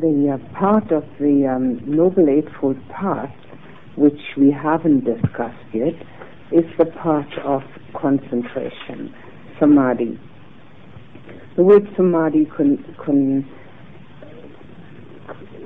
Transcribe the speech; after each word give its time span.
The 0.00 0.32
uh, 0.32 0.58
part 0.58 0.92
of 0.92 1.04
the 1.18 1.46
um, 1.46 1.78
Noble 1.84 2.30
Eightfold 2.30 2.78
Path 2.88 3.34
which 3.96 4.20
we 4.38 4.50
haven't 4.50 5.04
discussed 5.04 5.74
yet 5.74 5.92
is 6.50 6.64
the 6.78 6.86
part 6.86 7.28
of 7.44 7.60
concentration, 7.94 9.14
samadhi. 9.58 10.18
The 11.56 11.62
word 11.62 11.86
samadhi 11.98 12.46
con, 12.46 12.82
con, 12.96 13.46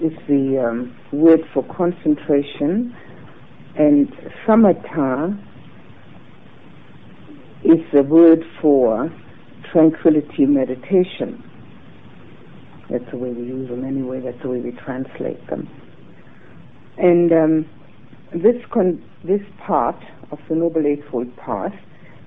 is 0.02 0.12
the 0.26 0.66
um, 0.68 0.96
word 1.12 1.42
for 1.52 1.62
concentration, 1.72 2.92
and 3.78 4.08
samatha 4.44 5.40
is 7.62 7.78
the 7.92 8.02
word 8.02 8.42
for 8.60 9.12
tranquility 9.72 10.44
meditation. 10.44 11.53
That's 12.90 13.04
the 13.10 13.16
way 13.16 13.30
we 13.32 13.44
use 13.44 13.68
them 13.68 13.84
anyway, 13.84 14.20
that's 14.20 14.40
the 14.42 14.48
way 14.48 14.60
we 14.60 14.72
translate 14.72 15.44
them. 15.48 15.68
And 16.98 17.32
um, 17.32 17.66
this, 18.32 18.56
this 19.24 19.40
part 19.66 19.96
of 20.30 20.38
the 20.48 20.54
Noble 20.54 20.86
Eightfold 20.86 21.34
Path 21.36 21.74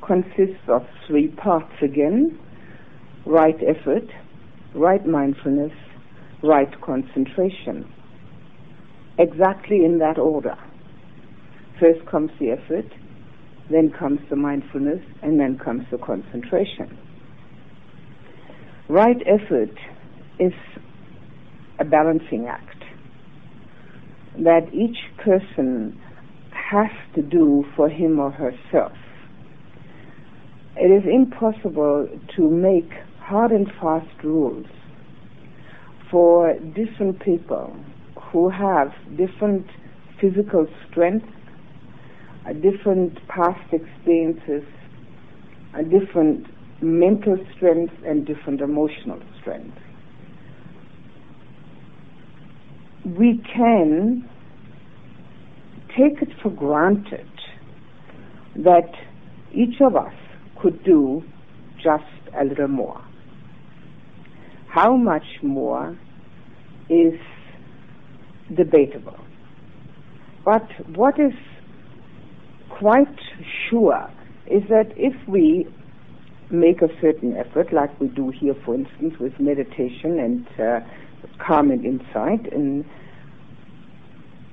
consists 0.05 0.63
of 0.67 0.85
three 1.07 1.27
parts 1.27 1.73
again 1.81 2.39
right 3.25 3.57
effort, 3.61 4.09
right 4.73 5.05
mindfulness, 5.05 5.73
right 6.41 6.69
concentration. 6.81 7.91
Exactly 9.19 9.83
in 9.83 9.99
that 9.99 10.17
order. 10.17 10.55
First 11.79 12.05
comes 12.09 12.31
the 12.39 12.51
effort, 12.51 12.91
then 13.69 13.91
comes 13.91 14.19
the 14.29 14.35
mindfulness, 14.35 15.03
and 15.21 15.39
then 15.39 15.59
comes 15.59 15.83
the 15.91 15.97
concentration. 15.97 16.97
Right 18.87 19.21
effort 19.27 19.77
is 20.39 20.53
a 21.79 21.85
balancing 21.85 22.47
act 22.47 22.83
that 24.43 24.71
each 24.73 24.97
person 25.23 25.99
has 26.51 26.91
to 27.15 27.21
do 27.21 27.65
for 27.75 27.89
him 27.89 28.19
or 28.19 28.31
herself. 28.31 28.93
It 30.75 30.91
is 30.91 31.03
impossible 31.11 32.07
to 32.35 32.49
make 32.49 32.91
hard 33.19 33.51
and 33.51 33.67
fast 33.81 34.23
rules 34.23 34.67
for 36.11 36.53
different 36.75 37.19
people 37.19 37.75
who 38.31 38.49
have 38.49 38.91
different 39.17 39.65
physical 40.21 40.67
strength, 40.89 41.27
different 42.61 43.17
past 43.27 43.73
experiences, 43.73 44.63
different 45.89 46.45
mental 46.81 47.37
strength, 47.55 47.93
and 48.05 48.25
different 48.25 48.61
emotional 48.61 49.19
strength. 49.41 49.77
We 53.15 53.41
can 53.55 54.27
take 55.89 56.21
it 56.21 56.29
for 56.43 56.49
granted 56.49 57.29
that 58.55 58.91
each 59.53 59.79
of 59.81 59.95
us 59.95 60.13
could 60.61 60.83
do 60.83 61.23
just 61.75 62.03
a 62.39 62.43
little 62.43 62.67
more. 62.67 63.01
How 64.67 64.97
much 64.97 65.23
more 65.41 65.97
is 66.89 67.19
debatable. 68.55 69.17
But 70.43 70.67
what 70.95 71.19
is 71.19 71.33
quite 72.69 73.19
sure 73.69 74.09
is 74.47 74.63
that 74.69 74.91
if 74.95 75.13
we 75.27 75.67
make 76.49 76.81
a 76.81 76.87
certain 77.01 77.35
effort, 77.35 77.73
like 77.73 77.99
we 77.99 78.07
do 78.07 78.29
here, 78.29 78.55
for 78.65 78.75
instance, 78.75 79.15
with 79.19 79.33
meditation 79.39 80.19
and 80.19 80.47
uh, 80.59 80.79
calm 81.45 81.71
and 81.71 81.85
insight. 81.85 82.51
And 82.51 82.85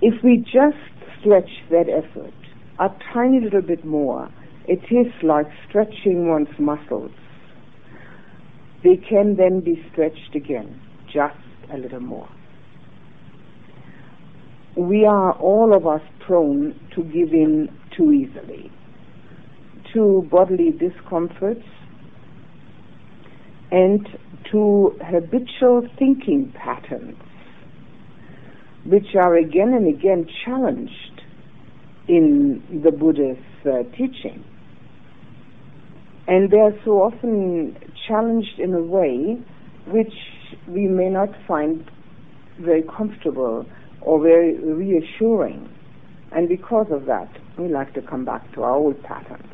if 0.01 0.23
we 0.23 0.39
just 0.39 0.77
stretch 1.21 1.51
that 1.71 1.87
effort 1.89 2.34
a 2.79 2.89
tiny 3.12 3.41
little 3.41 3.62
bit 3.62 3.84
more, 3.84 4.29
it 4.67 4.81
is 4.91 5.12
like 5.23 5.47
stretching 5.69 6.28
one's 6.28 6.59
muscles. 6.59 7.12
They 8.83 8.97
can 8.97 9.37
then 9.37 9.61
be 9.61 9.83
stretched 9.93 10.34
again, 10.34 10.81
just 11.06 11.37
a 11.72 11.78
little 11.78 12.00
more. 12.00 12.28
We 14.77 15.06
are 15.06 15.33
all 15.33 15.75
of 15.75 15.87
us 15.87 16.03
prone 16.27 16.78
to 16.94 17.05
give 17.05 17.33
in 17.33 17.69
too 17.97 18.12
easily 18.12 18.72
to 19.93 20.27
bodily 20.31 20.72
discomforts 20.72 21.65
and 23.71 24.06
to 24.50 24.99
habitual 25.03 25.88
thinking 25.99 26.53
patterns, 26.55 27.16
which 28.84 29.15
are 29.15 29.37
again 29.37 29.72
and 29.75 29.88
again 29.88 30.27
challenged 30.44 31.22
in 32.09 32.62
the 32.84 32.91
Buddha's 32.91 33.38
uh, 33.66 33.82
teaching. 33.97 34.44
And 36.27 36.50
they 36.50 36.59
are 36.59 36.72
so 36.84 37.03
often 37.03 37.77
challenged 38.09 38.59
in 38.59 38.75
a 38.75 38.81
way 38.81 39.38
which 39.87 40.12
we 40.69 40.87
may 40.87 41.09
not 41.11 41.28
find 41.47 41.91
very 42.61 42.82
comfortable 42.82 43.66
or 44.00 44.22
very 44.22 44.56
reassuring. 44.56 45.69
And 46.32 46.49
because 46.49 46.87
of 46.91 47.06
that, 47.06 47.31
we 47.59 47.69
like 47.69 47.94
to 47.94 48.03
come 48.03 48.25
back 48.25 48.53
to 48.55 48.62
our 48.62 48.75
old 48.75 49.03
patterns 49.03 49.47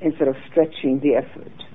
instead 0.00 0.28
of 0.28 0.36
stretching 0.50 1.00
the 1.00 1.14
effort. 1.14 1.67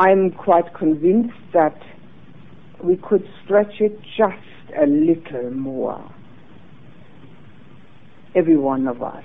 I'm 0.00 0.30
quite 0.30 0.72
convinced 0.72 1.36
that 1.52 1.78
we 2.82 2.96
could 2.96 3.22
stretch 3.44 3.80
it 3.80 4.00
just 4.16 4.72
a 4.74 4.86
little 4.86 5.50
more. 5.50 6.02
Every 8.34 8.56
one 8.56 8.88
of 8.88 9.02
us. 9.02 9.24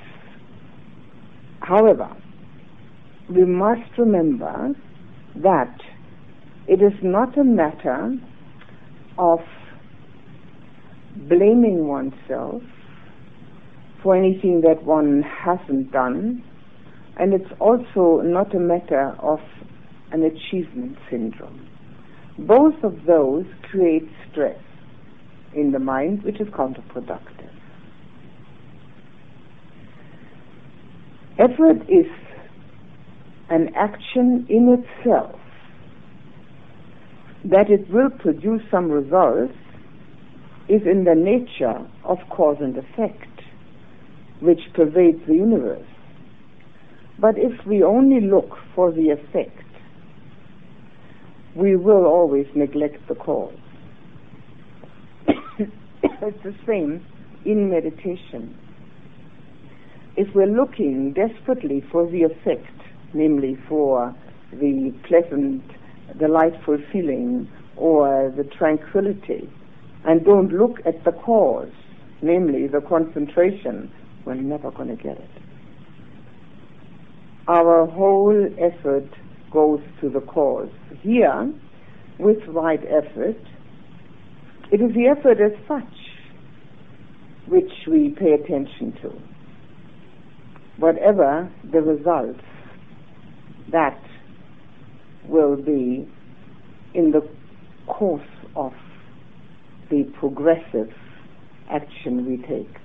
However, 1.61 2.09
we 3.29 3.45
must 3.45 3.89
remember 3.97 4.75
that 5.37 5.79
it 6.67 6.81
is 6.81 6.99
not 7.01 7.37
a 7.37 7.45
matter 7.45 8.13
of 9.17 9.39
blaming 11.29 11.87
oneself 11.87 12.61
for 14.03 14.13
anything 14.13 14.59
that 14.67 14.83
one 14.83 15.23
hasn't 15.23 15.93
done, 15.93 16.43
and 17.17 17.33
it's 17.33 17.51
also 17.61 18.19
not 18.25 18.53
a 18.53 18.59
matter 18.59 19.15
of 19.19 19.39
an 20.15 20.23
achievement 20.23 20.97
syndrome. 21.09 21.67
Both 22.39 22.81
of 22.83 23.05
those 23.05 23.45
create 23.69 24.07
stress 24.31 24.61
in 25.53 25.73
the 25.73 25.79
mind, 25.79 26.23
which 26.23 26.39
is 26.39 26.47
counterproductive. 26.47 27.51
Effort 31.37 31.81
is 31.89 32.05
an 33.49 33.73
action 33.75 34.47
in 34.49 34.81
itself 34.81 35.35
that 37.43 37.69
it 37.69 37.89
will 37.91 38.09
produce 38.09 38.61
some 38.71 38.89
results 38.89 39.53
is 40.69 40.81
in 40.89 41.03
the 41.03 41.13
nature 41.13 41.85
of 42.05 42.17
cause 42.29 42.57
and 42.61 42.77
effect, 42.77 43.41
which 44.39 44.61
pervades 44.73 45.19
the 45.27 45.35
universe. 45.35 45.85
But 47.19 47.35
if 47.37 47.65
we 47.67 47.83
only 47.83 48.25
look 48.25 48.57
for 48.73 48.91
the 48.93 49.09
effect, 49.09 49.64
we 51.55 51.75
will 51.75 52.05
always 52.05 52.47
neglect 52.53 53.07
the 53.07 53.15
cause. 53.15 53.57
it's 55.27 56.43
the 56.43 56.55
same 56.67 57.05
in 57.45 57.69
meditation. 57.69 58.57
If 60.17 60.33
we're 60.35 60.47
looking 60.47 61.13
desperately 61.13 61.83
for 61.91 62.09
the 62.09 62.23
effect, 62.23 62.71
namely 63.13 63.57
for 63.67 64.15
the 64.51 64.93
pleasant, 65.07 65.63
delightful 66.19 66.77
feeling 66.91 67.49
or 67.77 68.33
the 68.35 68.43
tranquility, 68.43 69.49
and 70.05 70.23
don't 70.23 70.51
look 70.53 70.79
at 70.85 71.03
the 71.03 71.11
cause, 71.11 71.71
namely 72.21 72.67
the 72.67 72.81
concentration, 72.81 73.91
we're 74.25 74.35
never 74.35 74.71
going 74.71 74.89
to 74.89 75.01
get 75.01 75.17
it. 75.17 75.29
Our 77.47 77.85
whole 77.85 78.49
effort 78.57 79.07
goes 79.55 79.79
to 80.01 80.09
the 80.09 80.19
cause. 80.19 80.69
Here, 81.01 81.51
with 82.19 82.39
right 82.49 82.81
effort, 82.83 83.39
it 84.69 84.81
is 84.81 84.93
the 84.93 85.07
effort 85.07 85.39
as 85.41 85.53
such 85.65 85.95
which 87.47 87.71
we 87.87 88.13
pay 88.19 88.33
attention 88.33 88.93
to. 89.01 89.09
Whatever 90.77 91.49
the 91.71 91.79
results, 91.79 92.43
that 93.71 93.97
will 95.29 95.55
be 95.55 96.05
in 96.93 97.11
the 97.11 97.25
course 97.87 98.21
of 98.57 98.73
the 99.89 100.03
progressive 100.19 100.91
action 101.71 102.25
we 102.27 102.37
take. 102.45 102.75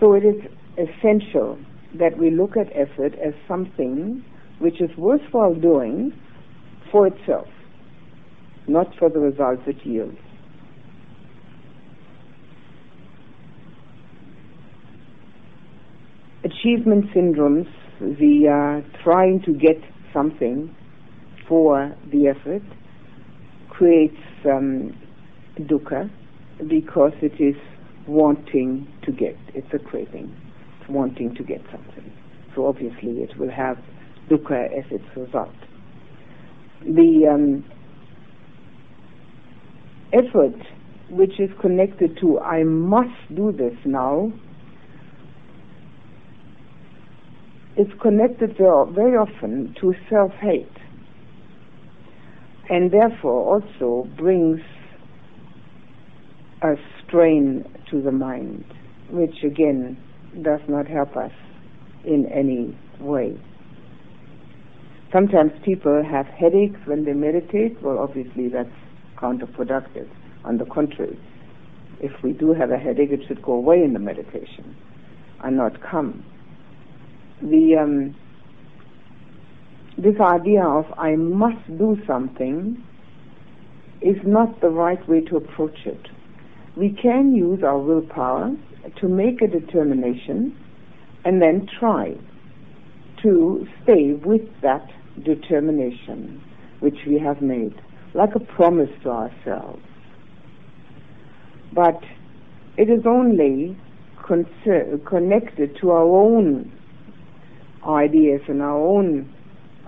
So 0.00 0.14
it 0.14 0.24
is 0.24 0.40
essential 0.78 1.58
that 1.98 2.16
we 2.16 2.30
look 2.30 2.56
at 2.56 2.68
effort 2.74 3.12
as 3.14 3.34
something 3.46 4.24
which 4.58 4.80
is 4.80 4.90
worthwhile 4.96 5.54
doing 5.54 6.12
for 6.90 7.06
itself. 7.06 7.48
not 8.68 8.88
for 8.98 9.08
the 9.08 9.18
results 9.18 9.62
it 9.66 9.76
yields. 9.84 10.18
Achievement 16.44 17.06
syndromes, 17.14 17.68
the 18.00 18.82
uh, 18.84 19.02
trying 19.02 19.40
to 19.42 19.52
get 19.52 19.78
something 20.12 20.74
for 21.48 21.94
the 22.12 22.28
effort, 22.28 22.62
creates 23.68 24.16
um, 24.44 24.96
dukkha 25.60 26.10
because 26.68 27.12
it 27.20 27.40
is 27.40 27.56
wanting 28.06 28.86
to 29.04 29.12
get. 29.12 29.36
It's 29.54 29.72
a 29.74 29.78
craving. 29.78 30.34
It's 30.80 30.88
wanting 30.88 31.34
to 31.34 31.42
get 31.42 31.60
something. 31.70 32.12
So 32.54 32.66
obviously 32.66 33.22
it 33.22 33.36
will 33.38 33.50
have 33.50 33.76
dukkha 34.30 34.66
as 34.78 34.84
its 34.90 35.04
result. 35.16 35.54
The 36.82 37.26
um, 37.32 37.64
effort 40.12 40.54
which 41.10 41.38
is 41.38 41.50
connected 41.60 42.18
to 42.20 42.38
I 42.40 42.64
must 42.64 43.34
do 43.34 43.52
this 43.52 43.74
now 43.84 44.32
is 47.76 47.86
connected 48.00 48.56
very 48.56 49.16
often 49.16 49.74
to 49.80 49.94
self-hate 50.10 50.66
and 52.68 52.90
therefore 52.90 53.62
also 53.62 54.08
brings 54.16 54.60
a 56.62 56.74
strain 57.04 57.64
to 57.90 58.02
the 58.02 58.10
mind, 58.10 58.64
which 59.10 59.44
again 59.44 59.96
does 60.42 60.60
not 60.68 60.86
help 60.88 61.16
us 61.16 61.30
in 62.04 62.26
any 62.26 62.76
way. 63.00 63.38
Sometimes 65.12 65.52
people 65.64 66.02
have 66.02 66.26
headaches 66.26 66.80
when 66.84 67.04
they 67.04 67.12
meditate. 67.12 67.80
Well, 67.82 67.98
obviously 67.98 68.48
that's 68.48 68.68
counterproductive. 69.16 70.08
On 70.44 70.58
the 70.58 70.64
contrary, 70.64 71.18
if 72.00 72.12
we 72.22 72.32
do 72.32 72.52
have 72.52 72.70
a 72.70 72.76
headache, 72.76 73.10
it 73.10 73.20
should 73.26 73.42
go 73.42 73.52
away 73.52 73.82
in 73.82 73.92
the 73.92 73.98
meditation 73.98 74.76
and 75.42 75.56
not 75.56 75.80
come. 75.80 76.24
The 77.40 77.76
um, 77.80 78.16
this 79.98 80.20
idea 80.20 80.64
of 80.64 80.86
I 80.98 81.16
must 81.16 81.66
do 81.78 81.96
something 82.06 82.82
is 84.02 84.16
not 84.24 84.60
the 84.60 84.68
right 84.68 85.06
way 85.08 85.20
to 85.22 85.36
approach 85.36 85.78
it. 85.86 86.08
We 86.76 86.90
can 87.02 87.34
use 87.34 87.62
our 87.62 87.78
willpower 87.78 88.54
to 89.00 89.08
make 89.08 89.40
a 89.40 89.46
determination 89.46 90.56
and 91.24 91.40
then 91.40 91.66
try 91.80 92.14
to 93.22 93.66
stay 93.82 94.12
with 94.12 94.42
that 94.62 94.86
determination 95.24 96.42
which 96.80 96.96
we 97.06 97.18
have 97.18 97.40
made, 97.40 97.74
like 98.14 98.30
a 98.34 98.40
promise 98.40 98.90
to 99.02 99.10
ourselves. 99.10 99.82
But 101.72 102.00
it 102.76 102.90
is 102.90 103.04
only 103.06 103.78
connected 104.26 105.76
to 105.80 105.90
our 105.90 106.04
own 106.04 106.72
ideas 107.86 108.40
and 108.48 108.60
our 108.60 108.76
own 108.76 109.32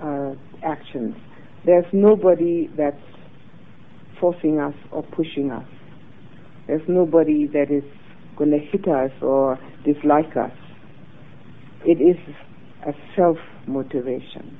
uh, 0.02 0.34
actions. 0.64 1.14
There's 1.66 1.86
nobody 1.92 2.68
that's 2.76 2.96
forcing 4.20 4.58
us 4.58 4.74
or 4.92 5.02
pushing 5.02 5.50
us. 5.50 5.66
There's 6.66 6.86
nobody 6.88 7.46
that 7.48 7.70
is 7.70 7.84
going 8.36 8.50
to 8.50 8.58
hit 8.58 8.86
us 8.86 9.10
or 9.22 9.58
dislike 9.84 10.36
us. 10.36 10.52
It 11.84 12.00
is 12.00 12.16
a 12.86 12.92
self 13.16 13.38
motivation. 13.66 14.56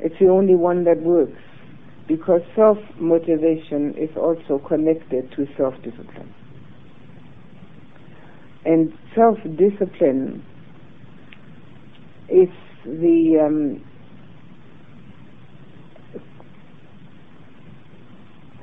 It's 0.00 0.14
the 0.20 0.28
only 0.28 0.54
one 0.54 0.84
that 0.84 1.00
works 1.00 1.40
because 2.08 2.40
self 2.56 2.78
motivation 2.98 3.94
is 3.96 4.10
also 4.16 4.58
connected 4.66 5.30
to 5.36 5.46
self 5.56 5.74
discipline. 5.82 6.34
And 8.64 8.92
self 9.14 9.38
discipline 9.56 10.44
is 12.28 12.48
the 12.84 13.44
um, 13.44 13.84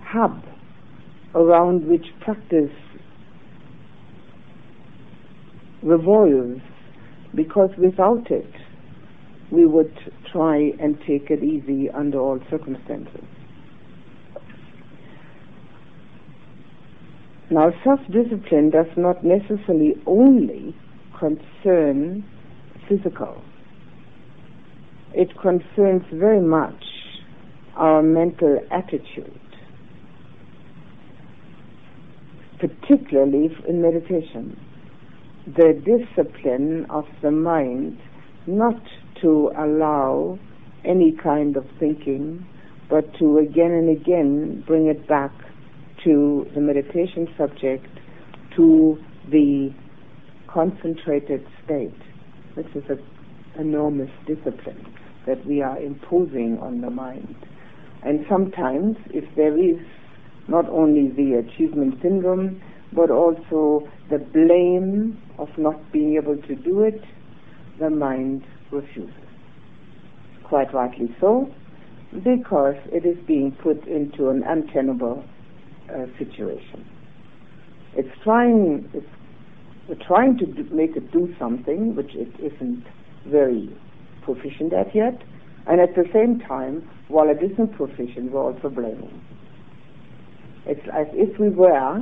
hub 0.04 0.44
around 1.36 1.86
which 1.88 2.06
practice 2.22 2.72
revolves 5.84 6.62
because 7.36 7.70
without 7.78 8.30
it 8.32 8.52
we 9.52 9.66
would 9.66 9.94
try 10.32 10.72
and 10.80 10.98
take 11.08 11.30
it 11.30 11.44
easy 11.44 11.90
under 11.90 12.20
all 12.20 12.40
circumstances. 12.50 13.24
Now, 17.52 17.72
self-discipline 17.84 18.70
does 18.70 18.86
not 18.96 19.24
necessarily 19.24 19.96
only 20.06 20.76
concern 21.18 22.24
physical. 22.88 23.42
It 25.16 25.30
concerns 25.42 26.04
very 26.14 26.42
much 26.42 26.84
our 27.76 28.04
mental 28.04 28.60
attitude, 28.70 29.40
particularly 32.60 33.50
in 33.68 33.82
meditation. 33.82 34.60
The 35.56 35.74
discipline 35.74 36.86
of 36.92 37.06
the 37.24 37.32
mind 37.32 37.98
not 38.46 38.80
to 39.22 39.52
allow 39.58 40.38
any 40.86 41.12
kind 41.24 41.58
of 41.58 41.66
thinking, 41.80 42.46
but 42.88 43.12
to 43.18 43.40
again 43.40 43.72
and 43.72 43.90
again 43.90 44.64
bring 44.68 44.86
it 44.86 45.08
back 45.08 45.32
to 46.04 46.46
the 46.54 46.62
meditation 46.62 47.28
subject, 47.36 47.88
to 48.58 49.00
the 49.32 49.74
concentrated 50.48 51.44
state. 51.66 51.98
This 52.56 52.68
is 52.76 52.84
an 52.90 53.00
enormous 53.58 54.12
discipline 54.28 54.86
that 55.26 55.44
we 55.48 55.64
are 55.64 55.80
imposing 55.80 56.60
on 56.62 56.82
the 56.82 56.92
mind. 56.92 57.36
And 58.04 58.24
sometimes, 58.30 58.98
if 59.08 59.26
there 59.36 59.58
is 59.58 59.80
not 60.48 60.70
only 60.70 61.10
the 61.10 61.40
achievement 61.40 61.96
syndrome, 62.04 62.62
but 62.94 63.12
also 63.12 63.88
the 64.10 64.18
blame 64.18 65.22
of 65.38 65.50
not 65.58 65.92
being 65.92 66.16
able 66.16 66.38
to 66.38 66.56
do 66.56 66.82
it, 66.82 67.02
the 67.80 67.90
mind 67.90 68.44
refuses. 68.72 69.14
Quite 70.44 70.74
rightly 70.74 71.16
so, 71.20 71.52
because 72.12 72.76
it 72.92 73.06
is 73.06 73.18
being 73.28 73.52
put 73.62 73.86
into 73.88 74.30
an 74.30 74.44
untenable 74.44 75.24
uh, 75.90 76.06
situation. 76.18 76.90
It's 77.96 78.10
trying, 78.24 78.90
it's 78.94 80.02
trying 80.08 80.38
to 80.40 80.46
do, 80.46 80.64
make 80.74 80.96
it 80.96 81.12
do 81.12 81.34
something 81.38 81.96
which 81.96 82.16
it 82.16 82.34
isn't 82.40 82.84
very 83.28 83.76
proficient 84.24 84.74
at 84.74 84.96
yet, 84.96 85.22
and 85.68 85.80
at 85.80 85.96
the 85.96 86.06
same 86.14 86.40
time, 86.40 86.88
while 87.10 87.30
it 87.30 87.44
isn't 87.44 87.76
proficient, 87.76 88.32
we're 88.32 88.42
also 88.42 88.70
blaming. 88.70 89.22
It's 90.66 90.88
as 90.94 91.08
if 91.14 91.40
we 91.40 91.50
were 91.50 92.02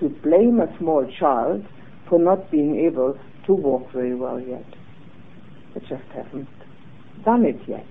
to 0.00 0.08
blame 0.22 0.60
a 0.60 0.78
small 0.78 1.06
child 1.18 1.64
for 2.08 2.18
not 2.18 2.50
being 2.50 2.84
able 2.86 3.18
to 3.46 3.52
walk 3.52 3.92
very 3.92 4.14
well 4.14 4.40
yet. 4.40 4.64
It 5.74 5.82
just 5.88 6.04
hasn't 6.14 6.48
done 7.24 7.44
it 7.44 7.60
yet. 7.68 7.86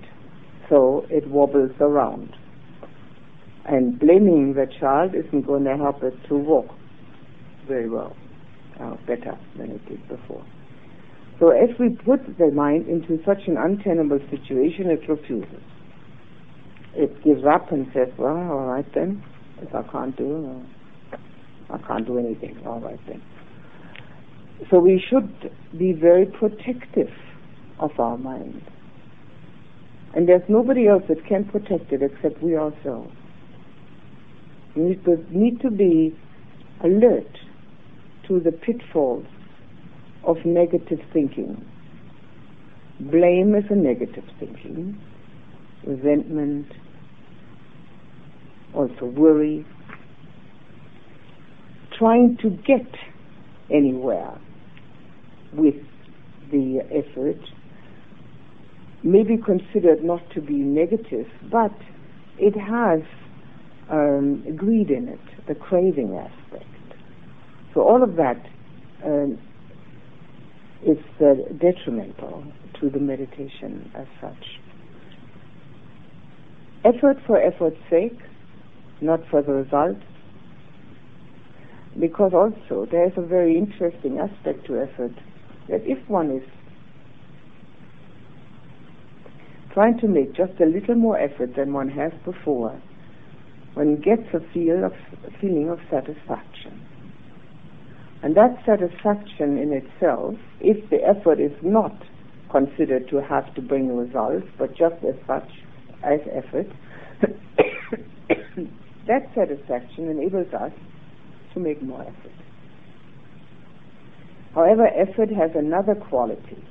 So 0.68 1.06
it 1.10 1.28
wobbles 1.28 1.72
around. 1.80 2.34
And 3.64 3.98
blaming 3.98 4.54
the 4.54 4.66
child 4.80 5.14
isn't 5.14 5.46
going 5.46 5.64
to 5.64 5.76
help 5.76 6.02
it 6.02 6.14
to 6.28 6.36
walk 6.36 6.66
very 7.66 7.88
well, 7.88 8.16
uh, 8.80 8.94
better 9.06 9.38
than 9.58 9.70
it 9.70 9.88
did 9.88 10.06
before. 10.08 10.44
So 11.38 11.50
if 11.50 11.78
we 11.78 11.90
put 11.90 12.38
the 12.38 12.50
mind 12.50 12.88
into 12.88 13.22
such 13.24 13.46
an 13.46 13.56
untenable 13.58 14.20
situation, 14.30 14.90
it 14.90 15.08
refuses. 15.08 15.62
It 16.94 17.22
gives 17.22 17.44
up 17.44 17.72
and 17.72 17.86
says, 17.92 18.08
well, 18.16 18.36
all 18.36 18.66
right 18.66 18.86
then, 18.94 19.22
if 19.60 19.74
I 19.74 19.82
can't 19.90 20.16
do, 20.16 20.64
I 21.70 21.78
can't 21.78 22.06
do 22.06 22.18
anything, 22.18 22.58
all 22.66 22.80
right 22.80 23.00
then. 23.06 23.22
So 24.70 24.78
we 24.78 25.02
should 25.10 25.50
be 25.76 25.92
very 25.92 26.26
protective 26.26 27.10
of 27.78 27.90
our 27.98 28.16
mind. 28.16 28.62
And 30.14 30.28
there's 30.28 30.48
nobody 30.48 30.86
else 30.88 31.02
that 31.08 31.26
can 31.26 31.44
protect 31.44 31.92
it 31.92 32.02
except 32.02 32.42
we 32.42 32.56
ourselves. 32.56 33.12
We 34.74 34.98
need 35.30 35.60
to, 35.60 35.70
be 35.70 36.16
alert 36.82 37.38
to 38.28 38.40
the 38.40 38.52
pitfalls 38.52 39.26
of 40.24 40.36
negative 40.44 41.00
thinking. 41.12 41.64
Blame 43.00 43.54
is 43.54 43.64
a 43.70 43.74
negative 43.74 44.24
thinking, 44.38 44.98
resentment, 45.86 46.66
also 48.74 49.06
worry, 49.06 49.66
trying 51.98 52.36
to 52.42 52.50
get 52.50 52.86
anywhere 53.70 54.38
with 55.52 55.74
the 56.50 56.80
effort 56.90 57.40
may 59.02 59.22
be 59.22 59.36
considered 59.36 60.02
not 60.02 60.20
to 60.34 60.40
be 60.40 60.54
negative, 60.54 61.26
but 61.50 61.72
it 62.38 62.56
has 62.58 63.00
um, 63.90 64.44
greed 64.56 64.90
in 64.90 65.08
it, 65.08 65.46
the 65.46 65.54
craving 65.54 66.16
aspect. 66.16 66.64
So 67.72 67.82
all 67.82 68.02
of 68.02 68.16
that 68.16 68.44
um, 69.04 69.38
is 70.84 70.98
uh, 71.20 71.34
detrimental 71.58 72.44
to 72.80 72.90
the 72.90 72.98
meditation 72.98 73.90
as 73.94 74.06
such. 74.20 74.60
Effort 76.84 77.16
for 77.26 77.40
effort's 77.40 77.80
sake, 77.90 78.18
not 79.00 79.20
for 79.30 79.42
the 79.42 79.52
result, 79.52 79.96
because 81.98 82.32
also 82.34 82.86
there 82.90 83.06
is 83.06 83.12
a 83.16 83.22
very 83.22 83.56
interesting 83.56 84.18
aspect 84.18 84.66
to 84.66 84.80
effort 84.80 85.12
that 85.68 85.80
if 85.84 85.98
one 86.08 86.30
is 86.30 86.42
trying 89.72 89.98
to 89.98 90.08
make 90.08 90.34
just 90.34 90.52
a 90.60 90.66
little 90.66 90.94
more 90.94 91.18
effort 91.18 91.54
than 91.56 91.72
one 91.72 91.88
has 91.88 92.12
before, 92.24 92.80
one 93.74 93.96
gets 93.96 94.22
a 94.32 94.40
feel 94.52 94.84
of 94.84 94.92
a 95.26 95.30
feeling 95.40 95.68
of 95.68 95.78
satisfaction. 95.90 96.82
And 98.22 98.34
that 98.36 98.56
satisfaction 98.64 99.58
in 99.58 99.72
itself, 99.72 100.34
if 100.60 100.88
the 100.88 100.96
effort 101.04 101.40
is 101.40 101.52
not 101.62 101.92
considered 102.50 103.08
to 103.10 103.20
have 103.22 103.54
to 103.54 103.62
bring 103.62 103.94
results, 103.94 104.46
but 104.58 104.70
just 104.70 104.96
as 105.04 105.14
such 105.26 105.48
as 106.02 106.20
effort, 106.32 106.66
that 109.06 109.28
satisfaction 109.34 110.08
enables 110.08 110.52
us 110.54 110.72
to 111.56 111.60
make 111.60 111.82
more 111.82 112.02
effort. 112.02 112.32
However, 114.54 114.86
effort 114.88 115.30
has 115.30 115.50
another 115.54 115.94
quality 115.94 116.62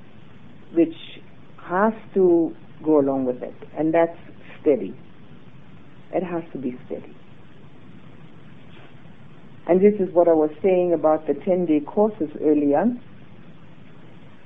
which 0.73 0.95
has 1.57 1.93
to 2.13 2.55
go 2.83 2.99
along 2.99 3.25
with 3.25 3.41
it, 3.41 3.55
and 3.77 3.93
that's 3.93 4.17
steady. 4.61 4.95
It 6.13 6.23
has 6.23 6.43
to 6.53 6.59
be 6.59 6.77
steady. 6.85 7.15
And 9.67 9.81
this 9.81 9.99
is 9.99 10.13
what 10.13 10.27
I 10.27 10.33
was 10.33 10.51
saying 10.61 10.93
about 10.93 11.25
the 11.25 11.33
10 11.33 11.65
day 11.65 11.79
courses 11.79 12.29
earlier, 12.41 12.85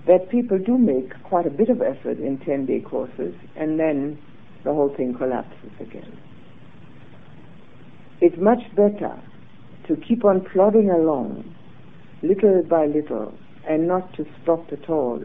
that 0.07 0.29
people 0.29 0.57
do 0.57 0.77
make 0.77 1.11
quite 1.23 1.45
a 1.45 1.49
bit 1.49 1.69
of 1.69 1.81
effort 1.81 2.19
in 2.19 2.39
10 2.45 2.65
day 2.65 2.79
courses, 2.79 3.35
and 3.57 3.77
then 3.77 4.17
the 4.63 4.73
whole 4.73 4.93
thing 4.95 5.13
collapses 5.13 5.71
again. 5.81 6.17
It's 8.21 8.37
much 8.37 8.59
better 8.75 9.21
to 9.89 9.95
keep 9.97 10.23
on 10.23 10.45
plodding 10.53 10.89
along, 10.91 11.43
little 12.21 12.61
by 12.63 12.85
little, 12.85 13.33
and 13.67 13.87
not 13.87 14.13
to 14.13 14.23
stop 14.41 14.71
at 14.71 14.87
all, 14.87 15.21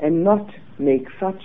and 0.00 0.24
not 0.24 0.48
make 0.78 1.06
such 1.18 1.42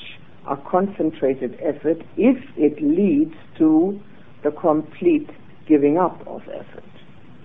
a 0.48 0.56
concentrated 0.56 1.60
effort 1.60 1.98
if 2.16 2.38
it 2.56 2.82
leads 2.82 3.34
to 3.58 4.00
the 4.44 4.52
complete 4.52 5.28
giving 5.68 5.98
up 5.98 6.22
of 6.28 6.42
effort. 6.44 6.84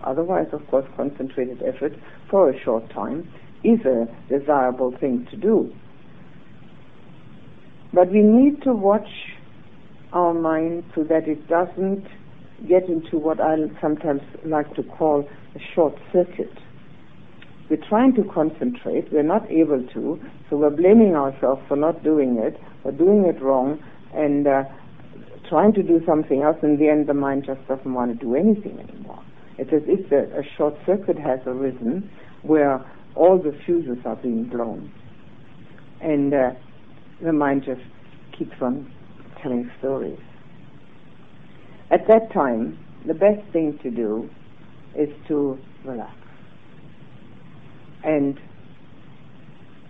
Otherwise, 0.05 0.49
of 0.53 0.67
course, 0.69 0.87
concentrated 0.97 1.63
effort 1.63 1.93
for 2.31 2.51
a 2.51 2.63
short 2.63 2.89
time 2.91 3.27
is 3.65 3.81
a 3.87 4.07
desirable 4.29 4.95
thing 5.01 5.27
to 5.31 5.37
do. 5.37 5.73
But 7.95 8.11
we 8.11 8.21
need 8.21 8.63
to 8.65 8.75
watch 8.75 9.09
our 10.13 10.35
mind 10.35 10.85
so 10.95 11.05
that 11.05 11.27
it 11.27 11.49
doesn't 11.49 12.07
get 12.69 12.89
into 12.89 13.19
what 13.19 13.41
I 13.41 13.57
sometimes 13.81 14.23
like 14.45 14.75
to 14.75 14.83
call 14.83 15.29
a 15.55 15.59
short 15.75 15.95
circuit. 16.13 16.53
We're 17.69 17.85
trying 17.89 18.15
to 18.17 18.25
concentrate, 18.25 19.13
we're 19.13 19.23
not 19.23 19.49
able 19.51 19.87
to, 19.95 20.21
so 20.49 20.57
we're 20.57 20.71
blaming 20.71 21.15
ourselves 21.15 21.63
for 21.69 21.77
not 21.77 22.03
doing 22.03 22.37
it, 22.39 22.61
or 22.85 22.91
doing 22.91 23.25
it 23.25 23.41
wrong, 23.41 23.79
and 24.13 24.47
uh, 24.47 24.65
trying 25.49 25.73
to 25.75 25.83
do 25.83 26.01
something 26.05 26.43
else, 26.43 26.57
in 26.63 26.79
the 26.79 26.89
end 26.89 27.09
the 27.09 27.15
mind 27.15 27.45
just 27.47 27.67
doesn't 27.69 27.95
want 27.95 28.13
to 28.13 28.19
do 28.19 28.35
anything 28.35 28.79
anymore. 28.81 29.23
It's 29.59 29.73
as 29.73 29.83
if 29.87 30.11
a, 30.11 30.41
a 30.41 30.43
short 30.57 30.75
circuit 30.85 31.19
has 31.19 31.41
arisen 31.47 32.11
where 32.43 32.85
all 33.15 33.39
the 33.39 33.57
fuses 33.65 33.99
are 34.05 34.17
being 34.17 34.45
blown. 34.45 34.93
And 36.01 36.33
uh, 36.33 36.51
the 37.23 37.33
mind 37.33 37.65
just 37.65 37.83
keeps 38.37 38.57
on 38.61 38.91
telling 39.43 39.71
stories. 39.79 40.19
At 41.91 42.07
that 42.07 42.33
time, 42.33 42.79
the 43.07 43.15
best 43.15 43.41
thing 43.53 43.79
to 43.83 43.91
do 43.91 44.31
is 44.97 45.09
to 45.29 45.59
relax 45.85 46.15
and 48.05 48.39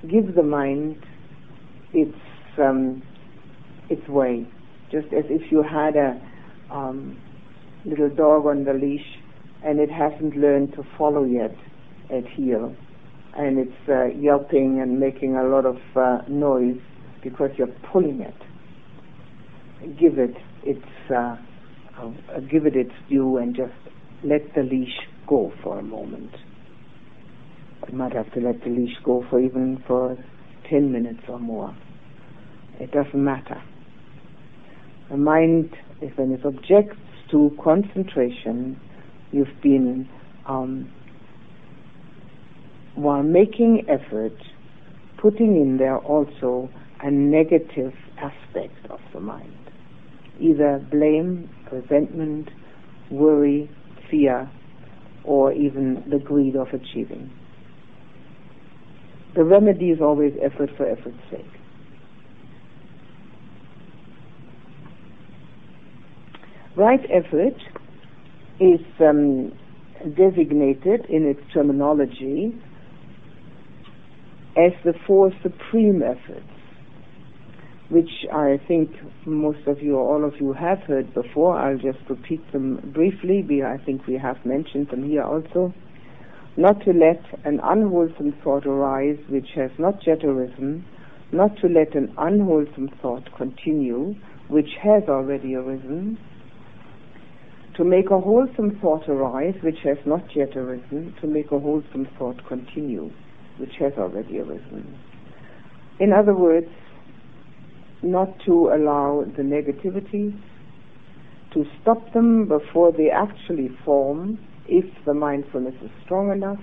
give 0.08 0.34
the 0.34 0.42
mind 0.42 0.96
its 1.92 2.16
um, 2.58 3.02
its 3.88 4.06
way, 4.08 4.46
just 4.90 5.08
as 5.08 5.24
if 5.28 5.50
you 5.50 5.62
had 5.62 5.96
a 5.96 6.20
um, 6.70 7.18
little 7.84 8.08
dog 8.08 8.46
on 8.46 8.64
the 8.64 8.72
leash 8.72 9.18
and 9.64 9.78
it 9.78 9.90
hasn't 9.90 10.36
learned 10.36 10.72
to 10.74 10.84
follow 10.96 11.24
yet 11.24 11.54
at 12.10 12.26
heel, 12.26 12.74
and 13.36 13.58
it's 13.58 13.88
uh, 13.88 14.06
yelping 14.06 14.80
and 14.80 14.98
making 14.98 15.36
a 15.36 15.44
lot 15.44 15.66
of 15.66 15.78
uh, 15.96 16.22
noise 16.28 16.80
because 17.22 17.50
you're 17.58 17.74
pulling 17.92 18.20
it. 18.20 18.34
Give 19.98 20.18
it 20.18 20.34
its 20.64 20.86
uh, 21.14 21.36
uh, 22.00 22.40
give 22.40 22.66
it 22.66 22.76
its 22.76 22.92
due 23.08 23.36
and 23.36 23.54
just 23.54 23.72
let 24.24 24.54
the 24.54 24.62
leash 24.62 24.96
go 25.26 25.52
for 25.62 25.78
a 25.78 25.82
moment. 25.82 26.30
You 27.90 27.96
might 27.96 28.12
have 28.12 28.32
to 28.34 28.40
let 28.40 28.62
the 28.62 28.70
leash 28.70 28.96
go 29.04 29.24
for 29.28 29.40
even 29.40 29.82
for 29.86 30.16
10 30.68 30.92
minutes 30.92 31.20
or 31.28 31.38
more. 31.38 31.74
It 32.78 32.92
doesn't 32.92 33.22
matter. 33.22 33.62
The 35.10 35.16
mind, 35.16 35.76
if 36.00 36.16
when 36.16 36.32
it 36.32 36.44
objects 36.44 37.00
to 37.30 37.56
concentration, 37.62 38.80
you've 39.32 39.60
been, 39.62 40.08
um, 40.46 40.90
while 42.94 43.22
making 43.22 43.86
effort, 43.88 44.36
putting 45.18 45.56
in 45.56 45.76
there 45.78 45.98
also 45.98 46.70
a 47.02 47.10
negative 47.10 47.92
aspect 48.18 48.86
of 48.90 49.00
the 49.12 49.20
mind 49.20 49.69
either 50.40 50.84
blame, 50.90 51.48
resentment, 51.70 52.48
worry, 53.10 53.70
fear, 54.10 54.50
or 55.24 55.52
even 55.52 56.04
the 56.10 56.18
greed 56.18 56.56
of 56.56 56.68
achieving. 56.68 57.30
The 59.34 59.44
remedy 59.44 59.90
is 59.90 60.00
always 60.00 60.32
effort 60.42 60.70
for 60.76 60.86
effort's 60.86 61.18
sake. 61.30 61.44
Right 66.76 67.00
effort 67.10 67.56
is 68.58 68.80
um, 69.00 69.52
designated 70.16 71.06
in 71.08 71.26
its 71.26 71.40
terminology 71.52 72.54
as 74.56 74.72
the 74.84 74.94
four 75.06 75.30
supreme 75.42 76.02
efforts 76.02 76.59
which 77.90 78.24
I 78.32 78.60
think 78.68 78.90
most 79.26 79.66
of 79.66 79.82
you 79.82 79.96
or 79.96 80.14
all 80.14 80.24
of 80.24 80.40
you 80.40 80.52
have 80.52 80.78
heard 80.80 81.12
before. 81.12 81.56
I'll 81.58 81.76
just 81.76 81.98
repeat 82.08 82.40
them 82.52 82.92
briefly. 82.94 83.44
We, 83.46 83.64
I 83.64 83.78
think 83.84 84.06
we 84.06 84.14
have 84.14 84.36
mentioned 84.46 84.88
them 84.90 85.08
here 85.08 85.22
also. 85.22 85.74
Not 86.56 86.80
to 86.84 86.92
let 86.92 87.22
an 87.44 87.60
unwholesome 87.62 88.34
thought 88.44 88.66
arise 88.66 89.18
which 89.28 89.48
has 89.56 89.70
not 89.78 90.06
yet 90.06 90.24
arisen, 90.24 90.84
not 91.32 91.56
to 91.58 91.68
let 91.68 91.94
an 91.94 92.14
unwholesome 92.16 92.90
thought 93.02 93.28
continue 93.36 94.14
which 94.48 94.70
has 94.82 95.02
already 95.08 95.54
arisen, 95.54 96.18
to 97.76 97.84
make 97.84 98.10
a 98.10 98.20
wholesome 98.20 98.78
thought 98.80 99.08
arise 99.08 99.54
which 99.62 99.78
has 99.84 99.96
not 100.06 100.24
yet 100.34 100.56
arisen, 100.56 101.14
to 101.20 101.26
make 101.26 101.50
a 101.52 101.58
wholesome 101.58 102.06
thought 102.18 102.36
continue 102.46 103.10
which 103.58 103.72
has 103.78 103.92
already 103.96 104.38
arisen. 104.38 104.98
In 106.00 106.12
other 106.12 106.34
words, 106.34 106.68
not 108.02 108.28
to 108.46 108.70
allow 108.74 109.24
the 109.36 109.42
negativity, 109.42 110.38
to 111.52 111.64
stop 111.82 112.12
them 112.12 112.48
before 112.48 112.92
they 112.92 113.10
actually 113.10 113.68
form, 113.84 114.38
if 114.66 114.84
the 115.04 115.14
mindfulness 115.14 115.74
is 115.82 115.90
strong 116.04 116.30
enough, 116.30 116.60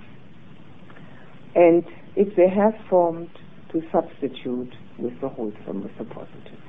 and 1.55 1.83
if 2.15 2.35
they 2.35 2.47
have 2.49 2.73
formed, 2.89 3.29
to 3.71 3.81
substitute 3.91 4.73
with 4.97 5.19
the 5.19 5.27
wholesome, 5.27 5.83
with 5.83 5.91
the 5.97 6.05
positive. 6.05 6.61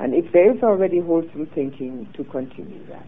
And 0.00 0.14
if 0.14 0.32
there 0.32 0.52
is 0.52 0.62
already 0.62 0.98
wholesome 0.98 1.48
thinking, 1.54 2.08
to 2.16 2.24
continue 2.24 2.84
that. 2.88 3.06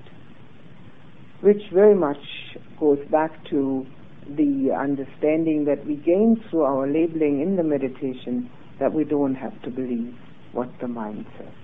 Which 1.40 1.62
very 1.72 1.94
much 1.94 2.22
goes 2.78 3.00
back 3.10 3.32
to 3.50 3.84
the 4.28 4.70
understanding 4.78 5.64
that 5.64 5.84
we 5.84 5.96
gain 5.96 6.42
through 6.48 6.62
our 6.62 6.86
labeling 6.86 7.40
in 7.40 7.56
the 7.56 7.62
meditation 7.62 8.50
that 8.80 8.92
we 8.92 9.04
don't 9.04 9.34
have 9.34 9.60
to 9.62 9.70
believe 9.70 10.14
what 10.52 10.68
the 10.80 10.88
mind 10.88 11.26
says. 11.38 11.54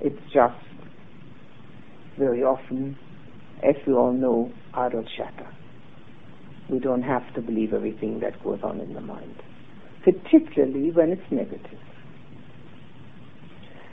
It's 0.00 0.20
just 0.32 0.54
very 2.18 2.42
often, 2.42 2.96
as 3.62 3.74
we 3.86 3.92
all 3.92 4.12
know, 4.12 4.52
idle 4.72 5.04
chatter. 5.16 5.50
We 6.70 6.78
don't 6.78 7.02
have 7.02 7.34
to 7.34 7.42
believe 7.42 7.72
everything 7.72 8.20
that 8.20 8.42
goes 8.42 8.60
on 8.62 8.80
in 8.80 8.94
the 8.94 9.00
mind, 9.00 9.42
particularly 10.02 10.90
when 10.90 11.10
it's 11.10 11.30
negative. 11.30 11.78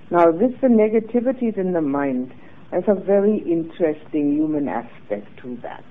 Now, 0.09 0.31
this, 0.31 0.51
the 0.61 0.67
negativities 0.67 1.57
in 1.57 1.73
the 1.73 1.81
mind, 1.81 2.33
has 2.71 2.83
a 2.87 2.95
very 2.95 3.37
interesting 3.39 4.33
human 4.33 4.67
aspect 4.67 5.27
to 5.41 5.57
that, 5.61 5.83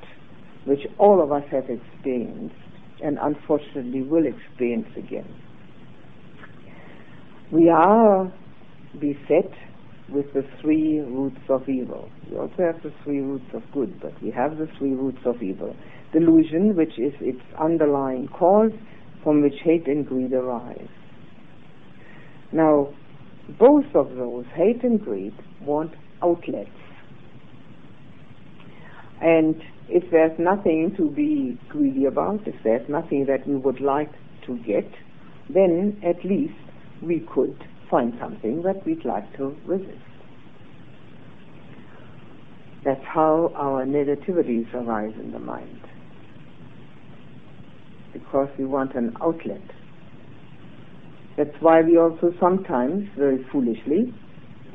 which 0.64 0.80
all 0.98 1.22
of 1.22 1.30
us 1.32 1.44
have 1.50 1.64
experienced 1.68 2.54
and 3.02 3.18
unfortunately 3.20 4.02
will 4.02 4.24
experience 4.26 4.88
again. 4.96 5.28
We 7.52 7.68
are 7.68 8.32
beset 9.00 9.50
with 10.08 10.32
the 10.34 10.44
three 10.60 11.00
roots 11.00 11.40
of 11.48 11.68
evil. 11.68 12.08
We 12.30 12.36
also 12.36 12.54
have 12.58 12.80
the 12.82 12.92
three 13.02 13.20
roots 13.20 13.46
of 13.52 13.62
good, 13.72 14.00
but 14.00 14.12
we 14.22 14.30
have 14.30 14.56
the 14.56 14.68
three 14.78 14.92
roots 14.92 15.18
of 15.24 15.42
evil. 15.42 15.74
Delusion, 16.12 16.76
which 16.76 16.96
is 16.96 17.12
its 17.20 17.40
underlying 17.58 18.28
cause 18.28 18.70
from 19.24 19.42
which 19.42 19.54
hate 19.64 19.88
and 19.88 20.06
greed 20.06 20.32
arise. 20.32 20.88
Now, 22.52 22.94
both 23.58 23.86
of 23.96 24.14
those, 24.14 24.44
hate 24.54 24.84
and 24.84 25.02
greed, 25.02 25.34
want 25.60 25.92
outlets. 26.22 26.70
And 29.20 29.60
if 29.88 30.08
there's 30.12 30.38
nothing 30.38 30.94
to 30.96 31.10
be 31.10 31.58
greedy 31.68 32.04
about, 32.04 32.46
if 32.46 32.54
there's 32.62 32.88
nothing 32.88 33.26
that 33.26 33.46
we 33.46 33.56
would 33.56 33.80
like 33.80 34.12
to 34.46 34.56
get, 34.58 34.88
then 35.52 36.00
at 36.04 36.24
least 36.24 36.54
we 37.02 37.26
could 37.32 37.56
find 37.90 38.12
something 38.20 38.62
that 38.62 38.84
we'd 38.86 39.04
like 39.04 39.36
to 39.36 39.56
resist. 39.64 39.98
That's 42.84 43.04
how 43.12 43.52
our 43.56 43.84
negativities 43.84 44.72
arise 44.74 45.14
in 45.18 45.32
the 45.32 45.38
mind. 45.38 45.80
Because 48.12 48.48
we 48.58 48.64
want 48.64 48.94
an 48.94 49.16
outlet. 49.20 49.60
That's 51.36 51.54
why 51.60 51.82
we 51.82 51.96
also 51.98 52.32
sometimes, 52.40 53.08
very 53.16 53.44
foolishly, 53.52 54.14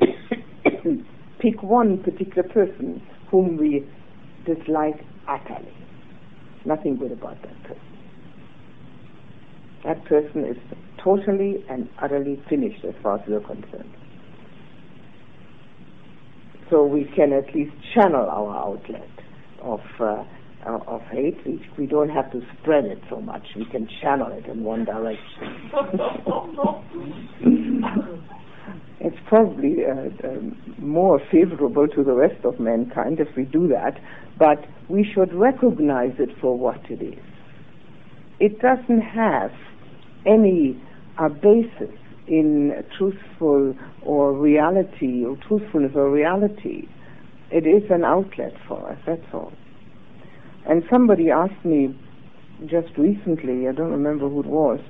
pick 1.40 1.62
one 1.62 2.02
particular 2.02 2.48
person 2.48 3.02
whom 3.30 3.56
we 3.56 3.86
dislike 4.46 5.04
utterly. 5.28 5.74
Nothing 6.64 6.96
good 6.96 7.12
about 7.12 7.40
that 7.42 7.62
person. 7.62 7.82
That 9.84 10.04
person 10.04 10.44
is 10.44 10.56
totally 11.06 11.64
and 11.70 11.88
utterly 12.02 12.42
finished 12.48 12.84
as 12.84 12.94
far 13.00 13.20
as 13.20 13.28
we're 13.28 13.38
concerned. 13.40 13.94
So 16.68 16.84
we 16.84 17.04
can 17.14 17.32
at 17.32 17.54
least 17.54 17.70
channel 17.94 18.28
our 18.28 18.56
outlet 18.56 19.08
of 19.62 19.78
uh, 20.00 20.24
of 20.66 21.00
hate. 21.12 21.38
We, 21.46 21.64
we 21.78 21.86
don't 21.86 22.08
have 22.08 22.32
to 22.32 22.40
spread 22.60 22.86
it 22.86 22.98
so 23.08 23.20
much. 23.20 23.46
We 23.54 23.66
can 23.66 23.88
channel 24.02 24.32
it 24.32 24.46
in 24.46 24.64
one 24.64 24.84
direction. 24.84 25.70
it's 29.00 29.16
probably 29.28 29.84
uh, 29.84 30.08
uh, 30.26 30.40
more 30.78 31.20
favorable 31.30 31.86
to 31.86 32.02
the 32.02 32.14
rest 32.14 32.44
of 32.44 32.58
mankind 32.58 33.20
if 33.20 33.28
we 33.36 33.44
do 33.44 33.68
that, 33.68 34.00
but 34.40 34.66
we 34.88 35.08
should 35.14 35.32
recognize 35.32 36.14
it 36.18 36.30
for 36.40 36.58
what 36.58 36.80
it 36.90 37.00
is. 37.00 37.22
It 38.40 38.58
doesn't 38.58 39.02
have 39.02 39.52
any 40.26 40.82
uh, 41.18 41.28
basis 41.28 41.94
in 42.28 42.72
truthful 42.98 43.74
or 44.02 44.32
reality, 44.32 45.24
or 45.24 45.36
truthfulness 45.48 45.92
or 45.94 46.10
reality. 46.10 46.88
It 47.50 47.66
is 47.66 47.88
an 47.90 48.04
outlet 48.04 48.52
for 48.66 48.90
us, 48.90 48.98
that's 49.06 49.22
all. 49.32 49.52
And 50.68 50.82
somebody 50.90 51.30
asked 51.30 51.64
me 51.64 51.96
just 52.62 52.88
recently, 52.98 53.68
I 53.68 53.72
don't 53.72 53.92
remember 53.92 54.28
who 54.28 54.40
it 54.40 54.46
was, 54.46 54.80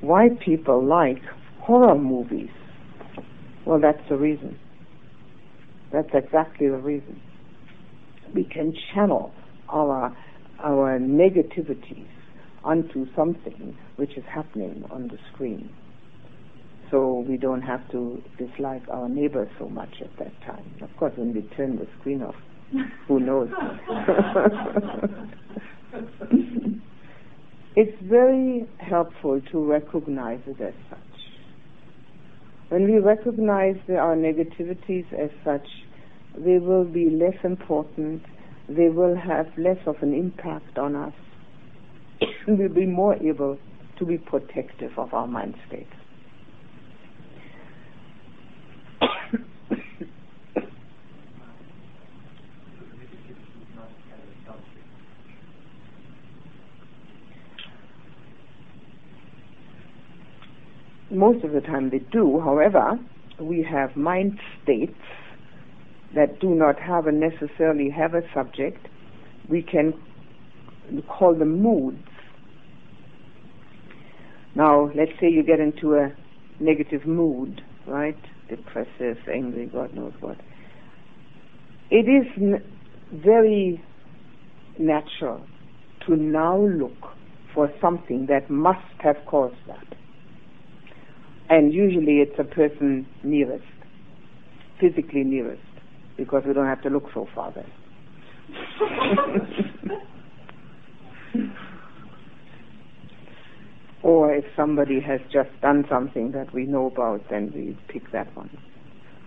why 0.00 0.28
people 0.44 0.84
like 0.84 1.22
horror 1.60 1.98
movies. 1.98 2.50
Well, 3.66 3.80
that's 3.80 4.02
the 4.08 4.16
reason. 4.16 4.58
That's 5.92 6.08
exactly 6.14 6.68
the 6.68 6.78
reason. 6.78 7.20
We 8.34 8.44
can 8.44 8.72
channel 8.94 9.32
our 9.68 10.16
our 10.58 10.98
negativities 10.98 12.08
onto 12.66 13.06
something 13.14 13.76
which 13.94 14.16
is 14.16 14.24
happening 14.28 14.84
on 14.90 15.06
the 15.08 15.16
screen. 15.32 15.70
So 16.90 17.24
we 17.28 17.36
don't 17.36 17.62
have 17.62 17.88
to 17.92 18.22
dislike 18.38 18.82
our 18.90 19.08
neighbor 19.08 19.48
so 19.58 19.68
much 19.68 19.94
at 20.00 20.10
that 20.18 20.32
time. 20.42 20.64
Of 20.82 20.90
course, 20.98 21.12
when 21.16 21.32
we 21.32 21.42
turn 21.56 21.76
the 21.76 21.86
screen 22.00 22.22
off, 22.22 22.34
who 23.06 23.20
knows? 23.20 23.48
it's 27.76 27.96
very 28.02 28.68
helpful 28.78 29.40
to 29.52 29.64
recognize 29.64 30.40
it 30.46 30.60
as 30.60 30.74
such. 30.90 30.98
When 32.68 32.84
we 32.84 32.98
recognize 32.98 33.76
our 33.88 34.16
negativities 34.16 35.12
as 35.12 35.30
such, 35.44 35.66
they 36.36 36.58
will 36.58 36.84
be 36.84 37.10
less 37.10 37.36
important, 37.44 38.22
they 38.68 38.88
will 38.88 39.16
have 39.16 39.46
less 39.56 39.78
of 39.86 39.96
an 40.02 40.12
impact 40.12 40.76
on 40.76 40.96
us, 40.96 41.14
we'll 42.46 42.68
be 42.68 42.86
more 42.86 43.14
able 43.16 43.58
to 43.98 44.04
be 44.04 44.18
protective 44.18 44.98
of 44.98 45.12
our 45.14 45.26
mind 45.26 45.54
state. 45.68 45.88
most 61.16 61.44
of 61.44 61.52
the 61.52 61.60
time 61.60 61.90
they 61.90 61.98
do. 61.98 62.40
However, 62.40 62.98
we 63.40 63.62
have 63.68 63.96
mind 63.96 64.38
states 64.62 65.00
that 66.14 66.38
do 66.40 66.54
not 66.54 66.78
have 66.78 67.06
a 67.06 67.12
necessarily 67.12 67.90
have 67.90 68.14
a 68.14 68.22
subject. 68.32 68.86
We 69.48 69.62
can 69.62 69.94
call 71.08 71.34
them 71.34 71.62
moods. 71.62 71.98
Now, 74.54 74.90
let's 74.94 75.12
say 75.20 75.28
you 75.28 75.42
get 75.42 75.60
into 75.60 75.94
a 75.94 76.12
negative 76.60 77.06
mood, 77.06 77.60
right? 77.86 78.16
Depressive, 78.48 79.18
angry, 79.32 79.66
God 79.66 79.94
knows 79.94 80.14
what. 80.20 80.38
It 81.90 82.08
is 82.08 82.26
n- 82.36 82.64
very 83.12 83.84
natural 84.78 85.46
to 86.06 86.16
now 86.16 86.58
look 86.58 86.96
for 87.54 87.70
something 87.80 88.26
that 88.28 88.50
must 88.50 88.80
have 89.00 89.16
caused 89.26 89.56
that 89.66 89.96
and 91.48 91.72
usually 91.72 92.20
it's 92.20 92.38
a 92.38 92.44
person 92.44 93.06
nearest, 93.22 93.64
physically 94.80 95.24
nearest, 95.24 95.62
because 96.16 96.42
we 96.46 96.52
don't 96.52 96.66
have 96.66 96.82
to 96.82 96.88
look 96.90 97.04
so 97.14 97.26
far 97.34 97.52
then. 97.52 97.70
or 104.02 104.32
if 104.32 104.44
somebody 104.54 105.00
has 105.00 105.20
just 105.32 105.50
done 105.60 105.84
something 105.90 106.32
that 106.32 106.52
we 106.54 106.64
know 106.64 106.86
about, 106.86 107.28
then 107.28 107.52
we 107.54 107.76
pick 107.92 108.12
that 108.12 108.34
one. 108.36 108.50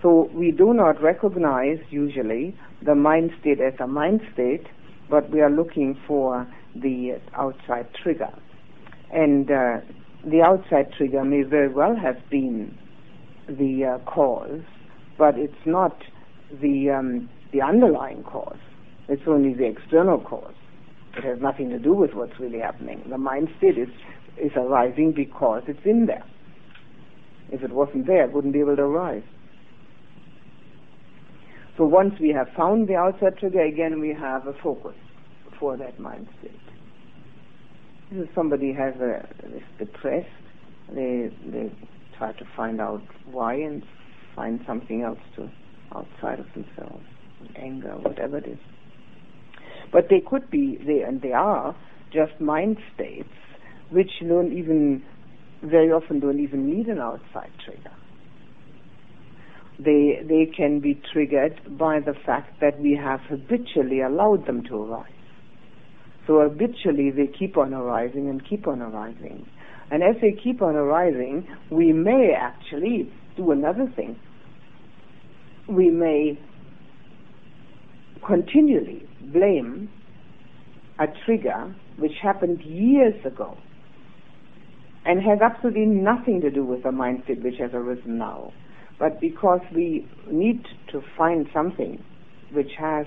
So 0.02 0.30
we 0.34 0.52
do 0.52 0.74
not 0.74 1.02
recognize 1.02 1.80
usually 1.90 2.56
the 2.82 2.96
mind 2.96 3.32
state 3.42 3.60
as 3.60 3.74
a 3.80 3.88
mind 3.88 4.22
state, 4.34 4.68
but 5.10 5.30
we 5.32 5.42
are 5.42 5.50
looking 5.50 6.00
for 6.08 6.48
the 6.76 7.20
outside 7.34 7.88
trigger. 8.02 8.32
And 9.12 9.52
uh, 9.52 9.82
the 10.24 10.42
outside 10.42 10.94
trigger 10.98 11.26
may 11.26 11.44
very 11.44 11.68
well 11.68 11.96
have 11.96 12.18
been 12.30 12.78
the 13.48 13.98
uh, 14.00 14.10
cause, 14.10 14.62
but 15.18 15.38
it's 15.38 15.66
not 15.66 16.04
the 16.62 16.92
um, 16.92 17.30
the 17.52 17.62
underlying 17.62 18.24
cause. 18.24 18.60
It's 19.10 19.24
only 19.28 19.54
the 19.54 19.66
external 19.66 20.20
cause. 20.20 20.54
It 21.18 21.24
has 21.24 21.40
nothing 21.42 21.70
to 21.70 21.80
do 21.80 21.94
with 21.94 22.14
what's 22.14 22.40
really 22.40 22.60
happening. 22.60 23.04
The 23.10 23.18
mind 23.18 23.50
state 23.58 23.78
is 23.78 23.90
is 24.38 24.52
arising 24.56 25.14
because 25.16 25.64
it's 25.68 25.86
in 25.86 26.06
there. 26.06 26.24
If 27.52 27.64
it 27.64 27.72
wasn't 27.72 28.08
there, 28.08 28.24
it 28.26 28.34
wouldn't 28.34 28.54
be 28.54 28.60
able 28.60 28.76
to 28.76 28.84
arise. 28.84 29.24
So 31.78 31.86
once 31.86 32.14
we 32.20 32.30
have 32.30 32.48
found 32.56 32.88
the 32.88 32.96
outside 32.96 33.38
trigger, 33.38 33.62
again 33.62 34.00
we 34.00 34.10
have 34.10 34.48
a 34.48 34.54
focus 34.62 34.96
for 35.60 35.78
that 35.78 36.00
mind 36.00 36.28
state 36.40 36.52
If 38.12 38.30
somebody 38.34 38.74
has 38.74 38.96
a 38.96 39.28
is 39.56 39.64
depressed, 39.78 40.28
they 40.94 41.30
they 41.48 41.72
try 42.18 42.34
to 42.34 42.46
find 42.56 42.80
out 42.82 43.02
why 43.32 43.54
and 43.56 43.84
find 44.36 44.60
something 44.68 45.02
else 45.04 45.20
to 45.36 45.50
outside 45.96 46.40
of 46.40 46.46
themselves, 46.54 47.04
anger, 47.56 47.96
whatever 47.98 48.38
it 48.38 48.48
is. 48.48 48.60
But 49.92 50.10
they 50.10 50.22
could 50.22 50.50
be 50.50 50.78
they 50.86 51.02
and 51.02 51.22
they 51.22 51.34
are 51.34 51.76
just 52.12 52.40
mind 52.40 52.78
states 52.94 53.30
which 53.90 54.12
don't 54.28 54.54
even 54.54 55.04
very 55.64 55.92
often 55.92 56.20
don't 56.20 56.40
even 56.40 56.70
need 56.70 56.88
an 56.88 57.00
outside 57.00 57.52
trigger. 57.66 57.92
They 59.80 60.22
they 60.28 60.52
can 60.56 60.80
be 60.80 61.02
triggered 61.12 61.78
by 61.78 62.00
the 62.00 62.14
fact 62.26 62.60
that 62.62 62.80
we 62.80 62.96
have 63.02 63.22
habitually 63.22 64.02
allowed 64.02 64.46
them 64.46 64.64
to 64.66 64.84
arise. 64.84 65.12
So 66.28 66.42
habitually 66.42 67.12
they 67.12 67.28
keep 67.28 67.58
on 67.58 67.74
arising 67.74 68.30
and 68.30 68.48
keep 68.48 68.68
on 68.68 68.82
arising. 68.82 69.48
And 69.92 70.04
as 70.04 70.22
they 70.22 70.32
keep 70.32 70.62
on 70.62 70.76
arising, 70.76 71.48
we 71.72 71.94
may 71.94 72.34
actually 72.38 73.12
do 73.36 73.52
another 73.52 73.92
thing. 73.96 74.20
we 75.70 75.90
may 75.90 76.40
continually 78.26 79.08
blame 79.22 79.90
a 81.00 81.06
trigger 81.26 81.74
which 81.98 82.14
happened 82.22 82.62
years 82.62 83.16
ago 83.26 83.58
and 85.06 85.22
has 85.22 85.40
absolutely 85.42 85.86
nothing 85.86 86.42
to 86.42 86.52
do 86.52 86.64
with 86.64 86.84
the 86.84 86.90
mindset 86.90 87.42
which 87.42 87.56
has 87.60 87.72
arisen 87.74 88.18
now. 88.18 88.52
But 89.00 89.22
because 89.22 89.62
we 89.74 90.08
need 90.30 90.66
to 90.92 91.02
find 91.18 91.48
something 91.54 92.04
which 92.52 92.72
has 92.78 93.06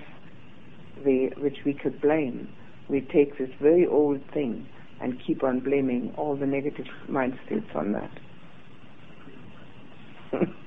the 1.05 1.31
which 1.37 1.59
we 1.67 1.75
could 1.75 2.01
blame, 2.01 2.49
we 2.89 3.01
take 3.01 3.37
this 3.39 3.51
very 3.61 3.87
old 3.87 4.21
thing 4.33 4.67
and 5.01 5.21
keep 5.27 5.43
on 5.43 5.61
blaming 5.61 6.15
all 6.17 6.37
the 6.37 6.47
negative 6.47 6.87
mind 7.09 7.39
states 7.47 7.69
on 7.75 7.93
that. 7.93 8.11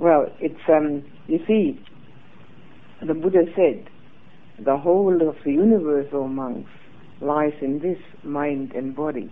well, 0.00 0.26
it's 0.40 0.60
um, 0.68 1.04
you 1.26 1.38
see, 1.46 1.78
the 3.06 3.12
Buddha 3.12 3.44
said, 3.54 3.86
the 4.64 4.78
whole 4.78 5.28
of 5.28 5.36
the 5.44 5.52
universe, 5.52 6.06
O 6.12 6.26
monks, 6.26 6.70
lies 7.20 7.52
in 7.60 7.80
this 7.80 7.98
mind 8.24 8.72
and 8.72 8.96
body. 8.96 9.30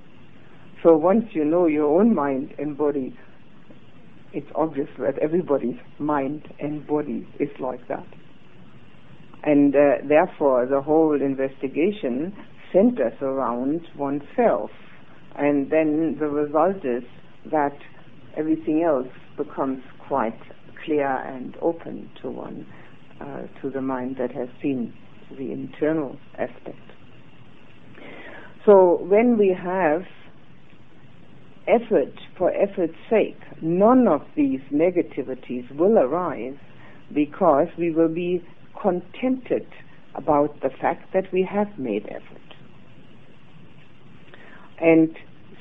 So 0.83 0.95
once 0.95 1.25
you 1.33 1.45
know 1.45 1.67
your 1.67 1.99
own 1.99 2.15
mind 2.15 2.53
and 2.59 2.77
body, 2.77 3.17
it's 4.33 4.47
obvious 4.55 4.89
that 4.99 5.19
everybody's 5.21 5.81
mind 5.99 6.47
and 6.61 6.87
body 6.87 7.27
is 7.41 7.49
like 7.59 7.89
that. 7.89 8.07
And 9.43 9.75
uh, 9.75 10.07
therefore, 10.07 10.67
the 10.67 10.83
whole 10.83 11.19
investigation 11.21 12.37
centers 12.73 13.15
around 13.23 13.81
oneself. 13.97 14.71
And 15.35 15.71
then 15.71 16.17
the 16.21 16.27
result 16.27 16.85
is 16.85 17.05
that 17.51 17.77
everything 18.37 18.83
else 18.83 19.09
becomes 19.37 19.83
quite 20.07 20.39
clear 20.85 21.09
and 21.09 21.57
open 21.61 22.11
to 22.23 22.31
one, 22.31 22.67
uh, 23.21 23.43
to 23.61 23.71
the 23.71 23.81
mind 23.81 24.17
that 24.19 24.33
has 24.33 24.49
seen 24.63 24.93
the 25.31 25.53
internal 25.53 26.17
aspect. 26.39 26.79
So 28.65 28.99
when 29.03 29.39
we 29.39 29.57
have 29.59 30.03
effort 31.67 32.15
for 32.37 32.51
effort's 32.53 32.95
sake, 33.11 33.39
none 33.63 34.07
of 34.09 34.23
these 34.37 34.61
negativities 34.73 35.75
will 35.77 35.99
arise 35.99 36.59
because 37.15 37.69
we 37.79 37.91
will 37.91 38.09
be 38.09 38.45
contented 38.81 39.67
about 40.15 40.61
the 40.61 40.71
fact 40.81 41.13
that 41.13 41.25
we 41.33 41.49
have 41.51 41.79
made 41.79 42.07
effort. 42.07 42.39
And 44.81 45.17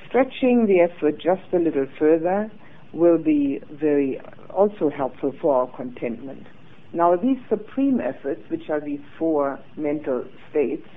stretching 0.07 0.67
the 0.67 0.79
effort 0.81 1.15
just 1.15 1.53
a 1.53 1.57
little 1.57 1.87
further 1.99 2.51
will 2.93 3.17
be 3.17 3.59
very 3.71 4.19
also 4.49 4.89
helpful 4.89 5.33
for 5.41 5.55
our 5.55 5.75
contentment. 5.75 6.47
Now, 6.93 7.15
these 7.15 7.37
supreme 7.49 7.99
efforts, 7.99 8.41
which 8.49 8.69
are 8.69 8.79
these 8.79 9.01
four 9.19 9.59
mental 9.75 10.25
states, 10.49 10.87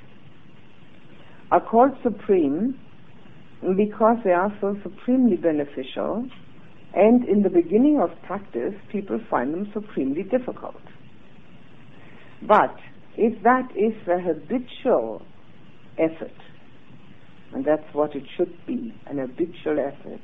are 1.50 1.60
called 1.60 1.92
supreme 2.02 2.78
because 3.76 4.18
they 4.24 4.30
are 4.30 4.56
so 4.60 4.76
supremely 4.82 5.36
beneficial, 5.36 6.28
and 6.94 7.24
in 7.28 7.42
the 7.42 7.50
beginning 7.50 8.00
of 8.00 8.10
practice, 8.26 8.74
people 8.90 9.20
find 9.28 9.52
them 9.52 9.70
supremely 9.74 10.22
difficult. 10.22 10.80
But 12.46 12.74
if 13.16 13.42
that 13.42 13.68
is 13.76 13.92
a 14.08 14.20
habitual 14.20 15.22
effort, 15.98 16.32
and 17.52 17.64
that's 17.64 17.92
what 17.92 18.14
it 18.14 18.22
should 18.36 18.54
be, 18.66 18.94
an 19.06 19.18
habitual 19.18 19.78
effort, 19.78 20.22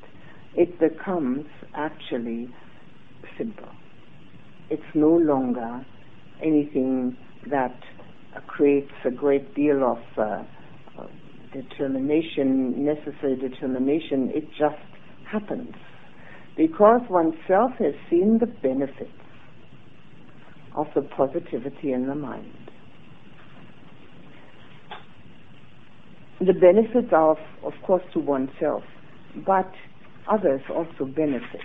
it 0.55 0.79
becomes 0.79 1.47
actually 1.75 2.49
simple. 3.39 3.69
It's 4.71 4.83
no 4.95 5.11
longer 5.11 5.85
anything 6.43 7.17
that 7.51 7.77
creates 8.47 8.93
a 9.05 9.11
great 9.11 9.55
deal 9.55 9.83
of 9.85 9.99
uh, 10.19 10.43
determination, 11.53 12.85
necessary 12.85 13.37
determination, 13.37 14.31
it 14.35 14.49
just 14.59 14.77
happens. 15.31 15.75
Because 16.57 17.03
oneself 17.11 17.73
has 17.79 17.95
seen 18.11 18.39
the 18.41 18.47
benefits 18.47 19.11
of 20.75 20.87
the 20.95 21.03
positivity 21.03 21.93
in 21.93 22.07
the 22.07 22.15
mind. 22.15 22.53
The 26.39 26.53
benefits 26.53 27.13
are, 27.13 27.33
of, 27.33 27.39
of 27.65 27.73
course, 27.87 28.03
to 28.13 28.21
oneself, 28.21 28.83
but 29.47 29.71
others 30.31 30.61
also 30.71 31.07
benefit. 31.07 31.63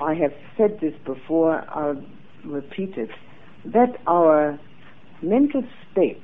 I 0.00 0.14
have 0.14 0.32
said 0.56 0.78
this 0.80 0.94
before, 1.04 1.64
I'll 1.70 2.02
repeat 2.44 2.96
it, 2.96 3.10
that 3.64 3.96
our 4.06 4.58
mental 5.22 5.62
states 5.90 6.20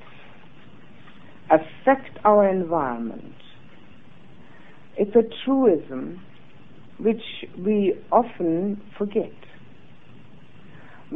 affect 1.50 2.18
our 2.24 2.48
environment. 2.48 3.34
It's 4.96 5.16
a 5.16 5.22
truism 5.44 6.20
which 6.98 7.22
we 7.58 7.94
often 8.10 8.80
forget 8.98 9.32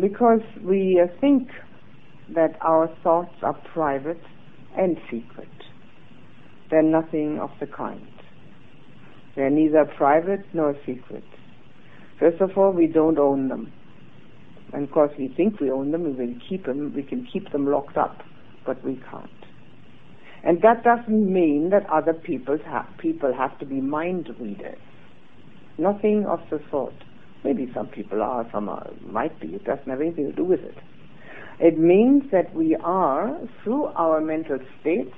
because 0.01 0.41
we 0.63 1.01
uh, 1.03 1.07
think 1.21 1.49
that 2.35 2.57
our 2.61 2.89
thoughts 3.03 3.35
are 3.43 3.55
private 3.73 4.21
and 4.77 4.97
secret. 5.11 5.49
They're 6.71 6.83
nothing 6.83 7.39
of 7.39 7.51
the 7.61 7.67
kind. 7.67 8.07
They're 9.37 9.51
neither 9.51 9.85
private 9.85 10.45
nor 10.53 10.75
secret. 10.85 11.25
First 12.19 12.41
of 12.41 12.57
all, 12.57 12.73
we 12.73 12.87
don't 12.87 13.19
own 13.19 13.49
them. 13.49 13.73
And 14.73 14.85
of 14.85 14.91
course, 14.91 15.13
we 15.19 15.29
think 15.29 15.61
we 15.61 15.71
own 15.71 15.91
them, 15.91 16.05
we 16.05 16.13
will 16.13 16.35
keep 16.49 16.67
them, 16.67 16.93
we 16.95 17.03
can 17.03 17.27
keep 17.33 17.53
them 17.53 17.67
locked 17.67 17.97
up, 17.97 18.23
but 18.65 18.83
we 18.85 19.01
can't. 19.11 19.31
And 20.43 20.63
that 20.63 20.85
doesn't 20.85 21.33
mean 21.33 21.71
that 21.71 21.89
other 21.91 22.13
people's 22.13 22.61
ha- 22.65 22.89
people 22.99 23.33
have 23.35 23.59
to 23.59 23.67
be 23.67 23.81
mind 23.81 24.29
readers. 24.39 24.79
Nothing 25.79 26.25
of 26.27 26.41
the 26.51 26.61
sort. 26.71 26.95
Maybe 27.45 27.71
some 27.75 27.89
people 27.89 28.23
are, 28.23 28.49
some 28.53 28.69
are, 28.69 28.91
might 29.03 29.39
be. 29.41 29.49
It 29.49 29.65
doesn't 29.65 29.89
have 29.89 30.01
anything 30.01 30.27
to 30.27 30.33
do 30.33 30.45
with 30.45 30.61
it. 30.61 30.77
It 31.59 31.79
means 31.79 32.25
that 32.33 32.55
we 32.55 32.77
are, 32.77 33.39
through 33.63 33.87
our 33.87 34.21
mental 34.21 34.59
states, 34.81 35.15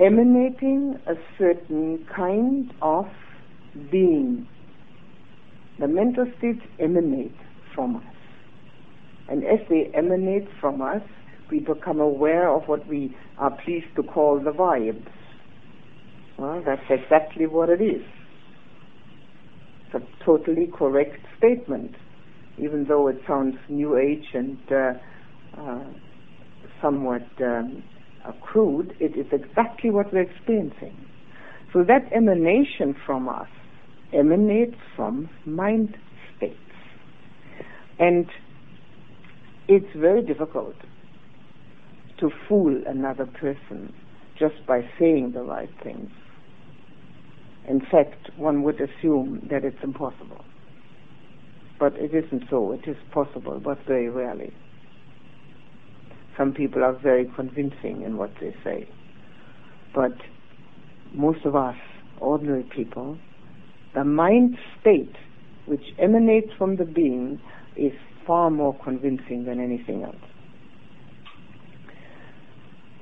emanating 0.00 0.98
a 1.06 1.14
certain 1.38 2.06
kind 2.14 2.72
of 2.82 3.06
being. 3.90 4.46
The 5.82 5.88
mental 5.88 6.26
states 6.38 6.60
emanate 6.78 7.34
from 7.74 7.96
us. 7.96 8.14
And 9.28 9.42
as 9.42 9.58
they 9.68 9.90
emanate 9.96 10.46
from 10.60 10.80
us, 10.80 11.02
we 11.50 11.58
become 11.58 11.98
aware 11.98 12.48
of 12.48 12.68
what 12.68 12.86
we 12.86 13.16
are 13.36 13.50
pleased 13.64 13.88
to 13.96 14.04
call 14.04 14.38
the 14.38 14.52
vibes. 14.52 15.08
Well, 16.38 16.62
that's 16.64 16.88
exactly 16.88 17.48
what 17.48 17.68
it 17.68 17.82
is. 17.82 18.04
It's 19.86 20.04
a 20.04 20.24
totally 20.24 20.70
correct 20.72 21.16
statement, 21.36 21.96
even 22.58 22.86
though 22.88 23.08
it 23.08 23.16
sounds 23.26 23.56
new 23.68 23.96
age 23.96 24.26
and 24.34 24.58
uh, 24.70 24.92
uh, 25.60 25.84
somewhat 26.80 27.26
um, 27.40 27.82
crude. 28.40 28.94
It 29.00 29.18
is 29.18 29.26
exactly 29.32 29.90
what 29.90 30.12
we're 30.12 30.30
experiencing. 30.30 30.96
So 31.72 31.82
that 31.82 32.02
emanation 32.14 32.94
from 33.04 33.28
us 33.28 33.48
emanates 34.12 34.76
from 34.96 35.28
mind 35.44 35.96
states. 36.36 36.56
And 37.98 38.26
it's 39.68 39.94
very 39.96 40.22
difficult 40.22 40.74
to 42.20 42.30
fool 42.48 42.82
another 42.86 43.26
person 43.26 43.92
just 44.38 44.54
by 44.66 44.82
saying 44.98 45.32
the 45.32 45.42
right 45.42 45.70
things. 45.82 46.10
In 47.68 47.80
fact, 47.80 48.30
one 48.36 48.62
would 48.64 48.80
assume 48.80 49.46
that 49.50 49.64
it's 49.64 49.82
impossible. 49.82 50.44
But 51.78 51.94
it 51.94 52.14
isn't 52.14 52.44
so. 52.50 52.72
It 52.72 52.88
is 52.88 52.96
possible, 53.12 53.60
but 53.60 53.78
very 53.86 54.08
rarely. 54.08 54.52
Some 56.36 56.52
people 56.52 56.82
are 56.82 56.92
very 56.92 57.30
convincing 57.36 58.02
in 58.02 58.16
what 58.16 58.30
they 58.40 58.54
say. 58.64 58.88
But 59.94 60.12
most 61.12 61.44
of 61.44 61.54
us, 61.54 61.76
ordinary 62.20 62.62
people, 62.64 63.18
the 63.94 64.04
mind 64.04 64.56
state 64.80 65.14
which 65.66 65.82
emanates 65.98 66.50
from 66.58 66.76
the 66.76 66.84
being 66.84 67.40
is 67.76 67.92
far 68.26 68.50
more 68.50 68.76
convincing 68.82 69.44
than 69.44 69.60
anything 69.60 70.02
else. 70.02 70.16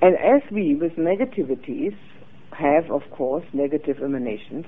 And 0.02 0.16
as 0.16 0.42
we, 0.50 0.74
with 0.74 0.92
negativities, 0.92 1.96
have, 2.52 2.90
of 2.90 3.02
course, 3.10 3.44
negative 3.52 3.98
emanations, 4.02 4.64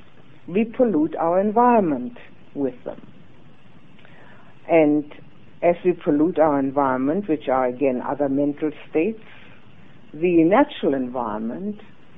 we 0.47 0.65
pollute 0.65 1.15
our 1.17 1.41
environment 1.41 2.19
with 2.55 2.75
them. 2.85 3.01
And 4.69 5.05
as 5.63 5.77
we 5.85 5.93
pollute 5.93 6.39
our 6.39 6.59
environment, 6.59 7.29
which 7.29 7.49
are 7.49 7.67
again 7.67 8.03
other 8.07 8.29
mental 8.29 8.71
states, 8.91 9.23
the 10.13 10.45
natural 10.45 10.95
environment 10.95 11.77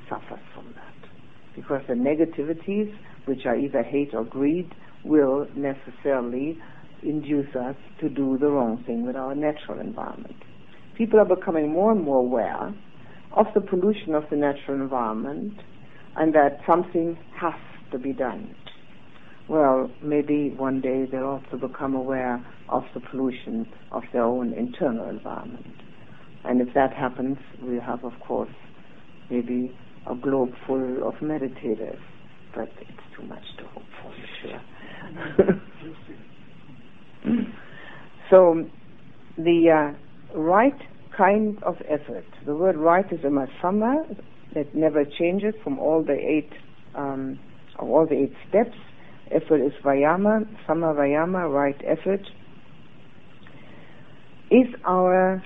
suffers 0.08 0.40
from 0.54 0.66
that. 0.74 1.10
Because 1.54 1.82
the 1.86 1.94
negativities, 1.94 2.92
which 3.26 3.46
are 3.46 3.56
either 3.56 3.82
hate 3.82 4.14
or 4.14 4.24
greed, 4.24 4.74
will 5.04 5.46
necessarily 5.54 6.58
induce 7.02 7.54
us 7.54 7.76
to 8.00 8.08
do 8.08 8.38
the 8.38 8.48
wrong 8.48 8.82
thing 8.84 9.06
with 9.06 9.16
our 9.16 9.34
natural 9.34 9.78
environment. 9.78 10.36
People 10.96 11.20
are 11.20 11.36
becoming 11.36 11.72
more 11.72 11.92
and 11.92 12.02
more 12.02 12.18
aware 12.18 12.74
of 13.32 13.46
the 13.54 13.60
pollution 13.60 14.14
of 14.14 14.24
the 14.30 14.36
natural 14.36 14.80
environment 14.80 15.54
and 16.16 16.34
that 16.34 16.60
something 16.66 17.18
has 17.36 17.54
to 17.90 17.98
be 17.98 18.12
done. 18.12 18.54
Well, 19.48 19.90
maybe 20.02 20.54
one 20.56 20.80
day 20.80 21.06
they'll 21.10 21.24
also 21.24 21.58
become 21.58 21.94
aware 21.94 22.44
of 22.68 22.84
the 22.94 23.00
pollution 23.00 23.66
of 23.92 24.04
their 24.12 24.22
own 24.22 24.54
internal 24.54 25.08
environment. 25.08 25.82
And 26.44 26.60
if 26.60 26.72
that 26.74 26.94
happens, 26.94 27.38
we 27.62 27.76
have, 27.76 28.04
of 28.04 28.12
course, 28.20 28.54
maybe 29.30 29.76
a 30.06 30.14
globe 30.14 30.52
full 30.66 31.06
of 31.06 31.14
meditators, 31.16 31.98
but 32.54 32.68
it's 32.80 33.16
too 33.16 33.22
much 33.26 33.42
to 33.58 33.64
hope 33.68 33.82
for, 34.02 34.12
sure. 34.42 34.60
so, 38.30 38.64
the 39.36 39.92
uh, 39.92 40.38
right 40.38 40.78
kind 41.16 41.62
of 41.62 41.76
effort. 41.88 42.24
The 42.46 42.54
word 42.54 42.76
right 42.76 43.04
is 43.12 43.20
a 43.24 43.28
masama 43.28 44.16
that 44.54 44.74
never 44.74 45.04
changes 45.04 45.54
from 45.62 45.78
all 45.78 46.02
the 46.02 46.14
eight 46.14 46.50
um, 46.94 47.38
of 47.78 47.88
all 47.88 48.06
the 48.06 48.14
eight 48.16 48.34
steps. 48.48 48.76
Effort 49.30 49.64
is 49.64 49.72
vayama, 49.84 50.46
samma 50.68 50.94
vayama, 50.94 51.52
right 51.52 51.80
effort. 51.84 52.20
Is 54.50 54.68
our 54.86 55.42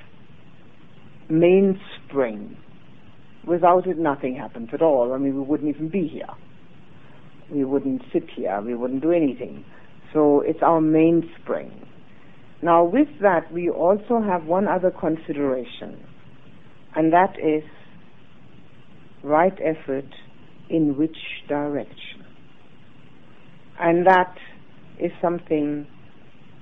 mainspring. 1.31 2.57
Without 3.47 3.87
it, 3.87 3.97
nothing 3.97 4.37
happens 4.37 4.68
at 4.75 4.83
all. 4.83 5.14
I 5.14 5.18
mean, 5.18 5.37
we 5.37 5.40
wouldn't 5.40 5.75
even 5.75 5.88
be 5.88 6.07
here. 6.07 6.27
We 7.50 7.64
wouldn't 7.64 8.02
sit 8.12 8.24
here. 8.34 8.61
We 8.61 8.74
wouldn't 8.74 9.02
do 9.02 9.12
anything. 9.12 9.64
So 10.12 10.40
it's 10.40 10.61
our 10.62 10.80
mainspring. 10.80 11.87
Now, 12.62 12.84
with 12.84 13.08
that, 13.22 13.52
we 13.52 13.70
also 13.70 14.20
have 14.20 14.44
one 14.44 14.66
other 14.66 14.90
consideration, 14.90 16.04
and 16.96 17.12
that 17.12 17.37
is 17.38 17.62
right 19.22 19.56
effort 19.62 20.12
in 20.68 20.96
which 20.96 21.16
direction. 21.48 22.24
And 23.78 24.06
that 24.06 24.34
is 24.98 25.12
something 25.22 25.87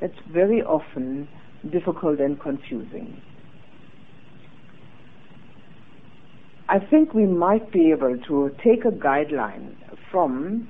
that's 0.01 0.19
very 0.31 0.63
often 0.63 1.29
difficult 1.73 2.21
and 2.21 2.39
confusing. 2.39 3.23
I 6.69 6.79
think 6.79 7.15
we 7.15 7.25
might 7.27 7.73
be 7.73 7.93
able 7.93 8.19
to 8.29 8.51
take 8.63 8.85
a 8.85 8.91
guideline 8.91 9.77
from 10.11 10.69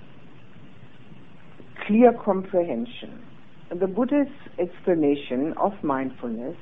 clear 1.86 2.12
comprehension 2.24 3.22
the 3.70 3.86
Buddha's 3.86 4.28
explanation 4.58 5.52
of 5.60 5.72
mindfulness, 5.82 6.56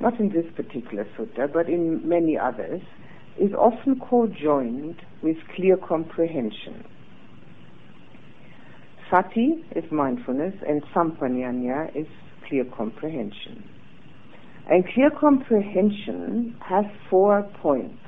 not 0.00 0.18
in 0.18 0.30
this 0.30 0.44
particular 0.56 1.06
sutta, 1.16 1.52
but 1.52 1.68
in 1.68 2.06
many 2.08 2.36
others, 2.36 2.80
is 3.38 3.52
often 3.52 4.00
co-joined 4.00 4.96
with 5.22 5.36
clear 5.54 5.76
comprehension. 5.76 6.84
Sati 9.08 9.64
is 9.76 9.84
mindfulness 9.90 10.54
and 10.66 10.82
sampajanna 10.94 11.94
is 11.96 12.06
clear 12.48 12.64
comprehension. 12.76 13.64
And 14.68 14.84
clear 14.92 15.10
comprehension 15.10 16.56
has 16.60 16.84
four 17.08 17.42
points. 17.60 17.98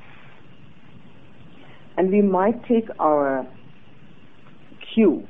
And 1.97 2.09
we 2.11 2.21
might 2.21 2.65
take 2.67 2.87
our 2.99 3.47
cue 4.93 5.27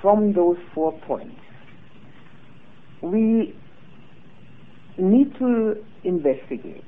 from 0.00 0.32
those 0.32 0.56
four 0.74 0.92
points 1.00 1.40
we 3.02 3.56
need 4.98 5.32
to 5.38 5.74
investigate 6.04 6.84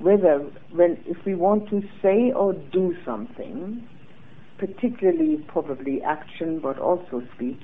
whether 0.00 0.38
when 0.72 0.96
if 1.06 1.18
we 1.26 1.34
want 1.34 1.68
to 1.68 1.82
say 2.02 2.32
or 2.34 2.54
do 2.72 2.94
something, 3.04 3.86
particularly 4.58 5.36
probably 5.46 6.00
action 6.02 6.58
but 6.58 6.78
also 6.78 7.22
speech, 7.36 7.62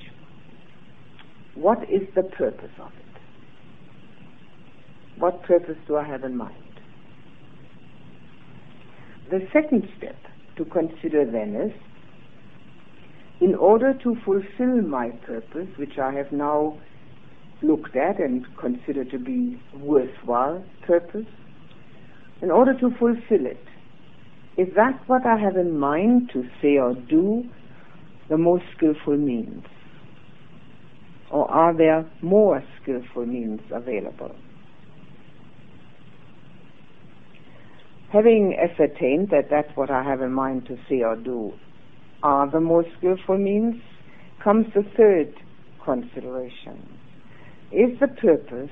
what 1.54 1.78
is 1.84 2.02
the 2.14 2.22
purpose 2.22 2.70
of 2.78 2.92
it? 2.92 3.20
What 5.18 5.42
purpose 5.44 5.78
do 5.86 5.96
I 5.96 6.06
have 6.06 6.24
in 6.24 6.36
mind? 6.36 6.52
The 9.30 9.40
second 9.52 9.88
step 9.96 10.16
to 10.58 10.64
consider 10.66 11.24
then 11.24 11.56
is 11.56 11.72
in 13.40 13.54
order 13.54 13.92
to 14.02 14.16
fulfill 14.24 14.82
my 14.82 15.10
purpose, 15.26 15.68
which 15.76 15.98
I 15.98 16.12
have 16.12 16.32
now 16.32 16.78
looked 17.62 17.96
at 17.96 18.18
and 18.18 18.46
considered 18.58 19.10
to 19.10 19.18
be 19.18 19.60
worthwhile 19.74 20.64
purpose, 20.86 21.26
in 22.42 22.50
order 22.50 22.72
to 22.74 22.90
fulfill 22.98 23.46
it, 23.46 23.64
is 24.56 24.68
that 24.74 25.00
what 25.06 25.26
I 25.26 25.38
have 25.38 25.56
in 25.56 25.78
mind 25.78 26.30
to 26.32 26.44
say 26.62 26.78
or 26.78 26.94
do 26.94 27.44
the 28.28 28.38
most 28.38 28.64
skillful 28.76 29.16
means? 29.16 29.64
Or 31.30 31.50
are 31.50 31.76
there 31.76 32.10
more 32.22 32.62
skillful 32.80 33.26
means 33.26 33.60
available? 33.70 34.34
Having 38.12 38.56
ascertained 38.58 39.28
that 39.30 39.50
that's 39.50 39.76
what 39.76 39.90
I 39.90 40.02
have 40.02 40.22
in 40.22 40.32
mind 40.32 40.66
to 40.68 40.76
say 40.88 41.02
or 41.02 41.16
do 41.16 41.52
are 42.22 42.50
the 42.50 42.60
most 42.60 42.88
skillful 42.98 43.38
means, 43.38 43.82
comes 44.42 44.66
the 44.74 44.84
third 44.96 45.32
consideration 45.84 46.98
is 47.72 47.98
the 48.00 48.08
purpose 48.08 48.70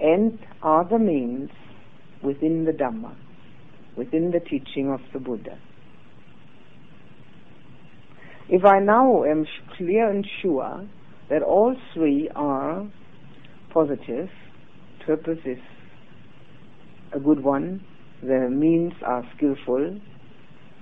and 0.00 0.38
are 0.62 0.84
the 0.88 0.98
means 0.98 1.50
within 2.22 2.64
the 2.64 2.72
Dhamma, 2.72 3.14
within 3.96 4.30
the 4.30 4.40
teaching 4.40 4.90
of 4.90 5.00
the 5.12 5.18
Buddha. 5.18 5.58
If 8.48 8.64
I 8.64 8.78
now 8.78 9.24
am 9.24 9.46
clear 9.76 10.08
and 10.08 10.26
sure 10.40 10.88
that 11.28 11.42
all 11.42 11.76
three 11.92 12.30
are 12.34 12.86
positive, 13.70 14.30
purpose 15.04 15.38
is 15.44 15.58
a 17.12 17.20
good 17.20 17.42
one, 17.42 17.84
the 18.22 18.48
means 18.50 18.92
are 19.04 19.24
skillful, 19.36 20.00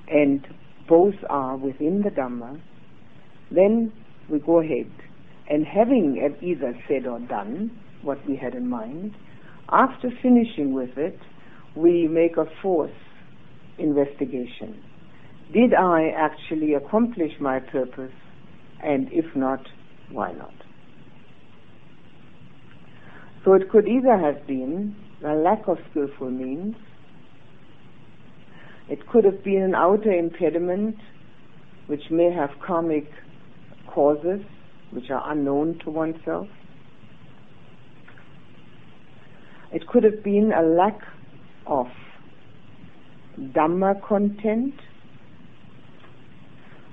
and 0.08 0.46
both 0.88 1.14
are 1.28 1.56
within 1.56 2.02
the 2.02 2.10
Dhamma, 2.10 2.60
then 3.50 3.92
we 4.28 4.38
go 4.38 4.60
ahead 4.60 4.90
and 5.48 5.64
having 5.64 6.16
either 6.42 6.74
said 6.88 7.06
or 7.06 7.20
done 7.20 7.70
what 8.02 8.18
we 8.26 8.36
had 8.36 8.54
in 8.54 8.68
mind, 8.68 9.14
after 9.70 10.10
finishing 10.22 10.72
with 10.72 10.96
it, 10.96 11.18
we 11.74 12.08
make 12.08 12.36
a 12.36 12.46
fourth 12.62 12.90
investigation. 13.78 14.82
Did 15.52 15.74
I 15.74 16.08
actually 16.16 16.74
accomplish 16.74 17.32
my 17.40 17.60
purpose? 17.60 18.12
And 18.82 19.08
if 19.12 19.24
not, 19.36 19.60
why 20.10 20.32
not? 20.32 20.54
So 23.44 23.54
it 23.54 23.70
could 23.70 23.86
either 23.86 24.16
have 24.18 24.46
been 24.46 24.96
a 25.24 25.34
lack 25.34 25.68
of 25.68 25.78
skillful 25.90 26.30
means, 26.30 26.74
it 28.88 29.06
could 29.08 29.24
have 29.24 29.42
been 29.42 29.62
an 29.62 29.74
outer 29.74 30.12
impediment 30.12 30.96
which 31.86 32.02
may 32.10 32.32
have 32.32 32.50
karmic 32.64 33.08
causes, 33.86 34.40
which 34.90 35.10
are 35.10 35.32
unknown 35.32 35.78
to 35.84 35.90
oneself. 35.90 36.48
It 39.72 39.86
could 39.88 40.04
have 40.04 40.22
been 40.22 40.52
a 40.56 40.62
lack 40.62 40.98
of 41.66 41.86
Dhamma 43.38 44.00
content, 44.06 44.74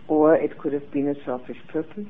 or 0.08 0.36
it 0.36 0.58
could 0.58 0.74
have 0.74 0.92
been 0.92 1.08
a 1.08 1.26
selfish 1.26 1.58
purpose. 1.72 2.08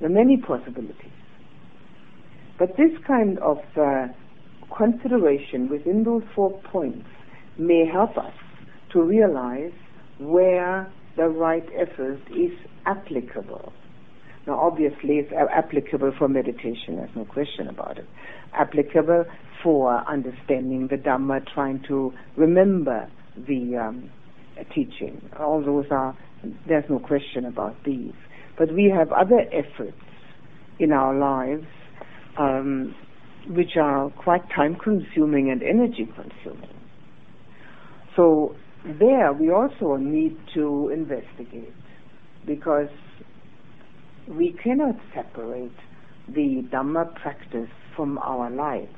There 0.00 0.08
are 0.08 0.12
many 0.12 0.36
possibilities. 0.36 1.12
But 2.58 2.70
this 2.76 2.90
kind 3.06 3.38
of 3.38 3.58
uh, 3.76 4.08
consideration 4.76 5.68
within 5.68 6.04
those 6.04 6.22
four 6.34 6.60
points 6.72 7.06
may 7.58 7.84
help 7.86 8.16
us 8.16 8.32
to 8.92 9.02
realize 9.02 9.72
where 10.18 10.90
the 11.16 11.28
right 11.28 11.66
effort 11.76 12.20
is 12.30 12.52
applicable. 12.86 13.72
Now, 14.46 14.58
obviously, 14.60 15.18
it's 15.18 15.32
applicable 15.32 16.12
for 16.18 16.28
meditation, 16.28 16.96
there's 16.96 17.14
no 17.14 17.24
question 17.24 17.68
about 17.68 17.98
it. 17.98 18.06
Applicable 18.54 19.26
for 19.62 19.98
understanding 20.08 20.88
the 20.88 20.96
Dhamma, 20.96 21.46
trying 21.52 21.82
to 21.88 22.14
remember 22.36 23.10
the 23.36 23.76
um, 23.76 24.10
teaching. 24.74 25.28
All 25.38 25.62
those 25.62 25.86
are, 25.90 26.16
there's 26.66 26.88
no 26.88 26.98
question 26.98 27.44
about 27.44 27.76
these. 27.84 28.14
But 28.56 28.72
we 28.72 28.92
have 28.96 29.12
other 29.12 29.40
efforts 29.52 29.98
in 30.78 30.92
our 30.92 31.14
lives 31.14 31.66
um, 32.38 32.94
which 33.48 33.76
are 33.80 34.10
quite 34.10 34.42
time 34.54 34.76
consuming 34.76 35.50
and 35.50 35.62
energy 35.62 36.06
consuming. 36.14 36.74
So 38.16 38.54
there 38.84 39.32
we 39.32 39.50
also 39.50 39.96
need 39.96 40.36
to 40.54 40.90
investigate 40.92 41.74
because 42.46 42.88
we 44.28 44.56
cannot 44.62 44.96
separate 45.14 45.72
the 46.28 46.62
Dhamma 46.72 47.14
practice 47.14 47.70
from 47.96 48.18
our 48.18 48.50
life. 48.50 48.88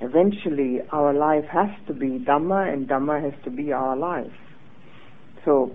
Eventually, 0.00 0.78
our 0.92 1.12
life 1.12 1.44
has 1.52 1.70
to 1.88 1.92
be 1.92 2.24
Dhamma 2.24 2.72
and 2.72 2.88
Dhamma 2.88 3.20
has 3.20 3.32
to 3.44 3.50
be 3.50 3.72
our 3.72 3.96
life. 3.96 4.30
So, 5.44 5.74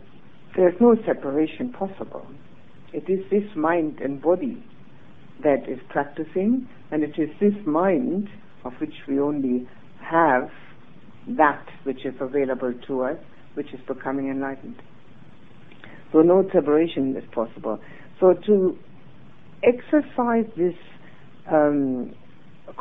there's 0.56 0.76
no 0.80 0.96
separation 1.06 1.74
possible. 1.74 2.26
It 2.94 3.10
is 3.10 3.20
this 3.30 3.44
mind 3.56 4.00
and 4.00 4.22
body 4.22 4.64
that 5.42 5.68
is 5.68 5.80
practicing, 5.90 6.68
and 6.92 7.04
it 7.04 7.18
is 7.18 7.30
this 7.40 7.54
mind 7.66 8.30
of 8.64 8.74
which 8.80 8.94
we 9.08 9.20
only 9.20 9.68
have 10.02 10.50
that 11.28 11.66
which 11.84 12.06
is 12.06 12.14
available 12.20 12.74
to 12.88 13.04
us, 13.04 13.18
which 13.56 13.74
is 13.74 13.80
becoming 13.88 14.30
enlightened. 14.30 14.82
So 16.12 16.22
no 16.22 16.48
separation 16.54 17.16
is 17.18 17.24
possible. 17.34 17.80
So 18.20 18.34
to 18.46 18.78
exercise 19.64 20.46
this 20.56 20.76
um, 21.52 22.14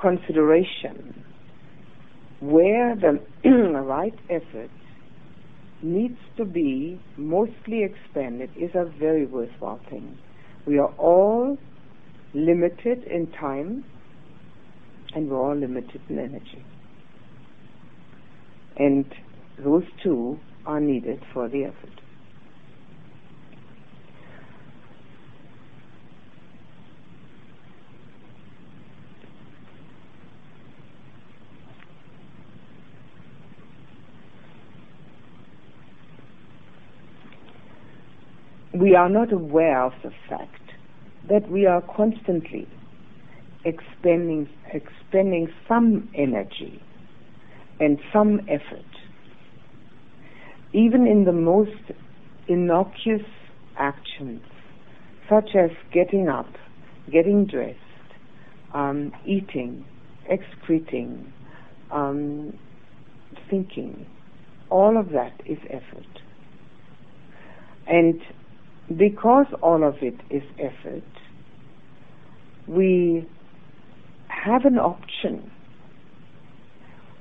consideration, 0.01 1.25
where 2.41 2.95
the 2.97 3.21
right 3.85 4.15
effort 4.29 4.71
needs 5.83 6.19
to 6.37 6.45
be 6.45 7.01
mostly 7.17 7.83
expended 7.85 8.51
is 8.57 8.71
a 8.75 8.85
very 8.99 9.27
worthwhile 9.27 9.81
thing. 9.91 10.19
We 10.67 10.79
are 10.79 10.93
all 10.99 11.59
limited 12.35 13.05
in 13.05 13.31
time 13.33 13.85
and 15.15 15.29
we're 15.29 15.39
all 15.39 15.57
limited 15.57 16.01
in 16.09 16.19
energy. 16.19 16.65
And 18.77 19.05
those 19.59 19.85
two 20.03 20.39
are 20.65 20.81
needed 20.81 21.23
for 21.33 21.49
the 21.49 21.65
effort. 21.65 22.03
we 38.83 38.97
are 38.97 39.09
not 39.09 39.33
aware 39.33 39.85
of 39.85 39.93
the 40.03 40.11
fact 40.29 40.62
that 41.29 41.51
we 41.51 41.67
are 41.67 41.83
constantly 41.83 42.69
expending, 43.65 44.49
expending 44.73 45.49
some 45.69 46.09
energy 46.15 46.83
and 47.81 47.99
some 48.13 48.41
effort, 48.49 48.85
even 50.73 51.07
in 51.07 51.25
the 51.25 51.33
most 51.33 51.93
innocuous 52.49 53.27
actions, 53.77 54.43
such 55.29 55.51
as 55.55 55.71
getting 55.93 56.29
up, 56.29 56.49
getting 57.11 57.47
dressed, 57.47 57.79
um, 58.75 59.13
eating, 59.25 59.85
excreting, 60.29 61.33
um, 61.91 62.59
thinking. 63.49 64.07
All 64.71 64.97
of 64.97 65.11
that 65.11 65.33
is 65.47 65.59
effort. 65.69 66.23
And 67.87 68.21
because 68.89 69.47
all 69.63 69.87
of 69.87 69.97
it 70.03 70.21
is 70.31 70.43
effort, 70.59 71.03
we 72.67 73.29
have 74.29 74.65
an 74.65 74.79
option 74.79 75.51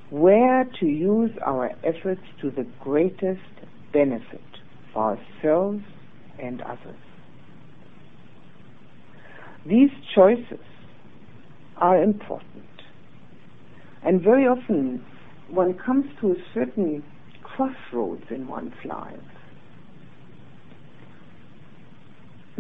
where 0.10 0.66
to 0.80 0.86
use 0.86 1.32
our 1.46 1.72
efforts 1.84 2.22
to 2.42 2.52
the 2.52 2.66
greatest 2.82 3.40
benefit 3.94 4.42
for 4.94 5.18
ourselves 5.18 5.84
and 6.40 6.62
others. 6.62 6.98
These 9.66 9.92
choices 10.16 10.66
are 11.78 12.02
important. 12.02 12.66
And 14.04 14.22
very 14.22 14.46
often 14.48 15.06
one 15.50 15.76
comes 15.78 16.06
to 16.20 16.32
a 16.32 16.36
certain 16.54 17.04
crossroads 17.44 18.24
in 18.30 18.48
one's 18.48 18.74
life 18.84 19.20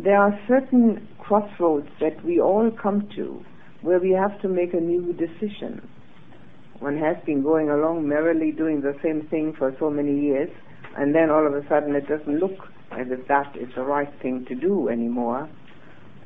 there 0.03 0.17
are 0.17 0.37
certain 0.47 1.07
crossroads 1.19 1.87
that 1.99 2.23
we 2.25 2.39
all 2.39 2.71
come 2.71 3.07
to 3.15 3.43
where 3.81 3.99
we 3.99 4.11
have 4.11 4.39
to 4.41 4.47
make 4.47 4.73
a 4.73 4.79
new 4.79 5.13
decision. 5.13 5.87
One 6.79 6.97
has 6.97 7.17
been 7.25 7.43
going 7.43 7.69
along 7.69 8.07
merrily 8.07 8.51
doing 8.51 8.81
the 8.81 8.95
same 9.03 9.27
thing 9.29 9.53
for 9.55 9.75
so 9.79 9.89
many 9.91 10.19
years, 10.19 10.49
and 10.97 11.13
then 11.13 11.29
all 11.29 11.45
of 11.45 11.53
a 11.53 11.67
sudden 11.69 11.95
it 11.95 12.07
doesn't 12.07 12.39
look 12.39 12.57
as 12.91 13.07
if 13.09 13.27
that 13.27 13.55
is 13.55 13.69
the 13.75 13.83
right 13.83 14.11
thing 14.21 14.45
to 14.47 14.55
do 14.55 14.89
anymore. 14.89 15.47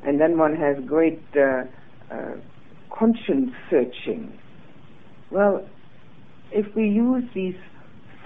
And 0.06 0.20
then 0.20 0.38
one 0.38 0.56
has 0.56 0.76
great 0.86 1.22
uh, 1.36 1.64
uh, 2.10 2.36
conscience 2.96 3.50
searching. 3.70 4.38
Well, 5.30 5.66
if 6.50 6.74
we 6.74 6.88
use 6.88 7.24
these 7.34 7.56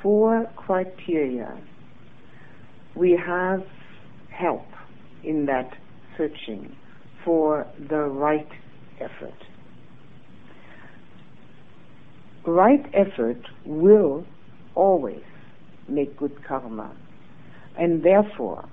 four 0.03 0.47
criteria, 0.57 1.61
we 2.95 3.19
have 3.27 3.65
help 4.31 4.70
in 5.25 5.47
that 5.47 5.77
searching 6.17 6.77
for 7.25 7.67
the 7.89 8.03
right 8.03 8.49
effort. 9.01 9.35
Right 12.47 12.85
effort 12.95 13.41
will 13.65 14.25
always 14.75 15.23
make 15.89 16.17
good 16.17 16.45
karma, 16.45 16.95
and 17.79 18.03
therefore 18.03 18.69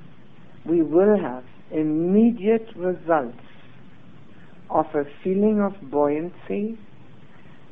we 0.65 0.81
will 0.81 1.19
have 1.19 1.43
immediate 1.71 2.67
results 2.75 3.37
of 4.69 4.85
a 4.93 5.03
feeling 5.23 5.61
of 5.61 5.73
buoyancy 5.89 6.77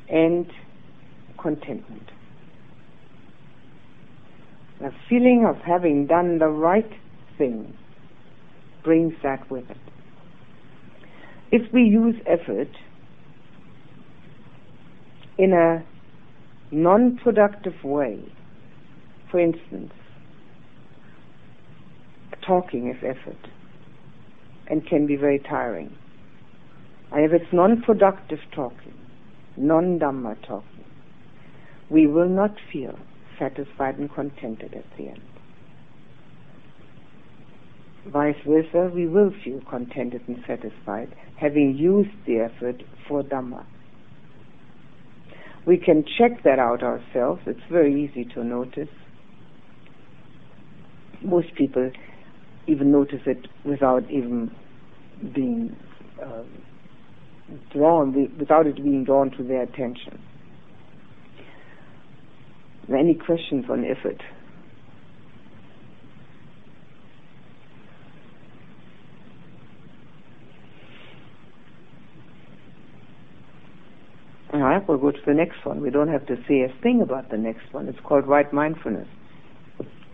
and 0.08 0.50
contentment. 1.40 2.10
A 4.82 4.90
feeling 5.08 5.46
of 5.48 5.56
having 5.64 6.06
done 6.06 6.38
the 6.38 6.48
right 6.48 6.90
thing 7.38 7.76
brings 8.86 9.14
that 9.24 9.50
with 9.50 9.68
it. 9.68 9.76
If 11.50 11.72
we 11.72 11.82
use 11.82 12.14
effort 12.24 12.70
in 15.36 15.52
a 15.52 15.84
non 16.70 17.18
productive 17.22 17.82
way, 17.82 18.32
for 19.30 19.40
instance, 19.40 19.92
talking 22.46 22.88
is 22.88 22.96
effort 23.02 23.50
and 24.68 24.86
can 24.86 25.04
be 25.06 25.16
very 25.16 25.40
tiring. 25.40 25.92
And 27.10 27.24
if 27.24 27.32
it's 27.32 27.52
non 27.52 27.82
productive 27.82 28.38
talking, 28.54 28.94
non 29.56 29.98
Dhamma 29.98 30.36
talking, 30.46 30.84
we 31.90 32.06
will 32.06 32.28
not 32.28 32.54
feel 32.72 32.96
satisfied 33.36 33.98
and 33.98 34.12
contented 34.14 34.74
at 34.74 34.84
the 34.96 35.08
end. 35.08 35.35
Vice 38.12 38.36
versa, 38.46 38.90
we 38.94 39.06
will 39.06 39.32
feel 39.44 39.60
contented 39.68 40.22
and 40.28 40.38
satisfied, 40.46 41.14
having 41.36 41.76
used 41.76 42.10
the 42.26 42.38
effort 42.38 42.82
for 43.08 43.22
Dhamma. 43.22 43.64
We 45.66 45.76
can 45.78 46.04
check 46.16 46.44
that 46.44 46.60
out 46.60 46.82
ourselves. 46.84 47.42
It's 47.46 47.60
very 47.70 48.04
easy 48.04 48.24
to 48.34 48.44
notice. 48.44 48.88
Most 51.22 51.54
people 51.56 51.90
even 52.68 52.92
notice 52.92 53.22
it 53.26 53.48
without 53.64 54.08
even 54.10 54.52
being 55.34 55.74
uh, 56.22 56.44
drawn, 57.72 58.14
without 58.38 58.66
it 58.66 58.76
being 58.76 59.04
drawn 59.04 59.30
to 59.32 59.42
their 59.42 59.62
attention. 59.62 60.22
Any 62.88 63.14
questions 63.14 63.64
on 63.68 63.84
effort? 63.84 64.22
We'll 74.88 74.98
go 74.98 75.10
to 75.10 75.18
the 75.26 75.34
next 75.34 75.64
one. 75.64 75.80
We 75.80 75.90
don't 75.90 76.08
have 76.08 76.26
to 76.26 76.36
say 76.48 76.62
a 76.62 76.68
thing 76.82 77.02
about 77.02 77.30
the 77.30 77.36
next 77.36 77.72
one. 77.72 77.88
It's 77.88 77.98
called 78.00 78.26
right 78.26 78.50
mindfulness. 78.52 79.08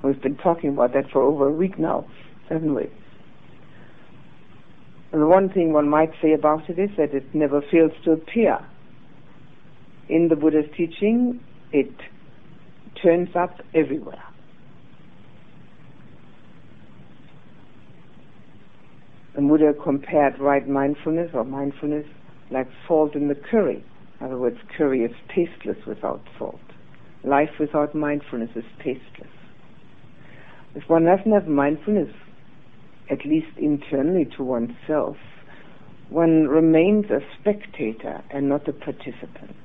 We've 0.03 0.21
been 0.21 0.37
talking 0.37 0.71
about 0.71 0.93
that 0.95 1.11
for 1.11 1.23
over 1.23 1.49
a 1.49 1.53
week 1.53 1.79
now, 1.79 2.07
haven't 2.49 2.75
we? 2.75 2.91
And 5.13 5.23
the 5.23 5.27
one 5.27 5.51
thing 5.51 5.73
one 5.73 5.89
might 5.89 6.11
say 6.21 6.33
about 6.33 6.69
it 6.71 6.79
is 6.79 6.91
that 6.97 7.15
it 7.15 7.35
never 7.35 7.61
fails 7.71 7.93
to 8.05 8.13
appear. 8.13 8.59
In 10.09 10.29
the 10.29 10.37
Buddha's 10.37 10.65
teaching, 10.77 11.41
it 11.71 11.93
turns 13.03 13.29
up 13.37 13.61
everywhere. 13.75 14.23
The 19.35 19.43
Buddha 19.43 19.73
compared 19.83 20.39
right 20.39 20.67
mindfulness 20.67 21.31
or 21.33 21.45
mindfulness 21.45 22.07
like 22.51 22.69
salt 22.89 23.15
in 23.15 23.29
the 23.29 23.35
curry. 23.35 23.85
In 24.23 24.27
other 24.27 24.39
words, 24.39 24.59
curry 24.79 25.03
is 25.03 25.11
tasteless 25.35 25.85
without 25.85 26.23
salt. 26.39 26.61
Life 27.25 27.59
without 27.59 27.93
mindfulness 27.93 28.51
is 28.55 28.63
tasteless. 28.79 29.33
If 30.77 30.89
one 30.89 31.07
doesn't 31.07 31.33
have 31.33 31.49
mindfulness 31.49 32.15
at 33.11 33.27
least 33.27 33.59
internally 33.59 34.29
to 34.37 34.45
oneself, 34.45 35.17
one 36.09 36.47
remains 36.47 37.07
a 37.07 37.19
spectator 37.41 38.23
and 38.31 38.49
not 38.49 38.69
a 38.69 38.73
participant. 38.73 39.57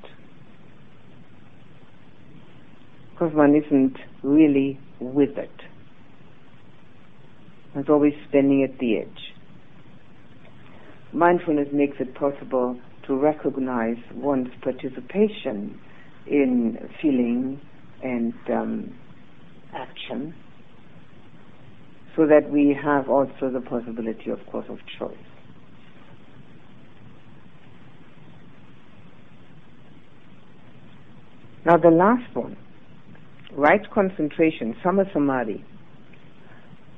Because 3.12 3.32
one 3.34 3.54
isn't 3.54 3.96
really 4.24 4.80
with 4.98 5.38
it. 5.38 5.54
One's 7.76 7.88
always 7.88 8.14
standing 8.28 8.64
at 8.64 8.76
the 8.80 8.98
edge. 8.98 9.34
Mindfulness 11.12 11.68
makes 11.72 11.98
it 12.00 12.12
possible 12.16 12.80
to 13.08 13.16
recognize 13.16 13.96
one's 14.14 14.50
participation 14.62 15.80
in 16.26 16.78
feeling 17.00 17.60
and 18.02 18.34
um, 18.52 18.94
action 19.74 20.34
so 22.14 22.26
that 22.26 22.50
we 22.50 22.76
have 22.80 23.08
also 23.08 23.50
the 23.50 23.60
possibility, 23.60 24.30
of 24.30 24.38
course, 24.50 24.66
of 24.68 24.78
choice. 24.98 25.16
Now 31.64 31.76
the 31.78 31.90
last 31.90 32.34
one, 32.36 32.56
right 33.52 33.80
concentration, 33.92 34.74
samma 34.84 35.10
samadhi, 35.12 35.64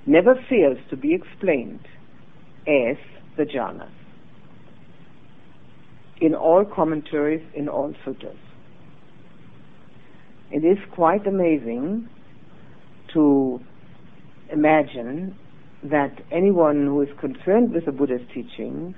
never 0.07 0.35
fails 0.49 0.79
to 0.91 0.97
be 0.97 1.15
explained 1.15 1.87
as 2.67 2.97
the 3.37 3.45
jhanas 3.45 4.00
in 6.21 6.35
all 6.35 6.65
commentaries, 6.65 7.43
in 7.55 7.69
all 7.69 7.95
sutras. 8.05 8.37
It 10.51 10.65
is 10.65 10.79
quite 10.93 11.27
amazing 11.27 12.09
to 13.15 13.61
imagine 14.53 15.37
that 15.83 16.21
anyone 16.31 16.87
who 16.87 17.01
is 17.03 17.09
concerned 17.19 17.73
with 17.73 17.87
the 17.87 17.93
Buddha's 17.93 18.27
teachings 18.35 18.95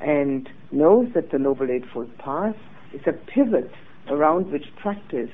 and 0.00 0.48
knows 0.70 1.08
that 1.14 1.30
the 1.32 1.38
Noble 1.38 1.70
Eightfold 1.70 2.16
Path 2.18 2.56
is 2.92 3.00
a 3.06 3.12
pivot 3.12 3.70
around 4.08 4.52
which 4.52 4.64
practice 4.80 5.30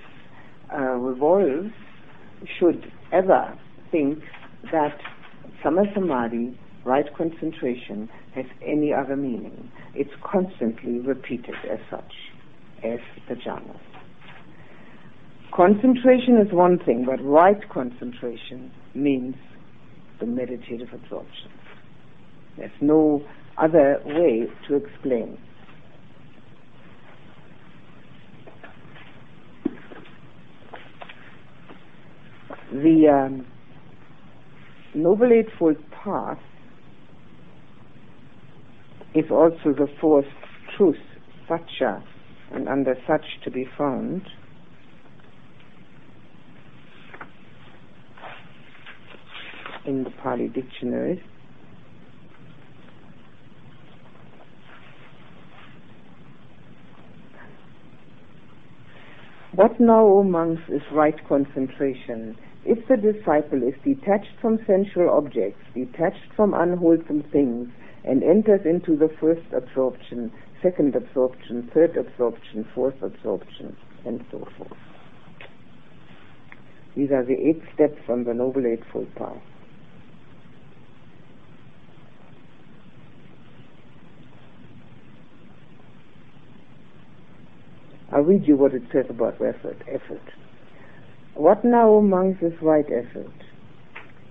uh, 0.72 0.78
revolves 0.78 1.72
should 2.58 2.90
ever 3.12 3.58
think 3.90 4.20
that 4.70 4.96
samma 5.62 5.92
samadhi, 5.92 6.58
right 6.84 7.06
concentration, 7.16 8.08
has 8.34 8.46
any 8.66 8.92
other 8.92 9.16
meaning. 9.16 9.70
It's 9.94 10.10
constantly 10.22 10.98
repeated 11.00 11.54
as 11.70 11.78
such, 11.90 12.12
as 12.84 13.00
the 13.28 13.34
jhanas. 13.34 13.80
Concentration 15.54 16.38
is 16.38 16.52
one 16.52 16.78
thing, 16.78 17.04
but 17.04 17.22
right 17.22 17.68
concentration 17.68 18.70
means 18.94 19.34
the 20.20 20.26
meditative 20.26 20.88
absorption. 20.92 21.50
There's 22.56 22.70
no 22.80 23.22
other 23.58 24.00
way 24.04 24.46
to 24.68 24.76
explain. 24.76 25.38
The 32.72 33.08
um, 33.08 33.46
Noble 34.94 35.32
Eightfold 35.32 35.78
Path 35.90 36.38
is 39.14 39.30
also 39.30 39.72
the 39.76 39.88
fourth 40.00 40.26
truth, 40.76 40.96
satya, 41.48 42.02
and 42.52 42.68
under 42.68 42.94
such 43.06 43.24
to 43.44 43.50
be 43.50 43.66
found. 43.76 44.22
in 49.86 50.04
the 50.04 50.10
Pali 50.22 50.46
dictionaries. 50.48 51.20
What 59.54 59.80
now, 59.80 60.06
O 60.06 60.22
monks, 60.22 60.62
is 60.68 60.80
right 60.92 61.16
concentration? 61.28 62.36
If 62.64 62.86
the 62.88 62.96
disciple 62.96 63.62
is 63.62 63.74
detached 63.84 64.38
from 64.40 64.58
sensual 64.66 65.10
objects, 65.10 65.60
detached 65.74 66.32
from 66.36 66.54
unwholesome 66.54 67.24
things, 67.32 67.68
and 68.04 68.22
enters 68.22 68.60
into 68.64 68.96
the 68.96 69.08
first 69.20 69.46
absorption, 69.52 70.32
second 70.62 70.94
absorption, 70.96 71.70
third 71.74 71.96
absorption, 71.96 72.66
fourth 72.74 73.00
absorption, 73.02 73.76
and 74.04 74.24
so 74.30 74.46
forth. 74.56 74.72
These 76.96 77.10
are 77.10 77.24
the 77.24 77.34
eight 77.34 77.62
steps 77.74 78.00
on 78.08 78.24
the 78.24 78.34
Noble 78.34 78.66
Eightfold 78.66 79.14
Path. 79.14 79.42
I'll 88.12 88.22
read 88.22 88.46
you 88.46 88.56
what 88.56 88.74
it 88.74 88.82
says 88.92 89.06
about 89.08 89.34
effort. 89.34 89.76
Effort. 89.86 90.32
What 91.34 91.64
now 91.64 91.94
among 91.94 92.38
this 92.40 92.52
right 92.60 92.84
effort? 92.86 93.32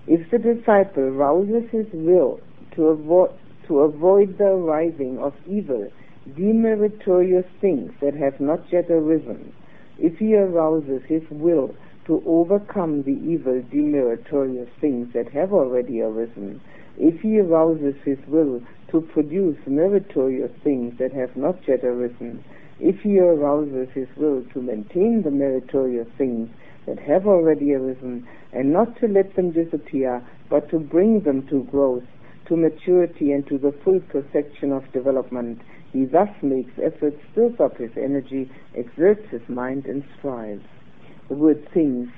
If 0.06 0.30
the 0.30 0.38
disciple 0.38 1.10
rouses 1.10 1.70
his 1.70 1.86
will 1.92 2.40
to 2.76 2.88
avoid, 2.88 3.30
to 3.70 3.78
avoid 3.82 4.36
the 4.36 4.44
arising 4.44 5.16
of 5.20 5.32
evil, 5.46 5.88
demeritorious 6.30 7.46
things 7.60 7.92
that 8.00 8.14
have 8.14 8.40
not 8.40 8.60
yet 8.72 8.90
arisen, 8.90 9.52
if 9.96 10.18
he 10.18 10.34
arouses 10.34 11.00
his 11.06 11.22
will 11.30 11.72
to 12.04 12.20
overcome 12.26 13.04
the 13.04 13.12
evil, 13.12 13.62
demeritorious 13.72 14.68
things 14.80 15.06
that 15.14 15.28
have 15.28 15.52
already 15.52 16.00
arisen, 16.00 16.60
if 16.98 17.20
he 17.20 17.38
arouses 17.38 17.94
his 18.04 18.18
will 18.26 18.60
to 18.90 19.00
produce 19.00 19.56
meritorious 19.68 20.50
things 20.64 20.92
that 20.98 21.12
have 21.12 21.36
not 21.36 21.56
yet 21.68 21.84
arisen, 21.84 22.42
if 22.80 22.98
he 23.02 23.20
arouses 23.20 23.88
his 23.94 24.08
will 24.16 24.42
to 24.52 24.60
maintain 24.60 25.22
the 25.22 25.30
meritorious 25.30 26.08
things 26.18 26.50
that 26.86 26.98
have 26.98 27.24
already 27.24 27.72
arisen, 27.72 28.26
and 28.52 28.72
not 28.72 28.98
to 28.98 29.06
let 29.06 29.36
them 29.36 29.52
disappear, 29.52 30.26
but 30.48 30.68
to 30.70 30.80
bring 30.80 31.20
them 31.20 31.46
to 31.46 31.62
growth, 31.70 32.02
to 32.50 32.56
maturity, 32.56 33.30
and 33.30 33.46
to 33.46 33.56
the 33.56 33.72
full 33.84 34.00
perfection 34.10 34.72
of 34.72 34.82
development, 34.92 35.60
he 35.92 36.04
thus 36.04 36.28
makes 36.42 36.72
efforts, 36.84 37.16
stirs 37.32 37.54
up 37.62 37.76
his 37.78 37.90
energy, 37.96 38.50
exerts 38.76 39.22
his 39.30 39.40
mind, 39.48 39.86
and 39.86 40.02
strives. 40.18 40.64
The 41.28 41.36
word 41.36 41.66
things 41.72 42.08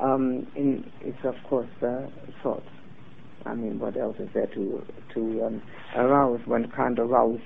um, 0.00 0.46
in, 0.54 0.84
is, 1.04 1.14
of 1.24 1.34
course, 1.48 1.68
uh, 1.82 2.06
thoughts. 2.42 2.68
I 3.44 3.54
mean, 3.54 3.80
what 3.80 3.96
else 3.96 4.16
is 4.20 4.28
there 4.32 4.46
to 4.46 4.84
to 5.14 5.42
um, 5.44 5.62
arouse? 5.96 6.40
One 6.44 6.70
can't 6.76 6.98
arouse 6.98 7.40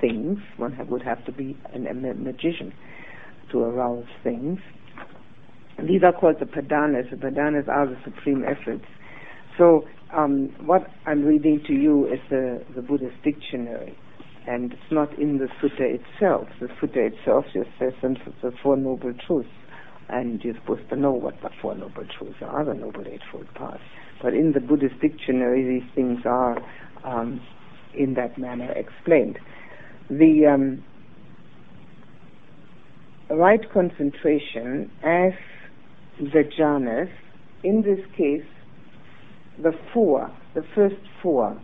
things. 0.00 0.38
One 0.56 0.72
ha- 0.72 0.84
would 0.88 1.02
have 1.02 1.24
to 1.26 1.32
be 1.32 1.58
an, 1.74 1.86
a 1.86 1.92
magician 1.92 2.72
to 3.52 3.58
arouse 3.60 4.06
things. 4.22 4.58
These 5.78 6.02
are 6.02 6.12
called 6.12 6.36
the 6.40 6.46
padhanas. 6.46 7.10
The 7.10 7.16
padhanas 7.16 7.68
are 7.68 7.86
the 7.86 7.96
supreme 8.04 8.44
efforts. 8.44 8.84
So 9.58 9.84
um, 10.16 10.54
what 10.64 10.86
I'm 11.06 11.24
reading 11.24 11.62
to 11.66 11.72
you 11.72 12.06
is 12.06 12.20
the, 12.30 12.64
the 12.74 12.82
Buddhist 12.82 13.16
dictionary, 13.22 13.96
and 14.46 14.72
it's 14.72 14.90
not 14.90 15.16
in 15.18 15.38
the 15.38 15.48
sutta 15.60 15.98
itself. 15.98 16.48
The 16.60 16.66
sutta 16.66 17.12
itself 17.12 17.44
just 17.52 17.70
says 17.78 17.92
the 18.02 18.52
Four 18.62 18.76
Noble 18.76 19.14
Truths, 19.26 19.48
and 20.08 20.42
you're 20.42 20.54
supposed 20.54 20.88
to 20.90 20.96
know 20.96 21.12
what 21.12 21.34
the 21.42 21.50
Four 21.60 21.74
Noble 21.74 22.04
Truths 22.18 22.38
are, 22.42 22.64
the 22.64 22.74
Noble 22.74 23.06
Eightfold 23.06 23.52
Path. 23.54 23.80
But 24.22 24.34
in 24.34 24.52
the 24.52 24.60
Buddhist 24.60 25.00
dictionary, 25.00 25.80
these 25.80 25.88
things 25.94 26.20
are 26.24 26.58
um, 27.04 27.40
in 27.94 28.14
that 28.14 28.38
manner 28.38 28.70
explained 28.72 29.38
the 30.10 30.46
um, 30.46 30.84
right 33.30 33.60
concentration 33.72 34.90
as 35.04 35.32
the 36.18 36.42
jhanas, 36.58 37.10
in 37.62 37.82
this 37.82 38.04
case, 38.16 38.44
the 39.62 39.72
four, 39.92 40.30
the 40.54 40.62
first 40.74 40.96
four. 41.22 41.60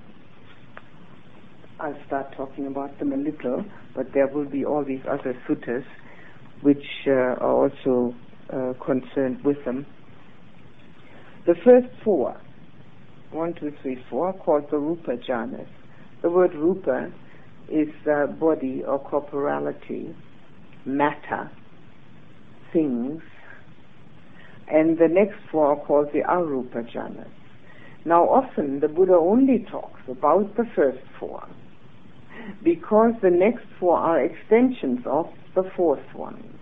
I'll 1.81 1.97
start 2.07 2.35
talking 2.37 2.67
about 2.67 2.99
them 2.99 3.13
a 3.13 3.17
little, 3.17 3.65
but 3.95 4.07
there 4.15 4.27
will 4.27 4.49
be 4.49 4.65
all 4.65 4.85
these 4.85 5.03
other 5.09 5.35
suttas 5.49 5.85
which 6.63 6.85
uh, 7.07 7.11
are 7.11 7.71
also 7.71 8.15
uh, 8.53 8.73
concerned 8.85 9.45
with 9.45 9.63
them. 9.65 9.87
The 11.47 11.55
first 11.65 11.89
four, 12.03 12.41
one, 13.31 13.55
two, 13.55 13.73
three, 13.83 14.03
four, 14.09 14.33
called 14.33 14.71
the 14.71 14.79
Rupa 14.79 15.17
jhanas. 15.29 15.69
The 16.23 16.31
word 16.31 16.55
Rupa 16.55 17.13
is 17.71 17.89
uh, 18.11 18.27
body 18.27 18.83
or 18.87 18.99
corporality, 18.99 20.15
matter, 20.85 21.51
things, 22.73 23.23
and 24.69 24.99
the 24.99 25.09
next 25.09 25.37
four 25.51 25.73
are 25.73 25.85
called 25.85 26.09
the 26.13 26.21
arupa 26.21 26.91
jhanas. 26.93 27.31
Now 28.07 28.23
often 28.29 28.79
the 28.79 28.87
Buddha 28.87 29.15
only 29.15 29.67
talks 29.69 30.01
about 30.09 30.57
the 30.57 30.65
first 30.77 31.03
four 31.19 31.43
because 32.63 33.15
the 33.21 33.31
next 33.31 33.65
four 33.81 33.99
are 33.99 34.21
extensions 34.21 35.01
of 35.05 35.27
the 35.57 35.65
fourth 35.77 36.15
one. 36.15 36.57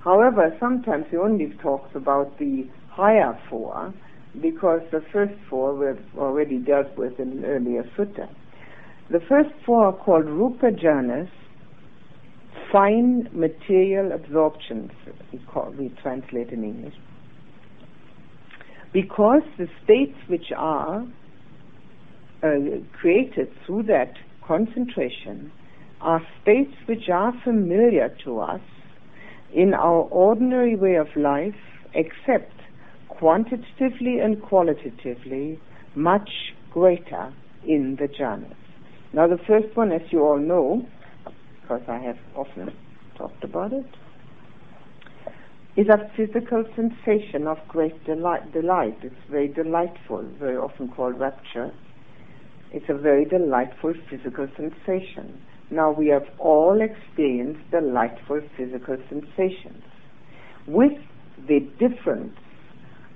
However, 0.00 0.56
sometimes 0.58 1.04
he 1.08 1.16
only 1.16 1.54
talks 1.62 1.94
about 1.94 2.36
the 2.40 2.66
higher 2.90 3.38
four 3.48 3.94
because 4.40 4.80
the 4.90 5.02
first 5.12 5.34
four 5.48 5.72
were 5.76 5.96
already 6.18 6.58
dealt 6.58 6.98
with 6.98 7.20
in 7.20 7.30
an 7.30 7.44
earlier 7.44 7.84
sutta. 7.96 8.28
The 9.08 9.20
first 9.28 9.50
four 9.64 9.86
are 9.86 9.92
called 9.92 10.24
Rupa 10.24 10.72
Jhanas, 10.72 11.30
fine 12.72 13.28
material 13.32 14.10
absorptions, 14.10 14.90
we, 15.32 15.38
call, 15.46 15.72
we 15.78 15.90
translate 16.02 16.48
in 16.48 16.64
English. 16.64 16.94
Because 18.92 19.42
the 19.58 19.68
states 19.84 20.16
which 20.28 20.52
are 20.56 21.06
uh, 22.42 22.48
created 23.00 23.48
through 23.64 23.84
that 23.84 24.12
concentration 24.46 25.50
are 26.00 26.20
states 26.42 26.74
which 26.86 27.08
are 27.08 27.32
familiar 27.44 28.14
to 28.24 28.40
us 28.40 28.60
in 29.54 29.72
our 29.74 30.02
ordinary 30.10 30.76
way 30.76 30.96
of 30.96 31.06
life, 31.16 31.54
except 31.94 32.52
quantitatively 33.08 34.18
and 34.18 34.42
qualitatively 34.42 35.60
much 35.94 36.30
greater 36.72 37.32
in 37.66 37.96
the 38.00 38.08
jhanas. 38.08 38.56
Now, 39.12 39.28
the 39.28 39.38
first 39.46 39.76
one, 39.76 39.92
as 39.92 40.00
you 40.10 40.20
all 40.20 40.38
know, 40.38 40.86
because 41.60 41.82
I 41.86 41.98
have 41.98 42.18
often 42.34 42.72
talked 43.16 43.44
about 43.44 43.72
it, 43.72 43.86
is 45.76 45.86
a 45.88 46.10
physical 46.16 46.64
sensation 46.76 47.46
of 47.46 47.56
great 47.68 48.04
delight. 48.04 48.52
delight. 48.52 48.98
It's 49.02 49.14
very 49.30 49.48
delightful, 49.48 50.22
very 50.38 50.56
often 50.56 50.88
called 50.88 51.18
rapture. 51.18 51.72
It's 52.72 52.88
a 52.88 52.94
very 52.94 53.24
delightful 53.24 53.94
physical 54.10 54.48
sensation. 54.56 55.40
Now, 55.70 55.90
we 55.90 56.08
have 56.08 56.24
all 56.38 56.80
experienced 56.82 57.70
delightful 57.70 58.42
physical 58.56 58.96
sensations, 59.08 59.82
with 60.66 60.92
the 61.48 61.60
difference 61.78 62.36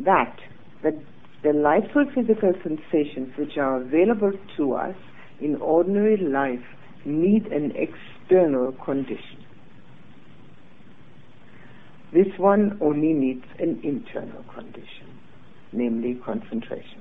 that 0.00 0.36
the 0.82 0.98
delightful 1.42 2.06
physical 2.14 2.52
sensations 2.62 3.36
which 3.36 3.58
are 3.58 3.80
available 3.82 4.32
to 4.56 4.72
us 4.72 4.96
in 5.40 5.56
ordinary 5.56 6.16
life 6.16 6.64
need 7.04 7.46
an 7.48 7.72
external 7.76 8.72
condition. 8.84 9.45
This 12.12 12.28
one 12.38 12.78
only 12.80 13.12
needs 13.12 13.44
an 13.58 13.80
internal 13.82 14.44
condition, 14.54 15.18
namely 15.72 16.20
concentration. 16.24 17.00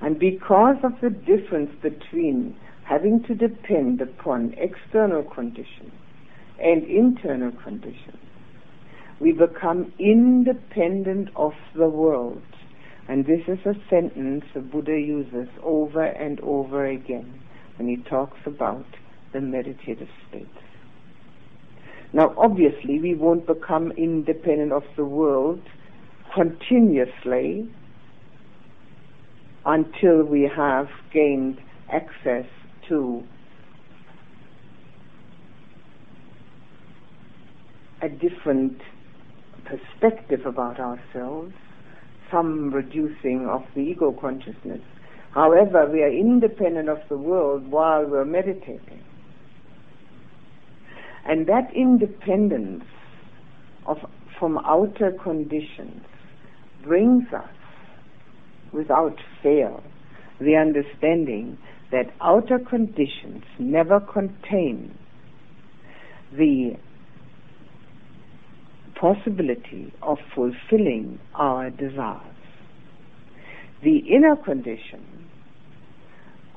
And 0.00 0.18
because 0.18 0.76
of 0.82 0.92
the 1.00 1.10
difference 1.10 1.70
between 1.82 2.56
having 2.84 3.22
to 3.24 3.34
depend 3.34 4.00
upon 4.00 4.54
external 4.58 5.22
conditions 5.22 5.92
and 6.60 6.84
internal 6.84 7.52
conditions, 7.62 8.18
we 9.20 9.32
become 9.32 9.92
independent 9.98 11.30
of 11.36 11.52
the 11.74 11.88
world 11.88 12.42
and 13.08 13.24
this 13.24 13.40
is 13.46 13.58
a 13.64 13.74
sentence 13.88 14.44
the 14.52 14.60
Buddha 14.60 14.98
uses 14.98 15.48
over 15.62 16.04
and 16.04 16.40
over 16.40 16.86
again 16.86 17.40
when 17.76 17.88
he 17.88 17.96
talks 17.96 18.38
about 18.44 18.86
the 19.32 19.40
meditative 19.40 20.08
states. 20.28 20.58
Now, 22.12 22.34
obviously, 22.36 23.00
we 23.00 23.14
won't 23.14 23.46
become 23.46 23.92
independent 23.92 24.72
of 24.72 24.84
the 24.96 25.04
world 25.04 25.60
continuously 26.34 27.68
until 29.64 30.22
we 30.22 30.50
have 30.54 30.88
gained 31.12 31.58
access 31.92 32.46
to 32.88 33.22
a 38.02 38.08
different 38.08 38.80
perspective 39.64 40.46
about 40.46 40.78
ourselves 40.78 41.52
some 42.30 42.70
reducing 42.72 43.48
of 43.48 43.62
the 43.74 43.80
ego 43.80 44.12
consciousness. 44.12 44.80
However, 45.32 45.88
we 45.90 46.02
are 46.02 46.10
independent 46.10 46.88
of 46.88 46.98
the 47.08 47.16
world 47.16 47.70
while 47.70 48.06
we're 48.06 48.24
meditating. 48.24 49.02
And 51.28 51.46
that 51.46 51.72
independence 51.74 52.84
of, 53.86 53.98
from 54.38 54.58
outer 54.58 55.12
conditions 55.22 56.02
brings 56.84 57.24
us, 57.32 57.50
without 58.72 59.16
fail, 59.42 59.82
the 60.40 60.56
understanding 60.56 61.58
that 61.90 62.12
outer 62.20 62.58
conditions 62.58 63.44
never 63.58 64.00
contain 64.00 64.96
the 66.32 66.76
possibility 68.94 69.92
of 70.02 70.18
fulfilling 70.34 71.18
our 71.34 71.70
desires. 71.70 72.22
The 73.82 73.98
inner 73.98 74.36
condition 74.36 75.28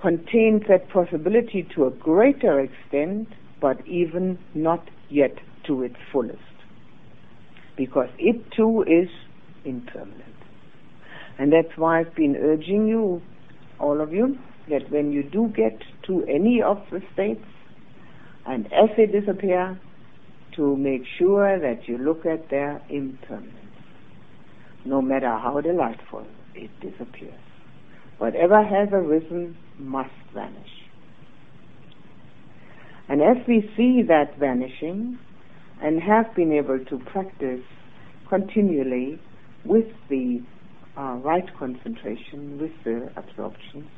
contains 0.02 0.64
that 0.70 0.90
possibility 0.90 1.68
to 1.76 1.86
a 1.86 1.92
greater 1.92 2.60
extent, 2.60 3.28
but 3.62 3.86
even 3.88 4.40
not 4.54 4.90
yet 5.10 5.36
to 5.68 5.84
its 5.84 5.96
fullest. 6.12 6.38
Because 7.78 8.10
it 8.18 8.52
too 8.56 8.84
is 8.84 9.10
impermanent. 9.66 10.24
And 11.38 11.54
that's 11.54 11.78
why 11.78 12.02
I've 12.02 12.16
been 12.16 12.36
urging 12.36 12.88
you, 12.88 13.22
all 13.80 14.02
of 14.02 14.14
you, 14.14 14.38
that 14.70 14.92
when 14.92 15.12
you 15.12 15.24
do 15.24 15.52
get 15.56 15.82
to 16.08 16.24
any 16.24 16.62
of 16.62 16.78
the 16.92 17.02
states, 17.14 17.46
and 18.46 18.66
as 18.68 18.90
they 18.98 19.06
disappear, 19.06 19.80
to 20.56 20.76
make 20.76 21.04
sure 21.18 21.60
that 21.60 21.88
you 21.88 21.98
look 21.98 22.26
at 22.26 22.50
their 22.50 22.82
impermanence. 22.90 23.56
No 24.86 25.02
matter 25.02 25.30
how 25.30 25.62
delightful, 25.62 26.26
it 26.56 26.72
disappears. 26.82 27.40
Whatever 28.18 28.64
has 28.64 28.90
arisen 28.92 29.56
must 29.78 30.10
vanish. 30.34 30.79
And 33.10 33.22
as 33.22 33.38
we 33.48 33.68
see 33.76 34.04
that 34.08 34.38
vanishing 34.40 35.18
and 35.82 36.00
have 36.02 36.34
been 36.36 36.52
able 36.52 36.78
to 36.86 37.00
practice 37.12 37.64
continually 38.30 39.20
with 39.66 39.88
the 40.10 40.42
uh, 40.96 41.16
right 41.24 41.46
concentration, 41.58 42.60
with 42.62 42.72
the 42.84 43.10
absorption, 43.18 43.90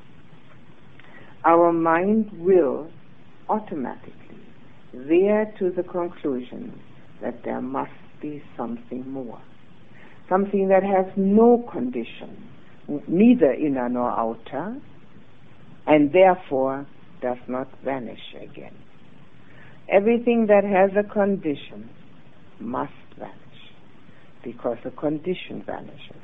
our 1.43 1.74
mind 1.74 2.32
will 2.39 2.89
automatically 3.49 4.16
there 4.93 5.53
to 5.59 5.72
the 5.72 5.84
conclusion 5.84 6.80
that 7.22 7.43
there 7.43 7.62
must 7.62 7.91
be 8.22 8.41
something 8.55 9.09
more. 9.09 9.41
Something 10.30 10.70
that 10.70 10.84
has 10.84 11.12
no 11.18 11.68
condition, 11.72 12.47
neither 13.07 13.51
inner 13.51 13.89
nor 13.89 14.09
outer, 14.09 14.80
and 15.88 16.14
therefore 16.14 16.88
does 17.22 17.38
not 17.47 17.68
vanish 17.84 18.22
again. 18.41 18.76
Everything 19.91 20.47
that 20.47 20.63
has 20.63 20.91
a 20.97 21.07
condition 21.11 21.89
must 22.59 22.93
vanish, 23.17 23.35
because 24.43 24.77
the 24.83 24.91
condition 24.91 25.63
vanishes. 25.65 26.21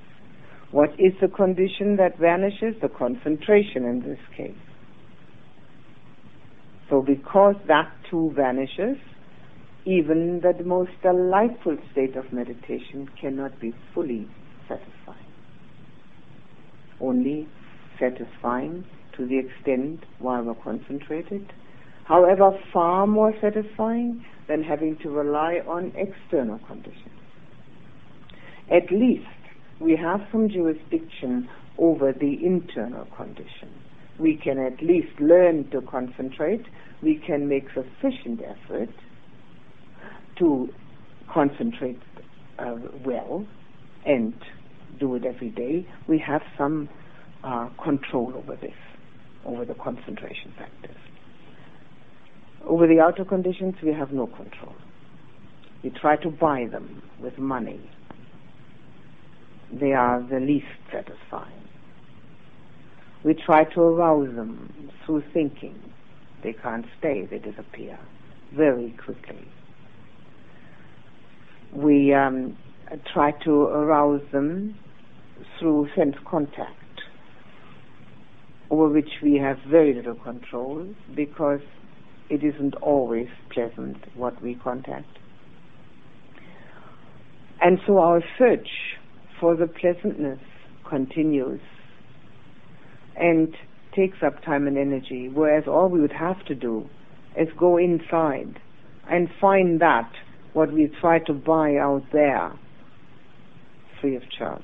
What 0.72 0.92
is 1.00 1.14
the 1.22 1.28
condition 1.28 1.98
that 1.98 2.18
vanishes? 2.18 2.76
The 2.82 2.90
concentration 2.90 3.84
in 3.86 4.02
this 4.02 4.20
case. 4.36 4.56
So 6.90 7.02
because 7.02 7.56
that 7.68 7.92
too 8.10 8.32
vanishes, 8.36 8.98
even 9.86 10.42
the 10.42 10.64
most 10.64 10.92
delightful 11.02 11.78
state 11.92 12.16
of 12.16 12.32
meditation 12.32 13.10
cannot 13.20 13.60
be 13.60 13.74
fully 13.94 14.28
satisfying. 14.68 15.32
Only 17.00 17.48
satisfying 18.00 18.86
to 19.18 19.26
the 19.26 19.40
extent 19.40 20.06
while 20.20 20.44
we're 20.44 20.56
concentrated, 20.56 21.52
however 22.08 22.52
far 22.72 23.06
more 23.08 23.34
satisfying 23.42 24.26
than 24.48 24.64
having 24.64 24.98
to 25.04 25.10
rely 25.10 25.60
on 25.68 25.92
external 25.96 26.60
conditions. 26.68 27.20
At 28.72 28.92
least 28.92 29.28
we 29.80 29.96
have 29.96 30.22
some 30.32 30.50
jurisdiction 30.50 31.50
over 31.78 32.12
the 32.14 32.38
internal 32.44 33.06
conditions 33.16 33.88
we 34.20 34.36
can 34.36 34.58
at 34.60 34.82
least 34.82 35.20
learn 35.20 35.70
to 35.72 35.82
concentrate, 35.82 36.66
we 37.02 37.22
can 37.26 37.48
make 37.48 37.66
sufficient 37.74 38.42
effort 38.42 38.90
to 40.40 40.70
concentrate 41.32 42.00
uh, 42.60 42.76
well 43.06 43.46
and 44.06 44.34
do 45.00 45.16
it 45.16 45.26
every 45.26 45.50
day, 45.50 45.88
we 46.08 46.18
have 46.18 46.42
some 46.58 46.90
uh, 47.44 47.70
control 47.84 48.34
over 48.36 48.56
this, 48.56 48.74
over 49.46 49.66
the 49.66 49.76
concentration 49.76 50.54
factors. 50.58 50.96
Over 52.68 52.86
the 52.86 53.00
outer 53.00 53.24
conditions, 53.24 53.76
we 53.82 53.94
have 53.94 54.12
no 54.12 54.28
control. 54.28 54.76
We 55.84 55.90
try 55.90 56.18
to 56.18 56.30
buy 56.30 56.68
them 56.70 57.02
with 57.18 57.38
money. 57.38 57.80
They 59.72 59.94
are 59.94 60.22
the 60.22 60.42
least 60.42 60.66
satisfying. 60.92 61.64
We 63.24 63.36
try 63.36 63.64
to 63.64 63.82
arouse 63.82 64.36
them 64.36 64.92
through 65.06 65.24
thinking. 65.34 65.80
They 66.44 66.54
can't 66.54 66.86
stay, 67.00 67.26
they 67.26 67.40
disappear 67.40 67.98
very 68.54 68.96
quickly. 69.04 69.48
We 71.74 72.14
um, 72.14 72.58
try 73.14 73.32
to 73.46 73.52
arouse 73.52 74.22
them 74.34 74.78
through 75.58 75.88
sense 75.96 76.16
contact, 76.26 77.02
over 78.70 78.90
which 78.90 79.10
we 79.24 79.36
have 79.36 79.58
very 79.70 79.94
little 79.94 80.16
control 80.16 80.88
because 81.16 81.62
it 82.30 82.44
isn't 82.44 82.76
always 82.76 83.28
pleasant 83.54 83.98
what 84.16 84.42
we 84.42 84.56
contact. 84.56 85.08
And 87.62 87.80
so 87.88 87.98
our 88.00 88.22
search 88.38 88.68
for 89.40 89.56
the 89.56 89.68
pleasantness 89.68 90.40
continues 90.88 91.62
and 93.16 93.56
takes 93.96 94.18
up 94.24 94.44
time 94.44 94.68
and 94.68 94.78
energy, 94.78 95.30
whereas 95.34 95.64
all 95.68 95.90
we 95.90 96.00
would 96.00 96.12
have 96.12 96.44
to 96.46 96.56
do 96.56 96.88
is 97.36 97.48
go 97.58 97.78
inside 97.78 98.60
and 99.10 99.28
find 99.42 99.80
that 99.82 100.12
what 100.54 100.72
we 100.72 100.92
try 101.02 101.20
to 101.20 101.34
buy 101.34 101.76
out 101.78 102.04
there 102.12 102.52
free 104.02 104.16
of 104.16 104.24
charge. 104.30 104.62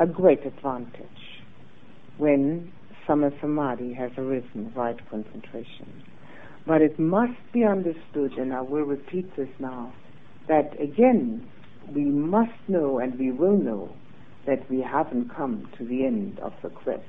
A 0.01 0.07
great 0.07 0.47
advantage 0.47 1.43
when 2.19 2.73
samma 3.07 3.33
samadhi 3.41 3.95
has 3.95 4.13
arisen, 4.17 4.73
right 4.77 4.97
concentration. 5.11 6.05
But 6.67 6.83
it 6.83 7.01
must 7.01 7.41
be 7.53 7.65
understood, 7.65 8.33
and 8.39 8.55
I 8.55 8.61
will 8.61 8.85
repeat 8.85 9.35
this 9.35 9.49
now, 9.59 9.93
that 10.47 10.81
again, 10.81 11.49
we 11.93 12.05
must 12.05 12.53
know 12.69 12.99
and 12.99 13.19
we 13.19 13.33
will 13.33 13.57
know 13.57 13.93
that 14.47 14.71
we 14.71 14.81
haven't 14.83 15.35
come 15.35 15.69
to 15.79 15.85
the 15.85 16.05
end 16.05 16.39
of 16.41 16.53
the 16.63 16.71
quest. 16.71 17.03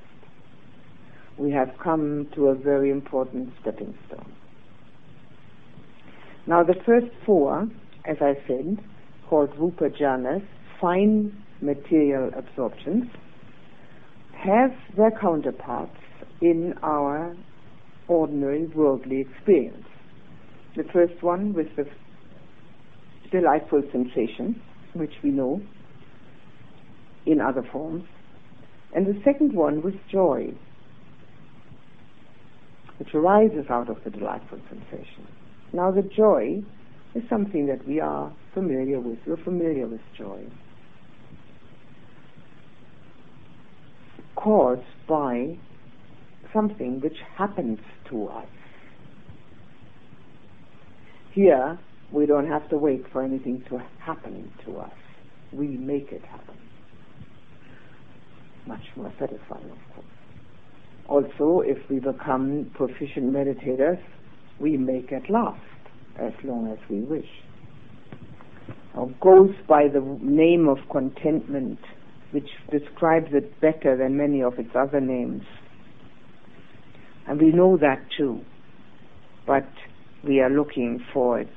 We 1.37 1.51
have 1.51 1.69
come 1.83 2.27
to 2.33 2.47
a 2.47 2.55
very 2.55 2.89
important 2.89 3.53
stepping 3.61 3.95
stone. 4.07 4.33
Now, 6.47 6.63
the 6.63 6.75
first 6.85 7.07
four, 7.23 7.69
as 8.05 8.17
I 8.19 8.33
said, 8.47 8.79
called 9.29 9.55
Rupa 9.59 9.91
fine 10.81 11.43
material 11.61 12.31
absorptions, 12.35 13.05
have 14.33 14.71
their 14.95 15.11
counterparts 15.11 15.97
in 16.41 16.73
our 16.81 17.35
ordinary 18.07 18.65
worldly 18.67 19.21
experience. 19.21 19.85
The 20.75 20.83
first 20.93 21.21
one 21.21 21.53
with 21.53 21.67
the 21.75 21.85
delightful 23.31 23.83
sensation, 23.91 24.61
which 24.93 25.13
we 25.23 25.29
know 25.29 25.61
in 27.25 27.41
other 27.41 27.67
forms, 27.71 28.05
and 28.95 29.05
the 29.05 29.19
second 29.23 29.53
one 29.53 29.81
with 29.81 29.95
joy, 30.11 30.53
which 32.97 33.13
arises 33.13 33.65
out 33.69 33.89
of 33.89 33.97
the 34.03 34.09
delightful 34.09 34.59
sensation. 34.69 35.27
Now, 35.73 35.91
the 35.91 36.01
joy 36.01 36.63
is 37.13 37.23
something 37.29 37.67
that 37.67 37.87
we 37.87 37.99
are 37.99 38.33
familiar 38.53 38.99
with. 38.99 39.19
We're 39.27 39.43
familiar 39.43 39.87
with 39.87 40.01
joy. 40.17 40.45
Caused 44.43 44.81
by 45.07 45.57
something 46.53 47.01
which 47.01 47.17
happens 47.35 47.79
to 48.09 48.27
us. 48.27 48.47
Here, 51.33 51.77
we 52.11 52.25
don't 52.25 52.47
have 52.47 52.69
to 52.69 52.77
wait 52.77 53.03
for 53.11 53.21
anything 53.21 53.63
to 53.69 53.81
happen 53.99 54.49
to 54.65 54.77
us. 54.77 54.93
We 55.51 55.67
make 55.67 56.11
it 56.13 56.23
happen. 56.23 56.55
Much 58.65 58.83
more 58.95 59.11
satisfying, 59.19 59.69
of 59.69 59.77
course. 59.93 60.07
Also, 61.09 61.61
if 61.61 61.77
we 61.89 61.99
become 61.99 62.71
proficient 62.75 63.33
meditators, 63.33 63.99
we 64.59 64.77
make 64.77 65.11
it 65.11 65.29
last 65.29 65.59
as 66.17 66.33
long 66.43 66.71
as 66.71 66.77
we 66.89 67.01
wish. 67.01 67.29
Now, 68.95 69.11
goes 69.21 69.53
by 69.67 69.87
the 69.87 70.01
name 70.21 70.67
of 70.67 70.77
contentment, 70.91 71.79
which 72.31 72.49
describes 72.71 73.27
it 73.31 73.59
better 73.59 73.97
than 73.97 74.17
many 74.17 74.41
of 74.41 74.59
its 74.59 74.69
other 74.75 75.01
names. 75.01 75.43
And 77.27 77.41
we 77.41 77.51
know 77.51 77.77
that 77.77 78.05
too. 78.17 78.41
But 79.45 79.67
we 80.23 80.39
are 80.39 80.49
looking 80.49 81.03
for 81.13 81.39
it 81.39 81.53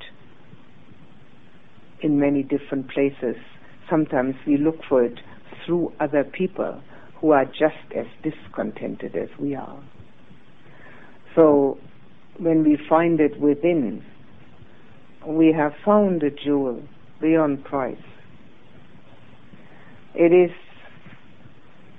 in 2.01 2.19
many 2.19 2.43
different 2.43 2.89
places. 2.89 3.35
Sometimes 3.89 4.35
we 4.47 4.57
look 4.57 4.77
for 4.87 5.03
it 5.03 5.19
through 5.65 5.93
other 5.99 6.23
people 6.23 6.81
who 7.19 7.31
are 7.31 7.45
just 7.45 7.93
as 7.95 8.05
discontented 8.23 9.15
as 9.15 9.29
we 9.39 9.55
are. 9.55 9.83
So 11.35 11.77
when 12.37 12.63
we 12.63 12.77
find 12.89 13.19
it 13.19 13.39
within, 13.39 14.03
we 15.25 15.53
have 15.53 15.71
found 15.85 16.23
a 16.23 16.29
jewel 16.29 16.83
beyond 17.21 17.63
price. 17.63 17.95
It 20.15 20.31
is 20.31 20.51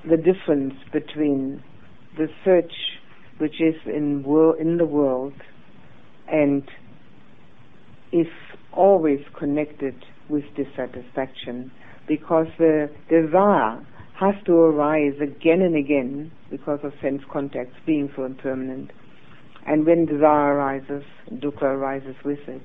the 0.08 0.16
difference 0.16 0.74
between 0.92 1.64
the 2.16 2.28
search 2.44 2.72
which 3.38 3.60
is 3.60 3.74
in, 3.86 4.22
wor- 4.22 4.56
in 4.60 4.76
the 4.76 4.86
world 4.86 5.32
and 6.30 6.62
is 8.12 8.28
always 8.72 9.18
connected 9.36 9.96
with 10.28 10.44
dissatisfaction 10.54 11.72
because 12.06 12.46
the 12.58 12.88
desire 13.08 13.84
has 14.20 14.34
to 14.46 14.52
arise 14.52 15.14
again 15.20 15.60
and 15.60 15.74
again 15.74 16.30
because 16.50 16.78
of 16.84 16.92
sense 17.02 17.22
contacts 17.32 17.74
being 17.84 18.08
so 18.14 18.24
impermanent. 18.24 18.92
And 19.66 19.84
when 19.84 20.06
desire 20.06 20.54
arises, 20.54 21.02
dukkha 21.32 21.62
arises 21.62 22.14
with 22.24 22.46
it. 22.46 22.62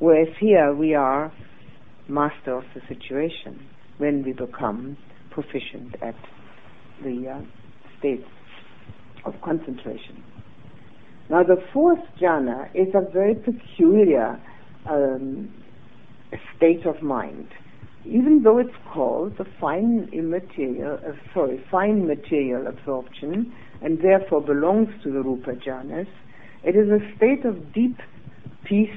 Whereas 0.00 0.34
here 0.40 0.74
we 0.74 0.94
are 0.94 1.32
master 2.08 2.54
of 2.54 2.64
the 2.74 2.80
situation 2.88 3.60
when 3.98 4.24
we 4.24 4.32
become 4.32 4.96
proficient 5.30 5.94
at 6.02 6.16
the 7.04 7.28
uh, 7.28 7.40
state 7.98 8.24
of 9.24 9.34
concentration. 9.42 10.22
Now, 11.30 11.42
the 11.42 11.62
fourth 11.72 12.00
jhana 12.20 12.70
is 12.74 12.88
a 12.94 13.10
very 13.12 13.34
peculiar 13.34 14.40
um, 14.88 15.52
state 16.56 16.86
of 16.86 17.02
mind. 17.02 17.48
Even 18.04 18.42
though 18.42 18.58
it's 18.58 18.74
called 18.92 19.36
the 19.36 19.44
fine 19.60 20.08
immaterial, 20.12 20.98
uh, 21.06 21.12
sorry, 21.34 21.62
fine 21.70 22.06
material 22.06 22.66
absorption, 22.66 23.52
and 23.82 24.00
therefore 24.00 24.40
belongs 24.40 24.88
to 25.02 25.12
the 25.12 25.20
rupa 25.20 25.50
jhanas, 25.52 26.08
it 26.64 26.74
is 26.74 26.88
a 26.88 26.98
state 27.16 27.44
of 27.44 27.72
deep 27.72 27.96
peace 28.64 28.88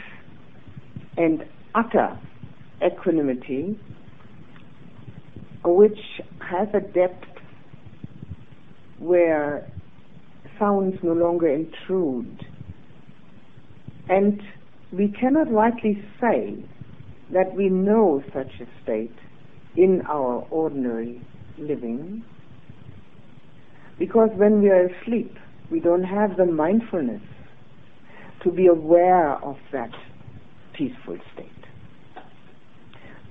and 1.17 1.45
utter 1.75 2.17
equanimity, 2.85 3.77
which 5.63 5.99
has 6.39 6.67
a 6.73 6.79
depth 6.79 7.25
where 8.99 9.67
sounds 10.59 10.95
no 11.03 11.13
longer 11.13 11.47
intrude. 11.47 12.43
And 14.09 14.41
we 14.91 15.07
cannot 15.07 15.51
rightly 15.51 16.03
say 16.19 16.63
that 17.33 17.55
we 17.55 17.69
know 17.69 18.23
such 18.33 18.51
a 18.59 18.83
state 18.83 19.15
in 19.75 20.01
our 20.07 20.45
ordinary 20.51 21.21
living 21.57 22.23
because 23.97 24.29
when 24.35 24.61
we 24.61 24.69
are 24.69 24.87
asleep, 24.87 25.37
we 25.69 25.79
don't 25.79 26.03
have 26.03 26.35
the 26.35 26.45
mindfulness 26.45 27.21
to 28.43 28.51
be 28.51 28.67
aware 28.67 29.33
of 29.43 29.57
that 29.71 29.91
peaceful 30.73 31.17
state. 31.33 31.60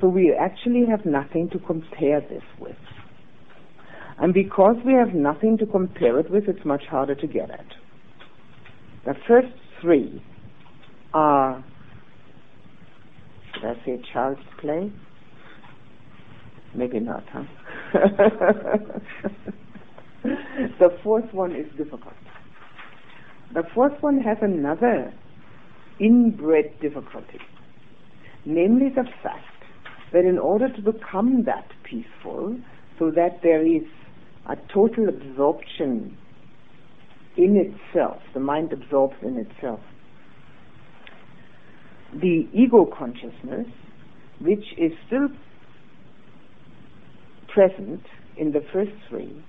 So 0.01 0.09
we 0.09 0.35
actually 0.39 0.87
have 0.87 1.05
nothing 1.05 1.51
to 1.51 1.59
compare 1.59 2.21
this 2.21 2.43
with. 2.59 2.77
And 4.19 4.33
because 4.33 4.77
we 4.85 4.93
have 4.95 5.15
nothing 5.15 5.59
to 5.59 5.67
compare 5.67 6.19
it 6.19 6.31
with, 6.31 6.49
it's 6.49 6.65
much 6.65 6.85
harder 6.91 7.15
to 7.15 7.27
get 7.27 7.51
at. 7.51 7.67
The 9.05 9.15
first 9.27 9.49
three 9.81 10.23
are, 11.13 11.65
should 13.55 13.65
I 13.65 13.75
say 13.85 14.03
child's 14.13 14.41
play? 14.61 14.93
Maybe 16.75 17.01
not, 17.01 17.25
huh? 17.33 17.45
the 20.23 20.91
fourth 21.03 21.33
one 21.33 21.55
is 21.57 21.67
difficult. 21.77 22.15
The 23.53 23.65
fourth 23.75 24.01
one 24.03 24.21
has 24.21 24.39
another 24.43 25.13
inbred 25.99 26.79
difficulty, 26.81 27.41
namely 28.45 28.91
the 28.91 29.05
fact 29.23 29.50
that 30.13 30.25
in 30.25 30.39
order 30.39 30.69
to 30.69 30.83
become 30.83 31.45
that 31.45 31.69
peaceful, 31.85 32.59
so 32.99 33.11
that 33.11 33.41
there 33.43 33.65
is 33.65 33.83
a 34.49 34.57
total 34.73 35.09
absorption 35.09 36.17
in 37.37 37.57
itself, 37.57 38.21
the 38.35 38.41
mind 38.41 38.73
absorbs 38.73 39.15
in 39.23 39.37
itself. 39.39 39.81
The 42.13 42.49
ego 42.53 42.87
consciousness, 42.87 43.67
which 44.41 44.65
is 44.77 44.93
still 45.07 45.29
present 47.49 48.03
in 48.37 48.53
the 48.53 48.61
first 48.73 48.93
three, 49.09 49.43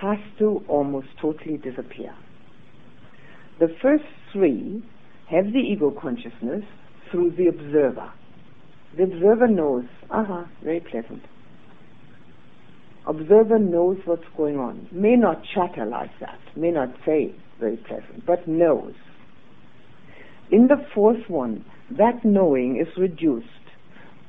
has 0.00 0.18
to 0.38 0.62
almost 0.68 1.08
totally 1.20 1.56
disappear. 1.56 2.14
The 3.58 3.68
first 3.82 4.04
three 4.32 4.84
have 5.30 5.46
the 5.46 5.58
ego 5.58 5.90
consciousness 5.90 6.62
through 7.10 7.32
the 7.36 7.46
observer. 7.46 8.12
The 8.96 9.02
observer 9.02 9.46
knows, 9.46 9.84
aha, 10.10 10.48
very 10.62 10.80
pleasant. 10.80 11.22
Observer 13.06 13.58
knows 13.58 13.98
what's 14.06 14.24
going 14.36 14.58
on. 14.58 14.88
May 14.90 15.16
not 15.16 15.42
chatter 15.54 15.84
like 15.84 16.10
that, 16.20 16.38
may 16.56 16.70
not 16.70 16.88
say 17.04 17.34
very 17.60 17.76
pleasant, 17.76 18.24
but 18.26 18.48
knows. 18.48 18.94
In 20.50 20.68
the 20.68 20.82
fourth 20.94 21.28
one, 21.28 21.64
that 21.90 22.24
knowing 22.24 22.78
is 22.80 22.88
reduced 22.96 23.46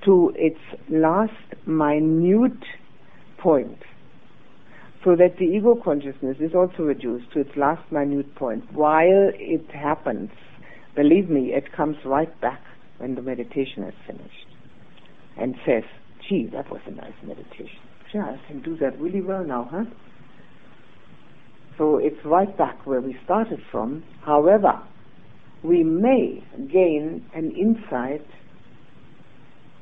to 0.03 0.33
its 0.35 0.59
last 0.89 1.31
minute 1.65 2.63
point 3.37 3.77
so 5.03 5.15
that 5.15 5.37
the 5.39 5.45
ego 5.45 5.79
consciousness 5.81 6.37
is 6.41 6.53
also 6.53 6.83
reduced 6.83 7.31
to 7.31 7.39
its 7.39 7.55
last 7.55 7.89
minute 7.89 8.35
point. 8.35 8.65
While 8.73 9.31
it 9.33 9.71
happens, 9.71 10.29
believe 10.93 11.29
me, 11.29 11.53
it 11.53 11.71
comes 11.71 11.95
right 12.03 12.41
back 12.41 12.61
when 12.97 13.15
the 13.15 13.21
meditation 13.21 13.83
is 13.83 13.93
finished 14.05 14.46
and 15.39 15.55
says, 15.65 15.83
gee, 16.27 16.49
that 16.53 16.69
was 16.71 16.81
a 16.87 16.91
nice 16.91 17.13
meditation. 17.23 17.79
Yeah, 18.13 18.25
I 18.25 18.47
can 18.47 18.61
do 18.61 18.77
that 18.77 18.99
really 18.99 19.21
well 19.21 19.43
now, 19.43 19.67
huh? 19.71 19.83
So 21.77 21.97
it's 21.97 22.17
right 22.25 22.55
back 22.57 22.85
where 22.85 23.01
we 23.01 23.17
started 23.23 23.59
from. 23.71 24.03
However, 24.25 24.81
we 25.63 25.83
may 25.83 26.43
gain 26.71 27.25
an 27.35 27.51
insight 27.51 28.25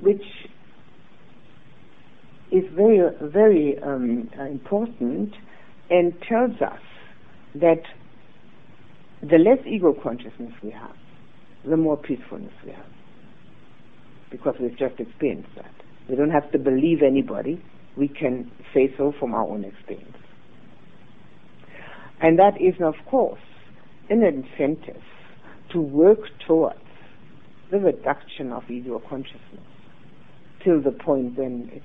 which 0.01 0.24
is 2.51 2.64
very, 2.76 2.99
very 3.22 3.78
um, 3.82 4.30
important 4.39 5.34
and 5.89 6.14
tells 6.28 6.62
us 6.62 6.80
that 7.56 7.82
the 9.22 9.38
less 9.38 9.66
ego 9.66 9.93
consciousness 10.03 10.51
we 10.62 10.72
have, 10.72 10.95
the 11.68 11.78
more 11.78 11.97
peacefulness 11.97 12.53
we 12.66 12.72
have. 12.72 12.86
Because 14.32 14.55
we've 14.59 14.78
just 14.78 14.99
experienced 14.99 15.49
that. 15.55 15.71
We 16.09 16.15
don't 16.15 16.32
have 16.32 16.51
to 16.51 16.59
believe 16.59 17.01
anybody. 17.05 17.63
We 17.97 18.07
can 18.07 18.51
say 18.73 18.93
so 18.97 19.13
from 19.19 19.34
our 19.34 19.47
own 19.47 19.63
experience. 19.63 20.17
And 22.21 22.39
that 22.39 22.59
is, 22.59 22.76
of 22.82 22.95
course, 23.09 23.41
an 24.09 24.23
incentive 24.23 25.01
to 25.71 25.82
work 25.82 26.19
towards 26.47 26.80
the 27.71 27.80
reduction 27.80 28.51
of 28.51 28.69
ego 28.69 29.01
consciousness 29.09 29.65
till 30.63 30.82
the 30.82 30.91
point 30.91 31.38
when 31.38 31.69
it 31.73 31.84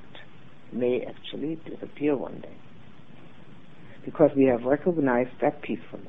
may 0.72 1.04
actually 1.06 1.56
disappear 1.68 2.16
one 2.16 2.40
day. 2.40 2.56
Because 4.04 4.30
we 4.36 4.44
have 4.44 4.62
recognized 4.62 5.30
that 5.42 5.60
peacefulness. 5.62 6.08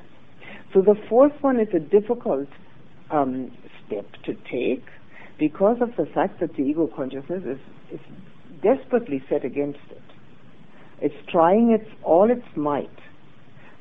So 0.73 0.82
the 0.82 0.95
fourth 1.09 1.34
one 1.41 1.59
is 1.59 1.67
a 1.73 1.79
difficult 1.79 2.47
um, 3.09 3.51
step 3.86 4.05
to 4.25 4.34
take 4.49 4.86
because 5.41 5.77
of 5.81 5.89
the 5.97 6.05
fact 6.13 6.39
that 6.39 6.55
the 6.55 6.61
ego 6.61 6.87
consciousness 6.95 7.41
is, 7.43 7.57
is 7.91 7.99
desperately 8.61 9.23
set 9.27 9.43
against 9.43 9.79
it. 9.89 10.03
It's 11.01 11.15
trying 11.31 11.71
its 11.71 11.89
all 12.03 12.29
its 12.29 12.45
might 12.55 12.99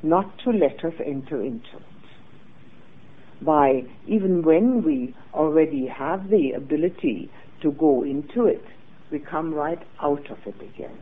not 0.02 0.38
to 0.44 0.50
let 0.52 0.82
us 0.82 0.94
enter 1.04 1.42
into 1.42 1.76
it. 1.76 3.44
By 3.44 3.82
even 4.06 4.42
when 4.42 4.82
we 4.82 5.14
already 5.34 5.86
have 5.86 6.30
the 6.30 6.52
ability 6.52 7.30
to 7.60 7.72
go 7.72 8.04
into 8.04 8.46
it, 8.46 8.64
we 9.12 9.18
come 9.18 9.52
right 9.52 9.82
out 10.00 10.30
of 10.30 10.38
it 10.46 10.56
again. 10.62 10.98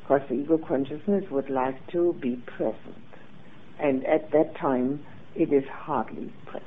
Because 0.00 0.22
the 0.30 0.36
ego 0.36 0.56
consciousness 0.66 1.24
would 1.30 1.50
like 1.50 1.76
to 1.92 2.14
be 2.22 2.36
present. 2.56 3.04
And 3.78 4.06
at 4.06 4.32
that 4.32 4.56
time, 4.56 5.04
it 5.34 5.52
is 5.52 5.64
hardly 5.70 6.32
present. 6.46 6.64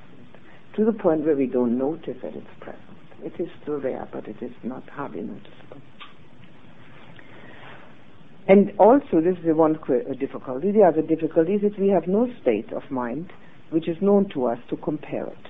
To 0.75 0.85
the 0.85 0.93
point 0.93 1.25
where 1.25 1.35
we 1.35 1.47
don't 1.47 1.79
notice 1.79 2.17
that 2.21 2.35
it's 2.35 2.45
present. 2.59 2.92
It 3.23 3.39
is 3.39 3.47
still 3.61 3.79
there, 3.79 4.07
but 4.11 4.27
it 4.27 4.41
is 4.41 4.51
not 4.63 4.83
hardly 4.89 5.21
noticeable. 5.21 5.81
And 8.47 8.73
also, 8.77 9.21
this 9.21 9.37
is 9.37 9.45
the 9.45 9.55
one 9.55 9.73
difficulty. 10.19 10.71
The 10.71 10.83
other 10.83 11.01
difficulty 11.01 11.53
is 11.53 11.61
that 11.61 11.79
we 11.79 11.89
have 11.89 12.07
no 12.07 12.27
state 12.41 12.73
of 12.73 12.83
mind 12.91 13.31
which 13.69 13.87
is 13.87 13.97
known 14.01 14.29
to 14.33 14.45
us 14.45 14.59
to 14.69 14.77
compare 14.77 15.25
it. 15.25 15.47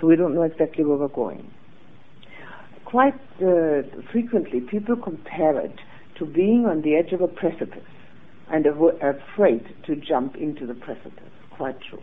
So 0.00 0.06
we 0.06 0.16
don't 0.16 0.34
know 0.34 0.42
exactly 0.42 0.84
where 0.84 0.96
we're 0.96 1.08
going 1.08 1.52
quite 2.92 3.14
uh, 3.40 3.80
frequently 4.12 4.60
people 4.60 4.94
compare 4.94 5.58
it 5.58 5.74
to 6.18 6.26
being 6.26 6.66
on 6.68 6.82
the 6.82 6.94
edge 6.94 7.10
of 7.14 7.22
a 7.22 7.26
precipice 7.26 7.88
and 8.50 8.66
av- 8.66 9.00
afraid 9.00 9.64
to 9.86 9.96
jump 9.96 10.36
into 10.36 10.66
the 10.66 10.74
precipice. 10.74 11.32
Quite 11.56 11.78
true. 11.88 12.02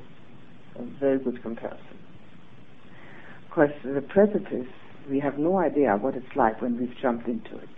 A 0.77 0.99
very 0.99 1.19
good 1.19 1.43
comparison. 1.43 1.98
Because 3.49 3.69
the 3.83 4.01
precipice, 4.01 4.67
we 5.09 5.19
have 5.19 5.37
no 5.37 5.57
idea 5.57 5.97
what 5.97 6.15
it's 6.15 6.35
like 6.35 6.61
when 6.61 6.79
we've 6.79 6.95
jumped 7.01 7.27
into 7.27 7.57
it 7.57 7.69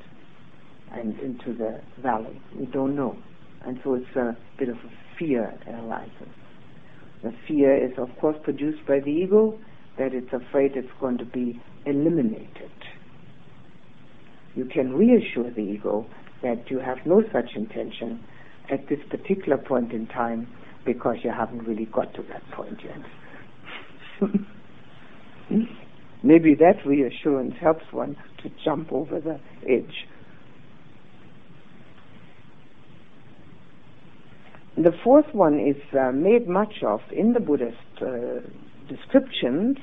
and 0.91 1.17
into 1.19 1.53
the 1.53 1.81
valley. 2.01 2.41
We 2.57 2.65
don't 2.65 2.95
know. 2.95 3.17
And 3.65 3.79
so 3.83 3.95
it's 3.95 4.15
a 4.15 4.35
bit 4.59 4.69
of 4.69 4.75
a 4.75 4.91
fear 5.17 5.53
that 5.65 5.73
arises. 5.75 6.27
The 7.23 7.33
fear 7.47 7.75
is, 7.75 7.91
of 7.97 8.09
course, 8.19 8.37
produced 8.43 8.85
by 8.87 8.99
the 8.99 9.11
ego 9.11 9.57
that 9.97 10.13
it's 10.13 10.33
afraid 10.33 10.75
it's 10.75 10.91
going 10.99 11.17
to 11.19 11.25
be 11.25 11.61
eliminated 11.85 12.71
you 14.55 14.65
can 14.65 14.93
reassure 14.93 15.49
the 15.49 15.61
ego 15.61 16.05
that 16.43 16.69
you 16.69 16.79
have 16.79 16.97
no 17.05 17.23
such 17.31 17.51
intention 17.55 18.23
at 18.69 18.87
this 18.89 18.99
particular 19.09 19.57
point 19.57 19.91
in 19.91 20.07
time 20.07 20.47
because 20.85 21.17
you 21.23 21.31
haven't 21.31 21.63
really 21.63 21.85
got 21.85 22.13
to 22.15 22.23
that 22.23 22.43
point 22.51 22.79
yet. 22.83 24.29
Maybe 26.23 26.55
that 26.55 26.85
reassurance 26.85 27.55
helps 27.59 27.83
one 27.91 28.15
to 28.43 28.51
jump 28.63 28.91
over 28.91 29.19
the 29.19 29.39
edge. 29.67 30.07
The 34.77 34.91
fourth 35.03 35.33
one 35.33 35.59
is 35.59 35.81
uh, 35.97 36.11
made 36.11 36.47
much 36.47 36.83
of 36.83 37.01
in 37.11 37.33
the 37.33 37.39
Buddhist 37.39 37.77
uh, 38.01 38.39
descriptions, 38.87 39.77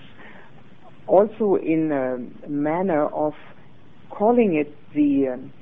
also 1.06 1.56
in 1.56 1.92
a 1.92 2.48
manner 2.48 3.06
of 3.06 3.34
calling 4.10 4.54
it 4.54 4.74
the 4.94 5.34
um, 5.34 5.52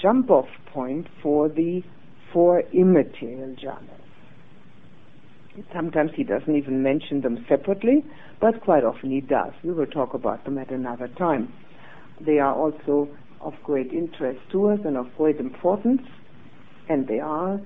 jump 0.00 0.30
off 0.30 0.48
point 0.72 1.06
for 1.22 1.48
the 1.48 1.82
four 2.32 2.62
immaterial 2.72 3.54
jhanas. 3.56 4.01
Sometimes 5.74 6.12
he 6.14 6.24
doesn't 6.24 6.54
even 6.54 6.82
mention 6.82 7.20
them 7.20 7.44
separately, 7.48 8.04
but 8.40 8.60
quite 8.62 8.84
often 8.84 9.10
he 9.10 9.20
does. 9.20 9.52
We 9.62 9.72
will 9.72 9.86
talk 9.86 10.14
about 10.14 10.44
them 10.44 10.58
at 10.58 10.70
another 10.70 11.08
time. 11.08 11.52
They 12.20 12.38
are 12.38 12.54
also 12.54 13.08
of 13.40 13.54
great 13.62 13.92
interest 13.92 14.40
to 14.52 14.68
us 14.68 14.80
and 14.84 14.96
of 14.96 15.06
great 15.16 15.38
importance, 15.38 16.02
and 16.88 17.06
they 17.06 17.20
are 17.20 17.60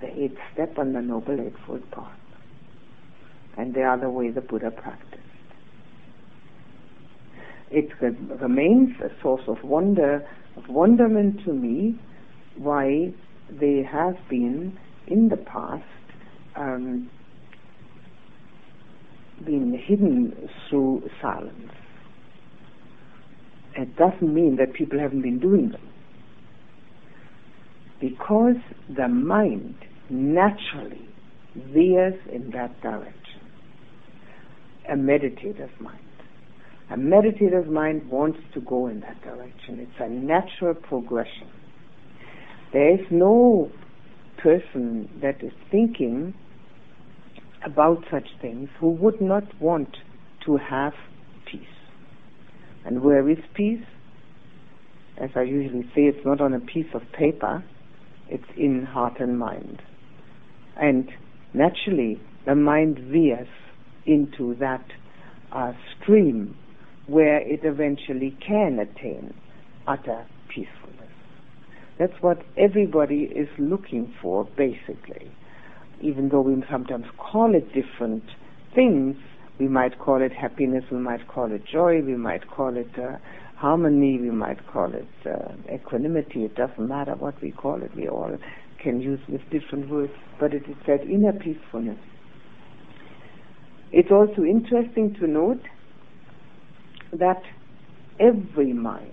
the 0.00 0.22
eighth 0.22 0.38
step 0.52 0.78
on 0.78 0.92
the 0.92 1.00
Noble 1.00 1.40
Eightfold 1.40 1.90
Path. 1.90 2.18
And 3.56 3.74
they 3.74 3.82
are 3.82 3.98
the 3.98 4.10
way 4.10 4.30
the 4.30 4.40
Buddha 4.40 4.70
practiced 4.70 5.08
it 7.70 7.90
remains 8.00 8.90
a 9.00 9.10
source 9.22 9.42
of 9.46 9.62
wonder, 9.62 10.26
of 10.56 10.68
wonderment 10.68 11.44
to 11.44 11.52
me, 11.52 11.98
why 12.56 13.12
they 13.50 13.82
have 13.82 14.16
been 14.28 14.78
in 15.10 15.28
the 15.28 15.36
past 15.36 15.84
um, 16.56 17.10
been 19.44 19.78
hidden 19.86 20.48
through 20.68 21.08
silence. 21.22 21.72
It 23.76 23.96
doesn't 23.96 24.34
mean 24.34 24.56
that 24.56 24.72
people 24.72 24.98
haven't 24.98 25.22
been 25.22 25.38
doing 25.38 25.70
them. 25.70 25.88
Because 28.00 28.56
the 28.94 29.08
mind 29.08 29.76
naturally 30.10 31.08
veers 31.54 32.14
in 32.32 32.50
that 32.50 32.80
direction. 32.80 33.40
A 34.90 34.96
meditator's 34.96 35.70
mind. 35.80 35.98
A 36.90 36.96
meditative 36.96 37.66
mind 37.66 38.08
wants 38.08 38.38
to 38.54 38.60
go 38.60 38.86
in 38.86 39.00
that 39.00 39.20
direction. 39.22 39.78
It's 39.80 40.00
a 40.00 40.08
natural 40.08 40.74
progression. 40.74 41.48
There 42.72 42.94
is 42.94 43.06
no 43.10 43.70
person 44.42 45.08
that 45.20 45.42
is 45.42 45.52
thinking 45.70 46.34
about 47.64 48.04
such 48.10 48.28
things 48.40 48.68
who 48.80 48.90
would 48.90 49.20
not 49.20 49.42
want 49.60 49.96
to 50.46 50.56
have 50.56 50.92
peace. 51.50 51.60
And 52.84 53.02
where 53.02 53.28
is 53.28 53.38
peace? 53.54 53.84
As 55.20 55.30
I 55.34 55.42
usually 55.42 55.82
say, 55.94 56.02
it's 56.02 56.24
not 56.24 56.40
on 56.40 56.54
a 56.54 56.60
piece 56.60 56.86
of 56.94 57.02
paper, 57.12 57.64
it's 58.28 58.44
in 58.56 58.84
heart 58.84 59.20
and 59.20 59.38
mind. 59.38 59.82
And 60.80 61.10
naturally, 61.52 62.20
the 62.46 62.54
mind 62.54 62.98
veers 62.98 63.48
into 64.06 64.54
that 64.60 64.84
uh, 65.52 65.72
stream 66.00 66.56
where 67.06 67.38
it 67.38 67.60
eventually 67.64 68.36
can 68.46 68.78
attain 68.78 69.34
utter 69.86 70.26
peacefulness. 70.48 71.12
That's 71.98 72.12
what 72.20 72.38
everybody 72.56 73.24
is 73.34 73.48
looking 73.58 74.14
for, 74.22 74.44
basically. 74.56 75.32
Even 76.00 76.28
though 76.28 76.42
we 76.42 76.62
sometimes 76.70 77.06
call 77.18 77.54
it 77.54 77.66
different 77.72 78.22
things. 78.74 79.16
We 79.58 79.66
might 79.66 79.98
call 79.98 80.22
it 80.22 80.32
happiness, 80.32 80.84
we 80.92 80.98
might 80.98 81.26
call 81.26 81.50
it 81.50 81.62
joy, 81.66 82.00
we 82.02 82.14
might 82.14 82.48
call 82.48 82.76
it 82.76 82.90
uh, 82.96 83.16
harmony, 83.56 84.18
we 84.20 84.30
might 84.30 84.64
call 84.68 84.92
it 84.94 85.08
uh, 85.26 85.74
equanimity. 85.74 86.44
It 86.44 86.54
doesn't 86.54 86.88
matter 86.88 87.16
what 87.16 87.40
we 87.42 87.50
call 87.50 87.82
it. 87.82 87.90
We 87.96 88.08
all 88.08 88.38
can 88.80 89.00
use 89.00 89.18
with 89.28 89.40
different 89.50 89.90
words, 89.90 90.12
but 90.38 90.54
it 90.54 90.62
is 90.68 90.76
that 90.86 91.02
inner 91.02 91.32
peacefulness. 91.32 91.98
It's 93.90 94.12
also 94.12 94.42
interesting 94.42 95.16
to 95.18 95.26
note 95.26 95.62
that 97.12 97.42
every 98.20 98.72
mind 98.72 99.12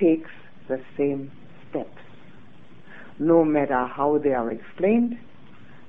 takes 0.00 0.30
the 0.68 0.80
same 0.96 1.30
steps, 1.70 2.00
no 3.18 3.44
matter 3.44 3.86
how 3.86 4.18
they 4.18 4.30
are 4.30 4.50
explained, 4.50 5.18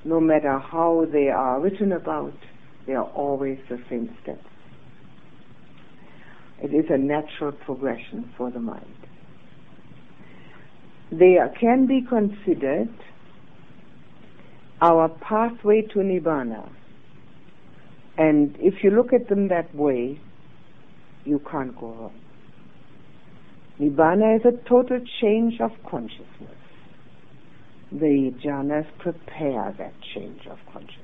no 0.06 0.20
matter 0.20 0.60
how 0.60 1.06
they 1.12 1.30
are 1.30 1.60
written 1.60 1.92
about, 1.92 2.34
they 2.86 2.94
are 2.94 3.10
always 3.12 3.60
the 3.70 3.80
same 3.90 4.16
steps. 4.22 4.46
It 6.62 6.74
is 6.74 6.86
a 6.90 6.98
natural 6.98 7.52
progression 7.52 8.32
for 8.38 8.52
the 8.52 8.60
mind. 8.60 8.86
They 11.12 11.38
can 11.60 11.86
be 11.88 12.02
considered 12.02 12.94
our 14.82 15.10
pathway 15.10 15.82
to 15.94 16.00
Nibbana. 16.00 16.70
And 18.18 18.56
if 18.60 18.84
you 18.84 18.92
look 18.92 19.14
at 19.14 19.28
them 19.30 19.48
that 19.50 19.74
way, 19.76 20.20
you 21.26 21.40
can't 21.50 21.78
go 21.80 21.94
wrong. 21.94 22.23
Nibbana 23.84 24.38
is 24.38 24.46
a 24.46 24.70
total 24.70 25.00
change 25.22 25.60
of 25.60 25.72
consciousness. 25.90 26.56
The 27.92 28.34
jhanas 28.44 28.88
prepare 28.98 29.76
that 29.78 29.94
change 30.16 30.40
of 30.50 30.58
consciousness. 30.72 31.04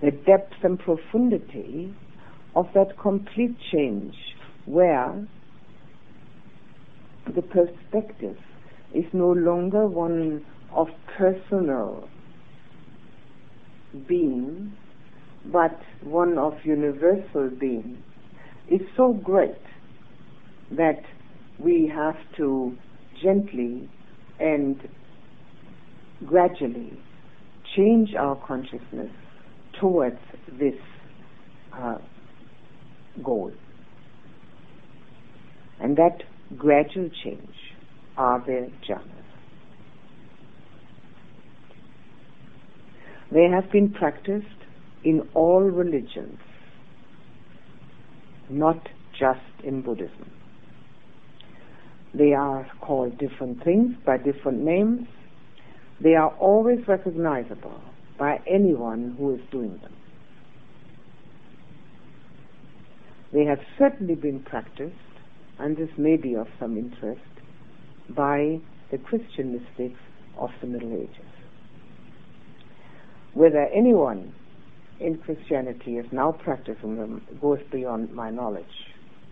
The 0.00 0.10
depth 0.10 0.54
and 0.62 0.78
profundity 0.78 1.94
of 2.56 2.66
that 2.74 2.98
complete 2.98 3.56
change 3.70 4.14
where 4.64 5.28
the 7.34 7.42
perspective 7.42 8.38
is 8.94 9.04
no 9.12 9.32
longer 9.32 9.86
one 9.86 10.46
of 10.74 10.88
personal 11.18 12.08
being, 14.08 14.72
but 15.44 15.78
one 16.02 16.38
of 16.38 16.54
universal 16.64 17.50
being, 17.60 18.02
is 18.68 18.80
so 18.96 19.12
great 19.12 19.54
that 20.70 21.02
we 21.58 21.90
have 21.94 22.16
to 22.36 22.76
gently 23.22 23.88
and 24.40 24.88
gradually 26.26 26.98
change 27.76 28.14
our 28.14 28.36
consciousness 28.36 29.10
towards 29.80 30.18
this 30.58 30.74
uh, 31.72 31.98
goal. 33.22 33.52
And 35.80 35.96
that 35.96 36.22
gradual 36.56 37.10
change 37.24 37.54
are 38.16 38.40
the 38.40 38.70
jhanas. 38.88 39.22
They 43.32 43.48
have 43.48 43.70
been 43.72 43.90
practiced 43.90 44.46
in 45.04 45.28
all 45.34 45.62
religions, 45.62 46.38
not 48.52 48.88
just 49.18 49.40
in 49.64 49.82
Buddhism. 49.82 50.30
They 52.14 52.34
are 52.34 52.66
called 52.80 53.18
different 53.18 53.64
things 53.64 53.96
by 54.04 54.18
different 54.18 54.60
names. 54.60 55.08
They 56.00 56.14
are 56.14 56.28
always 56.38 56.86
recognizable 56.86 57.80
by 58.18 58.40
anyone 58.46 59.16
who 59.18 59.34
is 59.34 59.40
doing 59.50 59.78
them. 59.82 59.94
They 63.32 63.44
have 63.44 63.60
certainly 63.78 64.14
been 64.14 64.40
practiced, 64.40 64.94
and 65.58 65.76
this 65.76 65.88
may 65.96 66.16
be 66.16 66.34
of 66.34 66.48
some 66.60 66.76
interest, 66.76 67.20
by 68.10 68.60
the 68.90 68.98
Christian 68.98 69.52
mystics 69.52 69.98
of 70.36 70.50
the 70.60 70.66
Middle 70.66 70.92
Ages. 70.92 71.32
Whether 73.32 73.66
anyone 73.74 74.34
in 75.02 75.18
Christianity 75.18 75.98
is 75.98 76.06
now 76.12 76.32
practicing 76.32 77.20
goes 77.40 77.58
beyond 77.70 78.12
my 78.12 78.30
knowledge. 78.30 78.64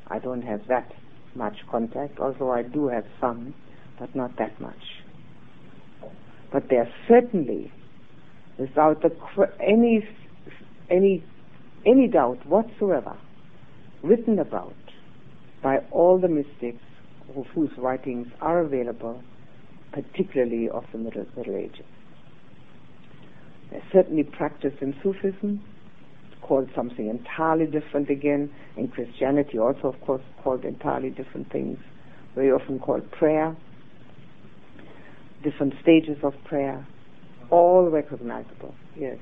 I 0.09 0.18
don't 0.18 0.43
have 0.43 0.66
that 0.68 0.93
much 1.35 1.57
contact, 1.71 2.18
although 2.18 2.51
I 2.51 2.62
do 2.62 2.89
have 2.89 3.05
some, 3.21 3.55
but 3.99 4.14
not 4.14 4.37
that 4.39 4.61
much. 4.61 4.83
But 6.53 6.68
they 6.68 6.77
are 6.77 6.93
certainly, 7.07 7.73
without 8.59 9.05
any 9.61 10.07
any 10.91 11.25
any 11.87 12.09
doubt 12.09 12.45
whatsoever, 12.47 13.16
written 14.03 14.39
about 14.39 14.75
by 15.62 15.79
all 15.91 16.18
the 16.18 16.29
mystics 16.29 16.83
whose 17.55 17.71
writings 17.79 18.27
are 18.41 18.61
available, 18.61 19.23
particularly 19.93 20.68
of 20.68 20.85
the 20.91 20.99
Middle, 20.99 21.27
Middle 21.37 21.57
Ages. 21.57 21.85
Certainly 23.93 24.25
practice 24.25 24.75
in 24.81 24.95
Sufism, 25.03 25.62
called 26.43 26.68
something 26.75 27.09
entirely 27.09 27.66
different 27.66 28.11
again. 28.11 28.51
In 28.77 28.89
Christianity, 28.89 29.59
also, 29.59 29.89
of 29.89 30.01
course, 30.01 30.23
called 30.43 30.64
entirely 30.64 31.11
different 31.11 31.51
things. 31.53 31.79
Very 32.35 32.51
often 32.51 32.79
called 32.79 33.09
prayer, 33.12 33.57
different 35.43 35.75
stages 35.83 36.18
of 36.23 36.35
prayer, 36.45 36.87
all 37.51 37.89
recognizable. 37.89 38.75
Yes. 38.97 39.16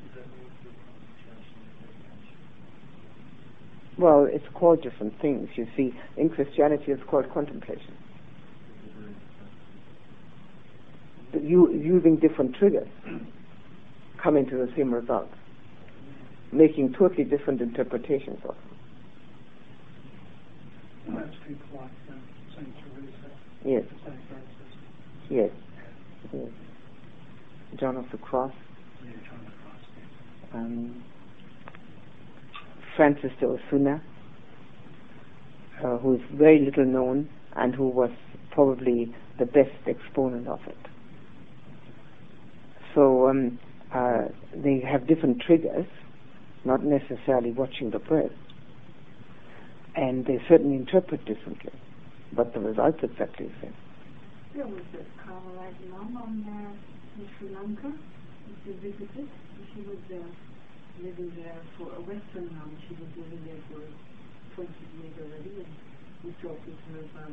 Well, 3.98 4.28
it's 4.30 4.46
called 4.54 4.82
different 4.82 5.20
things. 5.20 5.48
You 5.56 5.66
see, 5.76 5.92
in 6.16 6.30
Christianity, 6.30 6.92
it's 6.92 7.02
called 7.08 7.30
contemplation. 7.32 7.94
You, 11.34 11.72
using 11.72 12.16
different 12.16 12.54
triggers, 12.56 12.88
coming 14.22 14.46
to 14.46 14.56
the 14.56 14.68
same 14.76 14.92
result, 14.92 15.30
making 16.52 16.94
totally 16.98 17.24
different 17.24 17.60
interpretations 17.60 18.38
of 18.44 18.54
them. 18.54 18.68
Yes. 23.64 23.82
Yes. 25.30 25.50
yes. 26.32 26.48
John 27.78 27.96
of 27.96 28.04
the 28.10 28.18
Cross. 28.18 28.52
Yeah, 29.04 29.10
John 29.28 29.38
of 29.40 29.44
the 29.44 29.50
Cross. 29.62 29.80
Yeah. 30.52 30.58
Um, 30.58 31.04
Francis 32.96 33.30
de 33.40 33.46
Osuna, 33.46 34.02
uh, 35.84 35.98
who 35.98 36.14
is 36.14 36.20
very 36.32 36.60
little 36.64 36.84
known 36.84 37.28
and 37.56 37.74
who 37.74 37.88
was 37.88 38.10
probably 38.50 39.14
the 39.38 39.46
best 39.46 39.70
exponent 39.86 40.48
of 40.48 40.60
it. 40.66 40.76
So 42.94 43.28
um, 43.28 43.58
uh, 43.94 44.28
they 44.54 44.80
have 44.80 45.06
different 45.06 45.40
triggers, 45.40 45.86
not 46.64 46.84
necessarily 46.84 47.52
watching 47.52 47.90
the 47.90 47.98
breath, 47.98 48.30
and 49.96 50.26
they 50.26 50.38
certainly 50.48 50.76
interpret 50.76 51.24
differently, 51.24 51.72
but 52.32 52.52
the 52.52 52.60
result's 52.60 52.98
exactly 53.02 53.46
the 53.46 53.54
same. 53.62 53.74
There 54.54 54.66
was 54.66 54.82
a 54.94 55.04
Carmelite 55.26 55.80
nun 55.90 56.16
on, 56.16 56.44
uh, 56.44 57.20
in 57.20 57.28
Sri 57.38 57.54
Lanka, 57.54 57.92
visited, 58.66 59.28
she 59.74 59.80
was 59.82 59.96
there 60.08 60.20
living 61.02 61.32
there 61.36 61.56
for 61.78 61.94
a 61.94 62.00
Western 62.00 62.46
nun. 62.52 62.76
She 62.88 62.94
was 62.94 63.08
living 63.16 63.40
there 63.46 63.62
for 63.70 63.80
20 64.56 64.70
years 65.00 65.14
already, 65.22 65.64
and 65.64 65.72
we 66.24 66.30
talked 66.42 66.66
with 66.66 66.76
her 66.92 67.00
about. 67.00 67.32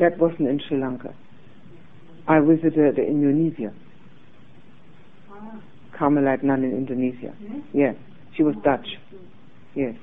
That 0.00 0.18
wasn't 0.18 0.48
in 0.48 0.60
Sri 0.68 0.78
Lanka. 0.80 1.14
I 2.26 2.40
visited 2.40 2.98
in 2.98 3.22
Indonesia. 3.22 3.72
Carmelite 5.96 6.42
nun 6.42 6.64
in 6.64 6.72
Indonesia. 6.72 7.34
yes? 7.72 7.96
She 8.36 8.42
was 8.42 8.54
Dutch. 8.64 8.86
Yes, 9.74 9.94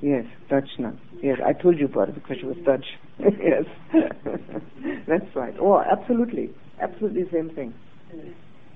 yes, 0.00 0.24
Dutch 0.48 0.68
nun. 0.78 0.98
Yes, 1.22 1.38
I 1.44 1.52
told 1.52 1.78
you 1.78 1.86
about 1.86 2.08
it 2.08 2.14
because 2.14 2.36
she 2.40 2.46
was 2.46 2.56
Dutch. 2.64 2.84
yes, 3.18 3.64
that's 5.08 5.34
right. 5.34 5.54
Oh, 5.60 5.80
absolutely, 5.80 6.50
absolutely 6.80 7.24
the 7.24 7.30
same 7.30 7.50
thing, 7.50 7.74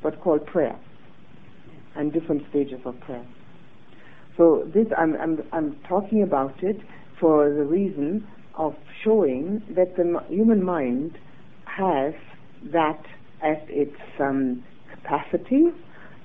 but 0.02 0.20
called 0.20 0.46
prayer 0.46 0.78
and 1.94 2.12
different 2.12 2.42
stages 2.50 2.80
of 2.84 2.98
prayer. 3.00 3.24
So 4.36 4.68
this, 4.72 4.86
I'm, 4.96 5.14
I'm, 5.16 5.42
I'm 5.52 5.76
talking 5.88 6.22
about 6.22 6.62
it 6.62 6.76
for 7.20 7.52
the 7.52 7.64
reason 7.64 8.26
of 8.56 8.74
showing 9.04 9.62
that 9.76 9.96
the 9.96 10.20
human 10.28 10.64
mind 10.64 11.18
has 11.64 12.14
that 12.72 13.02
as 13.42 13.56
its 13.68 13.96
um, 14.20 14.62
capacity, 15.02 15.66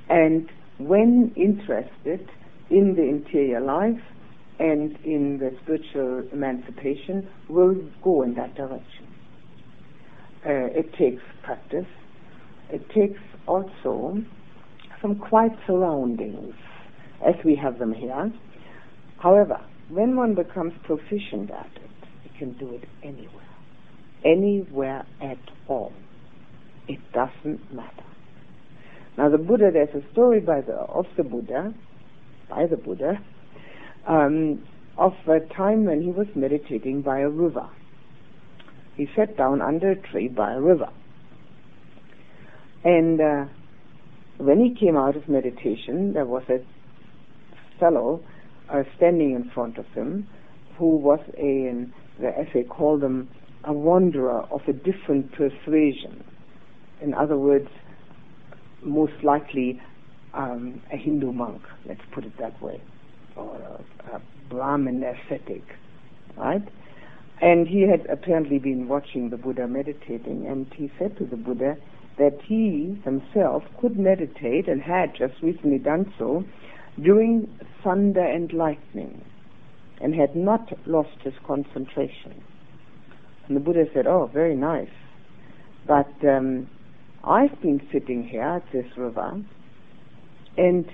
and 0.10 0.50
when 0.78 1.34
interested 1.36 2.30
in 2.70 2.96
the 2.96 3.04
interior 3.04 3.60
life 3.60 4.02
and 4.60 4.98
in 5.04 5.40
the 5.40 5.56
spiritual 5.64 6.28
emancipation, 6.32 7.28
will 7.50 7.76
go 8.04 8.24
in 8.24 8.34
that 8.36 8.56
direction. 8.56 9.08
Uh, 10.46 10.70
it 10.72 10.94
takes 10.94 11.22
practice. 11.44 11.86
It 12.70 12.88
takes 12.90 13.20
also 13.48 14.24
some 15.02 15.16
quiet 15.16 15.52
surroundings 15.66 16.56
as 17.26 17.36
we 17.46 17.56
have 17.56 17.80
them 17.80 17.94
here. 17.94 18.32
However, 19.20 19.60
when 19.90 20.16
one 20.16 20.36
becomes 20.36 20.74
proficient 20.84 21.52
at 21.52 21.70
it, 21.76 22.08
you 22.24 22.32
can 22.38 22.54
do 22.58 22.74
it 22.74 22.88
anywhere. 23.04 23.32
Anywhere 24.26 25.06
at 25.22 25.38
all. 25.68 25.94
It 26.88 27.00
doesn't 27.14 27.74
matter. 27.74 28.07
Now 29.18 29.30
the 29.30 29.38
Buddha, 29.40 29.72
there's 29.74 29.90
a 29.96 30.12
story 30.12 30.40
by 30.40 30.62
the, 30.62 30.74
of 30.74 31.06
the 31.18 31.24
Buddha, 31.24 31.74
by 32.50 32.68
the 32.68 32.78
Buddha, 32.78 33.20
um, 34.08 34.64
of 34.98 35.14
a 35.28 35.40
time 35.54 35.86
when 35.86 36.02
he 36.02 36.10
was 36.10 36.28
meditating 36.36 37.02
by 37.02 37.20
a 37.20 37.30
river. 37.30 37.68
He 38.96 39.08
sat 39.16 39.36
down 39.36 39.62
under 39.62 39.92
a 39.92 39.96
tree 39.96 40.28
by 40.28 40.54
a 40.54 40.62
river. 40.62 40.90
And 42.84 43.20
uh, 43.20 43.46
when 44.38 44.60
he 44.60 44.76
came 44.80 44.96
out 44.96 45.16
of 45.16 45.28
meditation, 45.28 46.14
there 46.14 46.26
was 46.26 46.44
a 46.50 46.60
fellow 47.80 48.24
uh, 48.70 48.84
standing 48.96 49.32
in 49.32 49.50
front 49.54 49.78
of 49.78 49.86
him 49.88 50.28
who 50.78 50.96
was 50.98 51.20
a, 51.38 51.86
as 52.24 52.48
they 52.54 52.64
call 52.64 53.00
them, 53.00 53.30
a 53.64 53.74
wanderer 53.74 54.42
of 54.52 54.62
a 54.68 54.74
different 54.74 55.32
persuasion. 55.32 56.24
In 57.02 57.14
other 57.14 57.38
words, 57.38 57.68
most 58.88 59.24
likely 59.24 59.82
um, 60.34 60.82
a 60.92 60.98
Hindu 60.98 61.32
monk, 61.32 61.62
let's 61.86 62.02
put 62.12 62.26
it 62.26 62.38
that 62.40 62.62
way, 62.62 62.82
or 63.36 63.56
a, 63.56 64.16
a 64.16 64.22
Brahmin 64.50 65.04
ascetic, 65.04 65.64
right? 66.38 66.64
And 67.42 67.68
he 67.68 67.82
had 67.82 68.06
apparently 68.10 68.58
been 68.60 68.88
watching 68.88 69.30
the 69.30 69.38
Buddha 69.38 69.68
meditating, 69.68 70.48
and 70.48 70.72
he 70.76 70.92
said 70.98 71.18
to 71.18 71.26
the 71.26 71.38
Buddha 71.38 71.78
that 72.18 72.40
he 72.46 73.00
himself 73.04 73.64
could 73.80 73.98
meditate 73.98 74.68
and 74.68 74.82
had 74.82 75.14
just 75.16 75.36
recently 75.44 75.78
done 75.78 76.12
so 76.18 76.44
during 77.02 77.48
thunder 77.84 78.24
and 78.24 78.52
lightning, 78.54 79.24
and 80.02 80.16
had 80.16 80.36
not 80.36 80.72
lost 80.88 81.22
his 81.24 81.34
concentration. 81.46 82.44
And 83.48 83.56
the 83.56 83.62
Buddha 83.62 83.86
said, 83.94 84.08
Oh, 84.08 84.30
very 84.34 84.56
nice. 84.56 84.90
But 85.88 86.12
um, 86.28 86.68
I've 87.24 87.62
been 87.62 87.82
sitting 87.92 88.28
here 88.28 88.42
at 88.42 88.64
this 88.72 88.86
river 88.96 89.42
and 90.58 90.86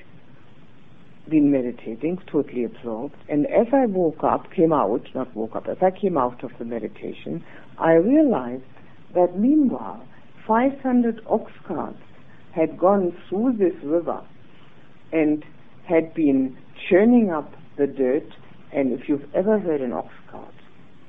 been 1.30 1.52
meditating, 1.52 2.20
totally 2.32 2.66
absorbed. 2.66 3.16
And 3.30 3.46
as 3.48 3.68
I 3.74 3.86
woke 3.86 4.24
up, 4.24 4.52
came 4.52 4.74
out, 4.74 5.08
not 5.16 5.34
woke 5.36 5.56
up, 5.56 5.68
as 5.68 5.78
I 5.82 5.92
came 5.92 6.18
out 6.18 6.44
of 6.44 6.52
the 6.60 6.66
meditation, 6.66 7.44
I 7.78 7.94
realized 7.94 8.64
that 9.16 9.38
meanwhile, 9.38 10.06
500 10.48 11.22
ox 11.28 11.52
carts 11.66 12.02
had 12.54 12.78
gone 12.78 13.16
through 13.30 13.54
this 13.58 13.74
river 13.84 14.22
and 15.12 15.44
had 15.88 16.14
been 16.14 16.58
churning 16.90 17.32
up 17.32 17.54
the 17.78 17.88
dirt. 17.88 18.28
And 18.74 18.92
if 18.92 19.08
you've 19.08 19.34
ever 19.34 19.60
heard 19.60 19.82
an 19.82 19.94
ox 19.94 20.10
cart, 20.30 20.54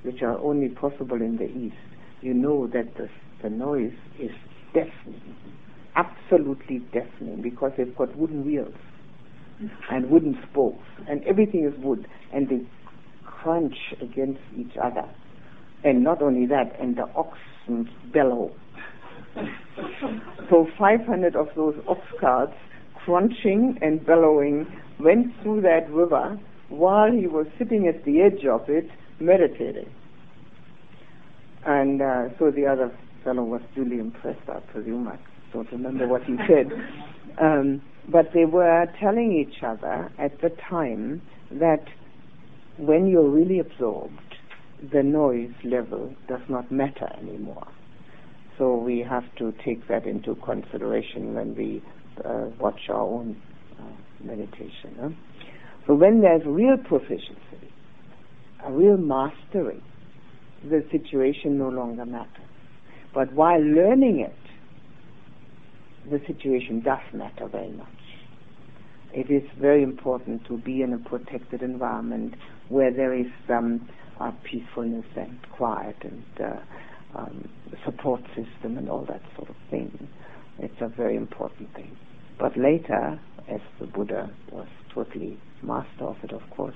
which 0.03 0.23
are 0.23 0.39
only 0.39 0.69
possible 0.69 1.21
in 1.21 1.39
the 1.39 1.51
East, 1.51 1.77
you 2.21 2.35
know 2.35 2.67
that 2.69 2.95
the, 2.97 3.09
the 3.43 3.51
noise 3.51 3.93
is 4.19 4.31
deafening, 4.75 5.37
absolutely 5.97 6.81
deafening, 6.93 7.41
because 7.43 7.73
they've 7.77 7.97
got 7.97 8.15
wooden 8.17 8.45
wheels 8.45 8.75
and 9.91 10.11
wooden 10.11 10.39
spokes, 10.51 10.85
and 11.09 11.23
everything 11.25 11.65
is 11.65 11.83
wood, 11.83 12.07
and 12.33 12.49
they 12.49 12.61
crunch 13.25 13.77
against 14.03 14.41
each 14.59 14.77
other. 14.83 15.09
And 15.85 16.03
not 16.03 16.23
only 16.23 16.47
that, 16.47 16.77
and 16.81 16.97
the 16.97 17.07
oxen 17.15 17.89
bellow. 18.13 18.53
so 20.51 20.67
500 20.79 21.37
of 21.37 21.49
those 21.55 21.75
ox 21.87 22.01
carts, 22.21 22.55
crunching 23.05 23.79
and 23.83 24.05
bellowing, 24.05 24.67
went 24.99 25.33
through 25.43 25.61
that 25.63 25.91
river 25.91 26.39
while 26.69 27.13
he 27.13 27.27
was 27.27 27.47
sitting 27.59 27.87
at 27.87 28.05
the 28.05 28.23
edge 28.23 28.45
of 28.47 28.69
it, 28.69 28.89
meditating. 29.21 29.91
And 31.67 32.03
uh, 32.03 32.29
so 32.39 32.51
the 32.51 32.67
other 32.67 32.97
fellow 33.25 33.43
was 33.43 33.63
duly 33.75 33.99
impressed, 33.99 34.49
I 34.49 34.61
presume. 34.61 35.09
I 35.09 35.19
don't 35.53 35.71
remember 35.73 36.07
what 36.07 36.23
he 36.25 36.37
said. 36.47 36.71
Um, 37.41 37.83
but 38.09 38.33
they 38.35 38.45
were 38.45 38.87
telling 39.01 39.33
each 39.33 39.63
other 39.63 40.13
at 40.19 40.41
the 40.41 40.51
time 40.69 41.23
that 41.51 41.85
when 42.77 43.07
you're 43.07 43.29
really 43.29 43.59
absorbed, 43.59 44.21
the 44.93 45.03
noise 45.03 45.55
level 45.65 46.15
does 46.29 46.43
not 46.49 46.71
matter 46.71 47.09
anymore. 47.19 47.67
So 48.59 48.77
we 48.77 49.01
have 49.01 49.25
to 49.39 49.53
take 49.65 49.89
that 49.89 50.07
into 50.07 50.35
consideration 50.37 51.35
when 51.35 51.57
we 51.57 51.83
uh, 52.25 52.47
watch 52.61 52.89
our 52.89 53.01
own 53.01 53.41
uh, 53.81 53.85
meditation. 54.25 54.95
Huh? 55.01 55.09
So 55.87 55.95
when 55.95 56.21
there's 56.21 56.43
real 56.45 56.77
proficiency, 56.77 57.73
a 58.65 58.71
real 58.71 58.97
mastery, 58.97 59.83
the 60.63 60.85
situation 60.91 61.59
no 61.59 61.69
longer 61.69 62.07
matters. 62.07 62.44
But 63.15 63.33
while 63.33 63.61
learning 63.61 64.21
it, 64.21 64.35
the 66.11 66.21
situation 66.27 66.81
does 66.81 67.01
matter 67.13 67.47
very 67.49 67.71
much. 67.71 67.89
It 69.15 69.31
is 69.31 69.49
very 69.61 69.83
important 69.83 70.45
to 70.49 70.59
be 70.59 70.83
in 70.83 70.93
a 70.93 70.99
protected 70.99 71.63
environment 71.63 72.35
where 72.69 72.91
there 72.93 73.15
is 73.15 73.27
some 73.47 73.89
uh, 74.21 74.33
peacefulness 74.43 75.07
and 75.17 75.39
quiet 75.53 75.97
and 76.03 76.25
uh, 76.41 77.19
um, 77.19 77.49
support 77.85 78.23
system 78.35 78.77
and 78.77 78.91
all 78.91 79.05
that 79.07 79.23
sort 79.37 79.49
of 79.49 79.57
thing. 79.71 80.09
It's 80.59 80.81
a 80.81 80.89
very 80.89 81.17
important 81.17 81.73
thing. 81.75 81.97
But 82.39 82.57
later, 82.59 83.21
as 83.49 83.61
the 83.79 83.87
Buddha 83.87 84.31
was 84.51 84.67
totally 84.93 85.39
master 85.63 86.05
of 86.05 86.17
it, 86.25 86.33
of 86.33 86.43
course, 86.51 86.75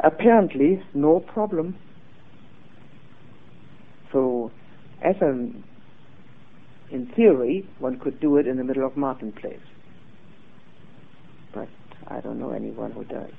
apparently 0.00 0.82
no 0.94 1.20
problem. 1.20 1.76
So, 4.12 4.50
as 5.02 5.16
an 5.20 5.64
in 6.90 7.06
theory, 7.14 7.68
one 7.78 7.98
could 7.98 8.20
do 8.20 8.36
it 8.36 8.46
in 8.46 8.56
the 8.56 8.64
middle 8.64 8.84
of 8.86 8.96
Martin 8.96 9.32
Place. 9.32 9.60
But 11.54 11.68
I 12.08 12.20
don't 12.20 12.40
know 12.40 12.50
anyone 12.50 12.90
who 12.92 13.04
does. 13.04 13.30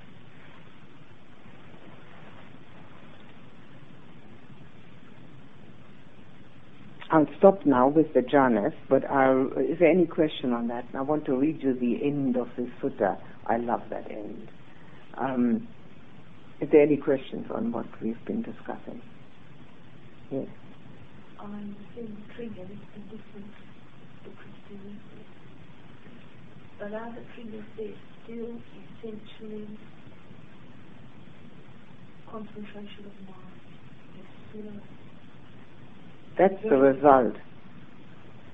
I'll 7.12 7.28
stop 7.38 7.66
now 7.66 7.90
with 7.90 8.14
the 8.14 8.22
jhanas, 8.22 8.74
but 8.90 9.04
I'll, 9.10 9.48
is 9.60 9.80
there 9.80 9.90
any 9.90 10.06
question 10.06 10.54
on 10.54 10.70
that? 10.70 10.86
I 10.94 11.02
want 11.02 11.26
to 11.26 11.36
read 11.36 11.62
you 11.62 11.74
the 11.74 12.06
end 12.06 12.38
of 12.38 12.48
the 12.56 12.72
sutta. 12.82 13.18
I 13.46 13.58
love 13.58 13.82
that 13.90 14.10
end. 14.10 14.48
Um, 15.18 15.68
is 16.62 16.70
there 16.72 16.82
any 16.82 16.96
questions 16.96 17.48
on 17.54 17.74
what 17.74 17.86
we've 18.02 18.24
been 18.26 18.44
discussing? 18.44 19.02
Yes 20.32 20.48
on 21.42 21.76
the 21.78 22.02
same 22.02 22.18
triggers 22.36 22.70
in 22.70 23.02
different 23.10 23.52
to 24.24 24.30
Christianity. 24.30 25.26
But 26.80 26.94
other 26.94 27.26
triggers, 27.36 27.66
they 27.78 27.94
still 28.24 28.58
essentially 29.02 29.68
concentration 32.32 33.06
of 33.06 33.14
mind. 33.28 34.82
That's 36.38 36.64
the 36.64 36.78
result. 36.78 37.36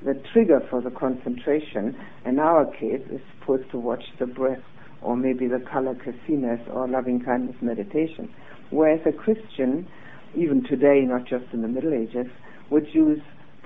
The 0.03 0.21
trigger 0.33 0.61
for 0.69 0.81
the 0.81 0.91
concentration, 0.91 1.95
in 2.25 2.39
our 2.39 2.65
case, 2.65 3.01
is 3.11 3.21
supposed 3.39 3.69
to 3.71 3.77
watch 3.77 4.03
the 4.19 4.25
breath 4.27 4.61
or 5.01 5.15
maybe 5.15 5.47
the 5.47 5.63
color 5.71 5.95
kasinas 5.95 6.61
or 6.73 6.87
loving 6.87 7.19
kindness 7.23 7.55
meditation. 7.61 8.29
Whereas 8.69 9.01
a 9.05 9.11
Christian, 9.11 9.87
even 10.35 10.63
today, 10.63 11.01
not 11.05 11.25
just 11.27 11.45
in 11.53 11.61
the 11.61 11.67
Middle 11.67 11.93
Ages, 11.93 12.27
would 12.69 12.87
use 12.93 13.21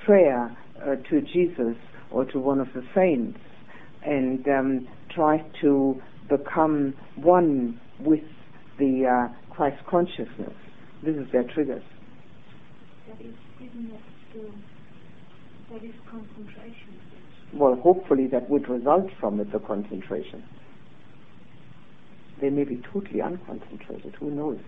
prayer 0.05 0.55
uh, 0.81 0.95
to 1.09 1.21
Jesus 1.21 1.77
or 2.11 2.25
to 2.25 2.39
one 2.39 2.59
of 2.59 2.67
the 2.73 2.83
saints 2.93 3.39
and 4.03 4.47
um, 4.47 4.87
try 5.13 5.43
to 5.61 6.01
become 6.29 6.93
one 7.15 7.79
with 7.99 8.23
the 8.79 9.05
uh, 9.05 9.53
Christ 9.53 9.77
consciousness. 9.89 10.53
This 11.03 11.15
is 11.15 11.27
their 11.31 11.43
triggers. 11.43 11.83
That 13.07 13.21
is, 13.21 13.33
isn't 13.59 13.91
that 13.91 14.01
still, 14.29 14.51
that 15.71 15.83
is 15.83 15.93
concentration? 16.09 16.99
Well, 17.53 17.75
hopefully 17.75 18.27
that 18.27 18.49
would 18.49 18.69
result 18.69 19.07
from 19.19 19.39
it, 19.39 19.51
the 19.51 19.59
concentration. 19.59 20.43
They 22.39 22.49
may 22.49 22.63
be 22.63 22.81
totally 22.91 23.19
unconcentrated, 23.19 24.15
who 24.15 24.31
knows? 24.31 24.59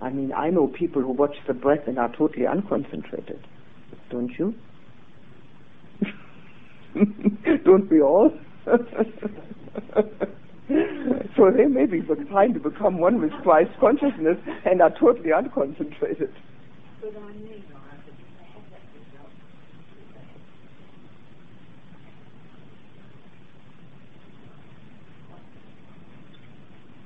I 0.00 0.10
mean, 0.10 0.32
I 0.32 0.48
know 0.48 0.68
people 0.68 1.02
who 1.02 1.12
watch 1.12 1.34
the 1.46 1.52
breath 1.52 1.86
and 1.86 1.98
are 1.98 2.10
totally 2.16 2.46
unconcentrated 2.46 3.40
don't 4.10 4.30
you? 4.38 4.54
Don't 7.64 7.90
we 7.90 8.02
all? 8.02 8.32
so 11.36 11.50
they 11.50 11.66
may 11.66 11.86
be 11.86 12.02
trying 12.28 12.54
to 12.54 12.60
become 12.60 12.98
one 12.98 13.20
with 13.20 13.32
Christ 13.42 13.70
consciousness 13.80 14.38
and 14.64 14.82
are 14.82 14.90
totally 14.90 15.30
unconcentrated. 15.30 16.32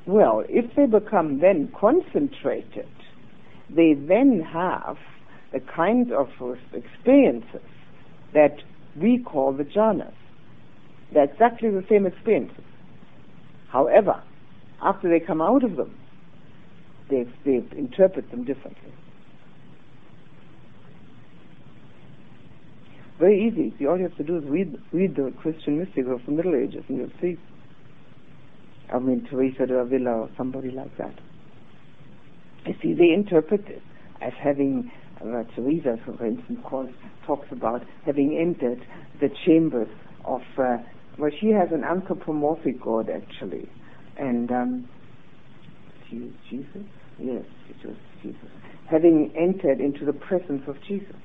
Well, 0.06 0.44
if 0.48 0.74
they 0.76 0.86
become 0.86 1.40
then 1.40 1.72
concentrated, 1.78 2.88
they 3.70 3.94
then 3.94 4.40
have 4.40 4.98
the 5.54 5.60
kind 5.60 6.12
of 6.12 6.28
experiences 6.72 7.62
that 8.34 8.56
we 9.00 9.22
call 9.24 9.52
the 9.52 9.64
jhanas. 9.64 10.12
They're 11.12 11.24
exactly 11.24 11.70
the 11.70 11.84
same 11.88 12.06
experiences. 12.06 12.64
However, 13.68 14.20
after 14.82 15.08
they 15.08 15.24
come 15.24 15.40
out 15.40 15.62
of 15.62 15.76
them, 15.76 15.96
they, 17.08 17.24
they 17.44 17.64
interpret 17.76 18.30
them 18.32 18.44
differently. 18.44 18.92
Very 23.20 23.46
easy. 23.46 23.86
All 23.86 23.96
you 23.96 24.02
have 24.02 24.16
to 24.16 24.24
do 24.24 24.38
is 24.38 24.44
read, 24.44 24.76
read 24.92 25.14
the 25.14 25.32
Christian 25.40 25.78
mystics 25.78 26.08
of 26.10 26.20
the 26.26 26.32
Middle 26.32 26.56
Ages 26.56 26.84
and 26.88 26.98
you'll 26.98 27.12
see. 27.20 27.38
I 28.92 28.98
mean, 28.98 29.24
Teresa 29.30 29.66
de 29.66 29.74
Avila 29.74 30.10
or 30.10 30.30
somebody 30.36 30.72
like 30.72 30.96
that. 30.98 31.14
You 32.66 32.74
see, 32.82 32.92
they 32.92 33.12
interpret 33.12 33.68
it 33.68 33.82
as 34.20 34.32
having, 34.42 34.90
uh, 35.24 35.44
Teresa, 35.54 35.96
for 36.04 36.24
instance, 36.24 36.60
calls, 36.64 36.90
talks 37.26 37.48
about 37.50 37.82
having 38.04 38.36
entered 38.38 38.84
the 39.20 39.28
chambers 39.46 39.88
of, 40.24 40.42
uh, 40.58 40.76
well, 41.18 41.30
she 41.40 41.48
has 41.48 41.68
an 41.72 41.84
anthropomorphic 41.84 42.80
god 42.82 43.08
actually. 43.08 43.68
And, 44.16 44.50
um, 44.50 44.88
Jesus? 46.50 46.82
Yes, 47.18 47.44
it 47.68 47.86
was 47.86 47.96
Jesus. 48.22 48.48
Having 48.90 49.32
entered 49.36 49.80
into 49.80 50.04
the 50.04 50.12
presence 50.12 50.62
of 50.68 50.76
Jesus. 50.86 51.16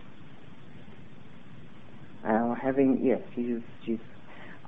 Uh, 2.28 2.56
having, 2.56 3.00
yes, 3.04 3.22
he 3.34 3.60
Jesus. 3.86 4.06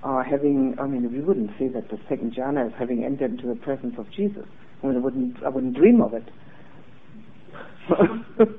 Uh, 0.04 0.24
having, 0.24 0.76
I 0.80 0.88
mean, 0.88 1.12
we 1.12 1.22
wouldn't 1.22 1.52
say 1.60 1.68
that 1.70 1.90
the 1.90 2.00
second 2.10 2.34
jhana 2.34 2.68
is 2.68 2.74
having 2.78 3.04
entered 3.04 3.32
into 3.32 3.48
the 3.48 3.56
presence 3.56 3.96
of 3.98 4.08
Jesus. 4.12 4.46
I 4.82 4.88
mean, 4.88 4.98
I 4.98 5.00
wouldn't, 5.00 5.44
I 5.44 5.50
wouldn't 5.50 5.76
dream 5.76 6.02
of 6.02 6.14
it. 6.14 6.24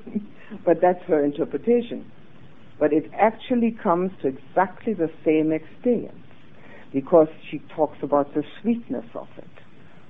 but 0.65 0.81
that's 0.81 1.03
her 1.07 1.23
interpretation. 1.23 2.09
But 2.79 2.93
it 2.93 3.09
actually 3.13 3.71
comes 3.71 4.11
to 4.21 4.27
exactly 4.27 4.93
the 4.93 5.09
same 5.23 5.51
experience 5.51 6.17
because 6.91 7.27
she 7.49 7.59
talks 7.75 7.97
about 8.01 8.33
the 8.33 8.43
sweetness 8.61 9.05
of 9.15 9.27
it 9.37 9.47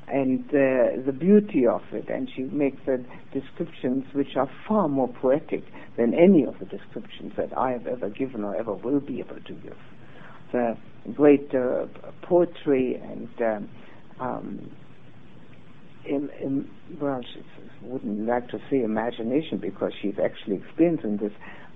and 0.07 0.45
uh, 0.49 1.03
the 1.05 1.13
beauty 1.17 1.65
of 1.65 1.81
it, 1.91 2.09
and 2.09 2.29
she 2.35 2.43
makes 2.43 2.77
the 2.85 3.03
descriptions 3.33 4.03
which 4.13 4.35
are 4.35 4.49
far 4.67 4.87
more 4.87 5.07
poetic 5.07 5.63
than 5.97 6.13
any 6.13 6.43
of 6.43 6.59
the 6.59 6.65
descriptions 6.65 7.33
that 7.37 7.57
I 7.57 7.71
have 7.71 7.87
ever 7.87 8.09
given 8.09 8.43
or 8.43 8.55
ever 8.55 8.73
will 8.73 8.99
be 8.99 9.19
able 9.19 9.39
to 9.39 9.53
give. 9.53 9.77
The 10.51 10.77
great 11.15 11.53
uh, 11.55 11.87
poetry 12.21 12.95
and 12.95 13.29
um, 13.41 13.69
um, 14.19 14.71
well, 16.99 17.21
she 17.33 17.41
wouldn't 17.81 18.27
like 18.27 18.49
to 18.49 18.59
say 18.69 18.81
imagination 18.83 19.57
because 19.57 19.91
she's 20.01 20.15
actually 20.23 20.57
experiencing 20.57 21.17
this, 21.17 21.31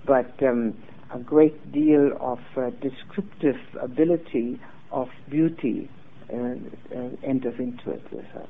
but 0.06 0.30
um, 0.42 0.74
a 1.12 1.18
great 1.18 1.72
deal 1.72 2.12
of 2.20 2.38
uh, 2.56 2.70
descriptive 2.82 3.56
ability 3.80 4.60
of 4.92 5.08
beauty 5.30 5.90
uh, 6.32 6.36
uh, 6.36 7.08
enters 7.22 7.58
into 7.58 7.90
it 7.90 8.02
with 8.12 8.24
her. 8.26 8.46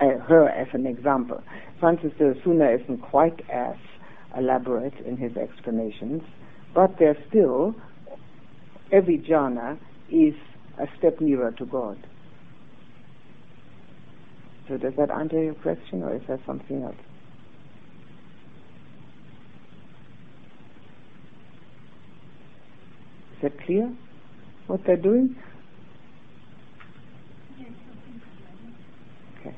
Uh, 0.00 0.18
her 0.18 0.48
as 0.48 0.68
an 0.72 0.86
example. 0.86 1.42
Francis 1.78 2.12
de 2.18 2.30
Osuna 2.30 2.70
isn't 2.70 2.98
quite 2.98 3.40
as 3.50 3.76
elaborate 4.36 4.94
in 5.06 5.16
his 5.16 5.36
explanations, 5.36 6.22
but 6.74 6.98
there's 6.98 7.16
still, 7.28 7.74
every 8.92 9.18
jhana 9.18 9.78
is 10.10 10.34
a 10.78 10.86
step 10.98 11.20
nearer 11.20 11.52
to 11.52 11.66
God. 11.66 11.98
So 14.70 14.76
does 14.76 14.92
that 14.98 15.10
answer 15.10 15.42
your 15.42 15.54
question, 15.54 16.04
or 16.04 16.14
is 16.14 16.22
there 16.28 16.38
something 16.46 16.84
else? 16.84 16.94
Is 23.34 23.42
that 23.42 23.60
clear? 23.66 23.92
What 24.68 24.82
they're 24.86 24.96
doing? 24.96 25.34
Okay. 29.40 29.56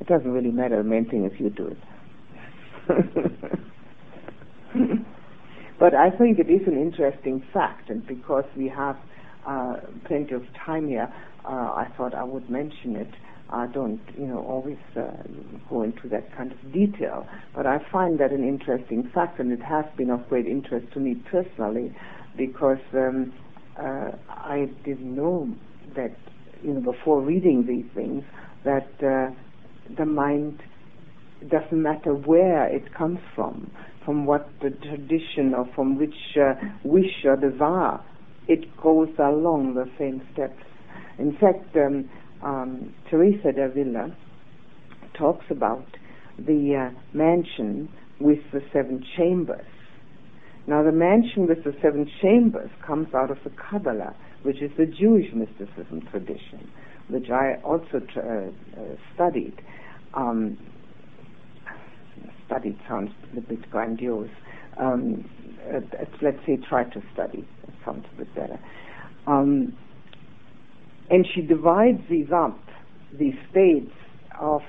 It 0.00 0.06
doesn't 0.06 0.30
really 0.30 0.50
matter. 0.50 0.82
The 0.82 0.88
main 0.88 1.10
thing 1.10 1.26
is 1.26 1.32
you 1.38 1.50
do 1.50 1.66
it. 1.66 1.76
but 5.78 5.94
I 5.94 6.08
think 6.08 6.38
it 6.38 6.48
is 6.48 6.66
an 6.66 6.80
interesting 6.80 7.42
fact, 7.52 7.90
and 7.90 8.06
because 8.06 8.44
we 8.56 8.72
have 8.74 8.96
uh, 9.46 9.74
plenty 10.06 10.34
of 10.34 10.44
time 10.64 10.88
here, 10.88 11.12
I 11.44 11.86
thought 11.96 12.14
I 12.14 12.24
would 12.24 12.50
mention 12.50 12.96
it. 12.96 13.08
I 13.50 13.66
don't, 13.66 14.00
you 14.18 14.26
know, 14.26 14.40
always 14.40 14.78
uh, 14.94 15.10
go 15.70 15.82
into 15.82 16.06
that 16.10 16.36
kind 16.36 16.52
of 16.52 16.72
detail, 16.72 17.26
but 17.54 17.66
I 17.66 17.78
find 17.90 18.18
that 18.20 18.30
an 18.30 18.46
interesting 18.46 19.10
fact, 19.14 19.40
and 19.40 19.50
it 19.52 19.62
has 19.62 19.86
been 19.96 20.10
of 20.10 20.28
great 20.28 20.46
interest 20.46 20.92
to 20.92 21.00
me 21.00 21.14
personally, 21.30 21.96
because 22.36 22.78
um, 22.92 23.32
uh, 23.78 24.10
I 24.28 24.68
didn't 24.84 25.14
know 25.16 25.48
that, 25.96 26.14
you 26.62 26.74
know, 26.74 26.92
before 26.92 27.22
reading 27.22 27.64
these 27.66 27.86
things, 27.94 28.22
that 28.64 28.88
uh, 29.02 29.32
the 29.96 30.04
mind 30.04 30.60
doesn't 31.48 31.82
matter 31.82 32.12
where 32.14 32.66
it 32.66 32.92
comes 32.94 33.20
from, 33.34 33.70
from 34.04 34.26
what 34.26 34.50
the 34.60 34.70
tradition 34.70 35.54
or 35.54 35.66
from 35.74 35.96
which 35.96 36.36
uh, 36.36 36.52
wish 36.84 37.24
or 37.24 37.36
desire, 37.36 37.98
it 38.46 38.76
goes 38.82 39.08
along 39.18 39.74
the 39.74 39.88
same 39.98 40.20
steps. 40.32 40.62
In 41.18 41.32
fact, 41.32 41.76
um, 41.76 42.08
um, 42.42 42.94
Teresa 43.10 43.52
talks 45.18 45.44
about 45.50 45.86
the 46.38 46.90
uh, 46.92 47.00
mansion 47.12 47.88
with 48.20 48.38
the 48.52 48.60
seven 48.72 49.04
chambers. 49.16 49.66
Now, 50.66 50.82
the 50.82 50.92
mansion 50.92 51.46
with 51.46 51.64
the 51.64 51.74
seven 51.82 52.08
chambers 52.20 52.70
comes 52.86 53.08
out 53.14 53.30
of 53.30 53.38
the 53.42 53.50
Kabbalah, 53.50 54.14
which 54.42 54.62
is 54.62 54.70
the 54.76 54.86
Jewish 54.86 55.32
mysticism 55.34 56.02
tradition, 56.10 56.70
which 57.08 57.30
I 57.30 57.60
also 57.64 58.00
uh, 58.16 58.20
uh, 58.20 58.96
studied. 59.14 59.54
Um, 60.14 60.58
studied 62.46 62.78
sounds 62.88 63.10
a 63.36 63.40
bit 63.40 63.68
grandiose. 63.70 64.30
Um, 64.78 65.28
uh, 65.74 65.80
let's 66.22 66.38
say 66.46 66.58
try 66.68 66.84
to 66.84 67.02
study. 67.12 67.46
It 67.66 67.74
sounds 67.84 68.04
a 68.12 68.18
bit 68.18 68.34
better. 68.34 68.60
Um, 69.26 69.76
and 71.10 71.26
she 71.34 71.40
divides 71.42 72.02
these 72.10 72.30
up, 72.34 72.58
these 73.18 73.34
states 73.50 73.92
of 74.40 74.60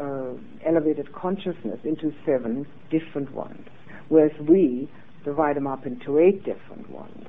uh, 0.00 0.32
elevated 0.66 1.12
consciousness, 1.12 1.78
into 1.84 2.12
seven 2.24 2.66
different 2.90 3.32
ones, 3.32 3.66
whereas 4.08 4.32
we 4.48 4.90
divide 5.24 5.56
them 5.56 5.66
up 5.66 5.86
into 5.86 6.18
eight 6.18 6.44
different 6.44 6.90
ones. 6.90 7.26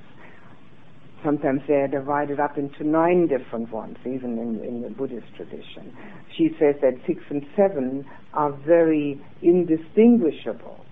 Sometimes 1.23 1.61
they 1.68 1.76
are 1.76 1.88
divided 1.88 2.40
up 2.40 2.57
into 2.57 2.84
nine 2.84 3.27
different 3.27 3.72
ones, 3.72 3.98
even 4.06 4.38
in, 4.38 4.64
in 4.64 4.81
the 4.81 4.90
Buddhist 4.90 5.27
tradition. 5.38 5.95
She 6.38 6.49
says 6.60 6.76
that 6.81 6.94
six 7.07 7.22
and 7.30 7.45
seven 7.56 8.06
are 8.34 8.52
very 8.52 9.22
indistinguishable, 9.41 10.84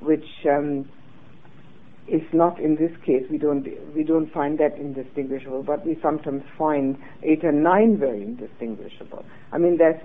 which 0.00 0.24
um, 0.48 0.88
is 2.08 2.22
not 2.32 2.58
in 2.58 2.76
this 2.76 2.92
case. 3.04 3.24
We 3.30 3.38
don't 3.38 3.66
we 3.94 4.02
don't 4.02 4.32
find 4.32 4.58
that 4.58 4.76
indistinguishable, 4.76 5.62
but 5.62 5.84
we 5.86 5.98
sometimes 6.02 6.42
find 6.56 6.96
eight 7.22 7.44
and 7.44 7.62
nine 7.62 7.98
very 7.98 8.22
indistinguishable. 8.22 9.24
I 9.52 9.58
mean, 9.58 9.78
there's 9.78 10.00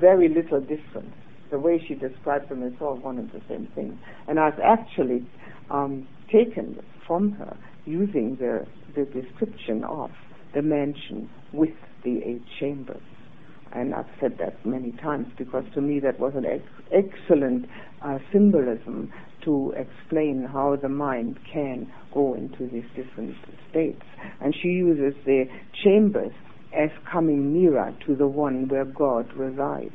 very 0.00 0.28
little 0.28 0.60
difference. 0.60 1.14
The 1.50 1.58
way 1.58 1.82
she 1.86 1.94
describes 1.94 2.48
them 2.48 2.62
is 2.62 2.74
all 2.80 2.96
one 2.96 3.18
and 3.18 3.30
the 3.30 3.40
same 3.48 3.68
thing. 3.74 3.98
And 4.28 4.38
I've 4.38 4.58
actually 4.58 5.26
um, 5.70 6.06
taken 6.30 6.82
from 7.06 7.32
her 7.32 7.56
using 7.84 8.36
the 8.36 8.66
the 8.94 9.04
description 9.04 9.84
of 9.84 10.10
the 10.54 10.62
mansion 10.62 11.30
with 11.52 11.74
the 12.04 12.20
eight 12.24 12.42
chambers. 12.58 13.02
And 13.72 13.94
I've 13.94 14.06
said 14.20 14.38
that 14.38 14.64
many 14.64 14.92
times 14.92 15.26
because 15.36 15.64
to 15.74 15.80
me 15.80 16.00
that 16.00 16.18
was 16.18 16.32
an 16.34 16.46
ex- 16.46 16.62
excellent 16.92 17.66
uh, 18.02 18.18
symbolism 18.32 19.12
to 19.46 19.72
explain 19.76 20.46
how 20.52 20.76
the 20.76 20.88
mind 20.88 21.38
can 21.50 21.90
go 22.12 22.34
into 22.34 22.68
these 22.68 22.84
different 22.94 23.34
states. 23.70 24.02
And 24.40 24.54
she 24.54 24.68
uses 24.68 25.14
the 25.24 25.44
chambers 25.82 26.32
as 26.76 26.90
coming 27.10 27.54
nearer 27.54 27.94
to 28.06 28.14
the 28.14 28.26
one 28.26 28.68
where 28.68 28.84
God 28.84 29.32
resides. 29.34 29.94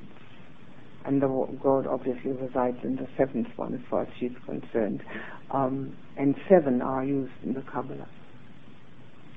And 1.05 1.21
the, 1.21 1.27
God 1.61 1.85
obviously 1.85 2.31
resides 2.31 2.77
in 2.83 2.95
the 2.95 3.07
seventh 3.17 3.47
one 3.55 3.73
as 3.73 3.81
far 3.89 4.03
as 4.03 4.07
she's 4.19 4.31
concerned. 4.45 5.03
Um, 5.51 5.95
and 6.17 6.35
seven 6.49 6.81
are 6.81 7.03
used 7.03 7.33
in 7.43 7.53
the 7.53 7.61
Kabbalah. 7.61 8.07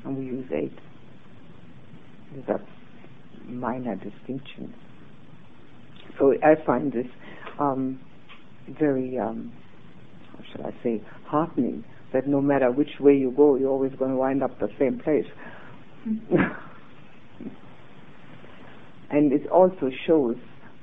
And 0.05 0.17
we 0.17 0.27
use 0.27 0.47
eight. 0.53 0.79
That's 2.47 2.63
minor 3.47 3.97
distinction. 3.97 4.75
So 6.19 6.35
I 6.43 6.63
find 6.65 6.93
this 6.93 7.07
um, 7.59 8.01
very 8.69 9.19
um, 9.19 9.53
shall 10.53 10.67
I 10.67 10.73
say, 10.83 11.03
heartening 11.27 11.85
that 12.13 12.27
no 12.27 12.41
matter 12.41 12.71
which 12.71 13.01
way 13.01 13.15
you 13.15 13.33
go, 13.37 13.57
you're 13.57 13.71
always 13.71 13.93
going 13.99 14.13
to 14.13 14.17
wind 14.17 14.43
up 14.43 14.59
the 14.61 14.69
same 14.79 14.99
place. 14.99 15.27
And 19.11 19.33
it 19.33 19.49
also 19.49 19.91
shows, 20.07 20.37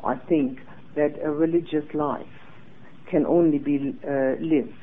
I 0.03 0.15
think, 0.15 0.59
that 0.95 1.15
a 1.23 1.31
religious 1.31 1.85
life 1.93 2.25
can 3.09 3.25
only 3.25 3.57
be 3.57 3.95
uh, 4.07 4.35
lived 4.39 4.73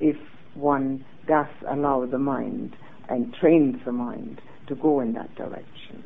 if 0.00 0.16
one 0.54 1.04
does 1.26 1.46
allow 1.68 2.06
the 2.06 2.18
mind 2.18 2.76
and 3.08 3.34
trains 3.40 3.76
the 3.84 3.92
mind 3.92 4.40
to 4.68 4.74
go 4.74 5.00
in 5.00 5.12
that 5.14 5.34
direction. 5.36 6.02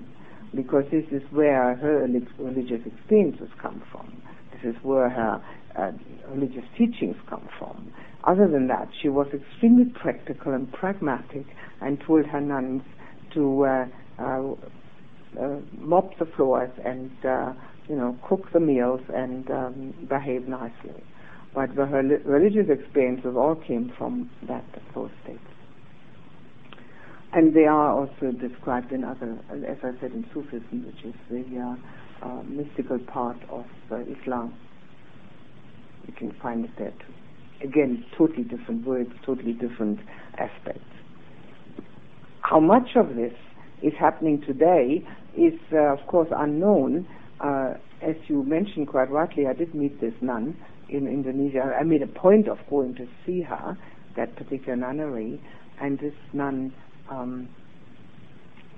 Because 0.55 0.85
this 0.91 1.05
is 1.13 1.23
where 1.31 1.77
her 1.77 2.07
religious 2.39 2.81
experiences 2.87 3.49
come 3.61 3.83
from. 3.91 4.23
This 4.53 4.75
is 4.75 4.83
where 4.83 5.09
her 5.09 5.43
uh, 5.77 5.93
religious 6.29 6.65
teachings 6.77 7.17
come 7.29 7.49
from. 7.59 7.93
Other 8.25 8.49
than 8.49 8.67
that, 8.69 8.89
she 9.01 9.09
was 9.09 9.29
extremely 9.33 9.87
practical 9.87 10.53
and 10.53 10.71
pragmatic 10.73 11.47
and 11.81 12.01
told 12.07 12.27
her 12.27 12.41
nuns 12.41 12.83
to 13.35 13.65
uh, 13.65 13.87
uh, 14.19 14.55
uh, 15.41 15.57
mop 15.79 16.19
the 16.19 16.27
floors 16.37 16.71
and 16.85 17.11
uh, 17.25 17.53
you 17.89 17.97
know 17.97 18.19
cook 18.29 18.53
the 18.53 18.61
meals 18.61 19.01
and 19.15 19.51
um, 19.51 19.95
behave 20.09 20.49
nicely. 20.49 21.03
But 21.55 21.71
her 21.71 22.03
religious 22.25 22.67
experiences 22.69 23.35
all 23.37 23.57
came 23.57 23.93
from 23.97 24.31
that 24.47 24.65
those 24.95 25.11
states. 25.25 25.41
And 27.33 27.55
they 27.55 27.65
are 27.65 27.93
also 27.93 28.33
described 28.33 28.93
in 28.93 29.05
other, 29.05 29.39
as 29.51 29.79
I 29.83 29.99
said, 30.01 30.13
in 30.13 30.27
Sufism, 30.33 30.85
which 30.85 31.05
is 31.05 31.15
the 31.31 31.77
uh, 32.23 32.43
mystical 32.43 32.99
part 32.99 33.39
of 33.49 33.65
Islam. 33.91 34.55
You 36.11 36.17
can 36.17 36.37
find 36.43 36.65
it 36.65 36.73
there 36.77 36.91
too. 36.91 37.67
Again, 37.69 38.05
totally 38.19 38.43
different 38.43 38.85
words, 38.85 39.13
totally 39.25 39.53
different 39.53 40.01
aspects. 40.39 40.83
How 42.41 42.59
much 42.59 42.97
of 42.97 43.15
this 43.15 43.33
is 43.81 43.93
happening 43.99 44.43
today 44.45 45.07
is, 45.37 45.53
uh, 45.73 45.93
of 45.93 46.05
course, 46.09 46.29
unknown. 46.37 47.07
Uh, 47.39 47.75
as 48.03 48.17
you 48.27 48.43
mentioned 48.43 48.89
quite 48.89 49.09
rightly, 49.09 49.47
I 49.47 49.53
did 49.53 49.73
meet 49.73 50.01
this 50.01 50.15
nun 50.21 50.57
in 50.89 51.07
Indonesia. 51.07 51.77
I 51.79 51.85
made 51.85 52.03
a 52.03 52.09
point 52.09 52.49
of 52.49 52.59
going 52.69 52.97
to 52.97 53.07
see 53.25 53.43
her, 53.43 53.79
that 54.17 54.35
particular 54.35 54.75
nunnery, 54.75 55.41
and 55.81 56.01
this 56.01 56.15
nun, 56.33 56.75
um, 57.09 57.49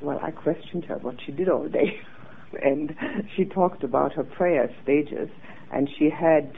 well, 0.03 0.21
I 0.23 0.33
questioned 0.33 0.85
her 0.85 0.99
what 0.99 1.15
she 1.25 1.33
did 1.33 1.49
all 1.49 1.67
day. 1.67 1.99
and 2.63 2.95
she 3.35 3.47
talked 3.47 3.85
about 3.85 4.13
her 4.13 4.25
prayer 4.25 4.69
stages, 4.83 5.31
and 5.73 5.89
she 5.99 6.11
had 6.11 6.53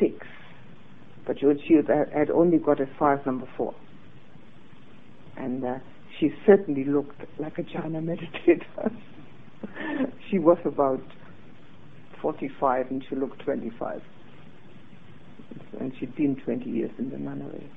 six, 0.00 0.26
but 1.26 1.38
she 1.38 1.74
had 1.74 2.30
only 2.30 2.58
got 2.58 2.80
as 2.80 2.88
far 2.98 3.14
as 3.14 3.26
number 3.26 3.48
four. 3.56 3.74
And 5.36 5.64
uh, 5.64 5.78
she 6.18 6.30
certainly 6.46 6.84
looked 6.84 7.20
like 7.38 7.58
a 7.58 7.62
jhana 7.62 8.02
meditator. 8.02 8.94
she 10.30 10.38
was 10.38 10.58
about 10.64 11.02
45 12.22 12.90
and 12.90 13.04
she 13.08 13.16
looked 13.16 13.42
25. 13.44 14.00
And 15.80 15.92
she'd 15.98 16.14
been 16.14 16.36
20 16.36 16.70
years 16.70 16.90
in 16.98 17.10
the 17.10 17.18
nunnery. 17.18 17.70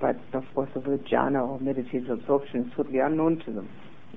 But 0.00 0.16
of 0.32 0.44
course, 0.54 0.70
the 0.72 0.80
word 0.80 1.06
jhana 1.06 1.46
or 1.46 1.60
meditative 1.60 2.10
absorption 2.10 2.66
is 2.66 2.72
totally 2.76 3.00
unknown 3.00 3.42
to 3.44 3.52
them. 3.52 3.68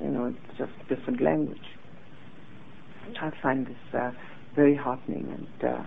You 0.01 0.09
know, 0.09 0.25
it's 0.25 0.57
just 0.57 0.71
a 0.85 0.95
different 0.95 1.21
language. 1.21 1.57
I 3.19 3.31
find 3.41 3.67
this 3.67 3.75
uh, 3.93 4.11
very 4.55 4.75
heartening 4.75 5.27
and 5.61 5.69
uh, 5.69 5.83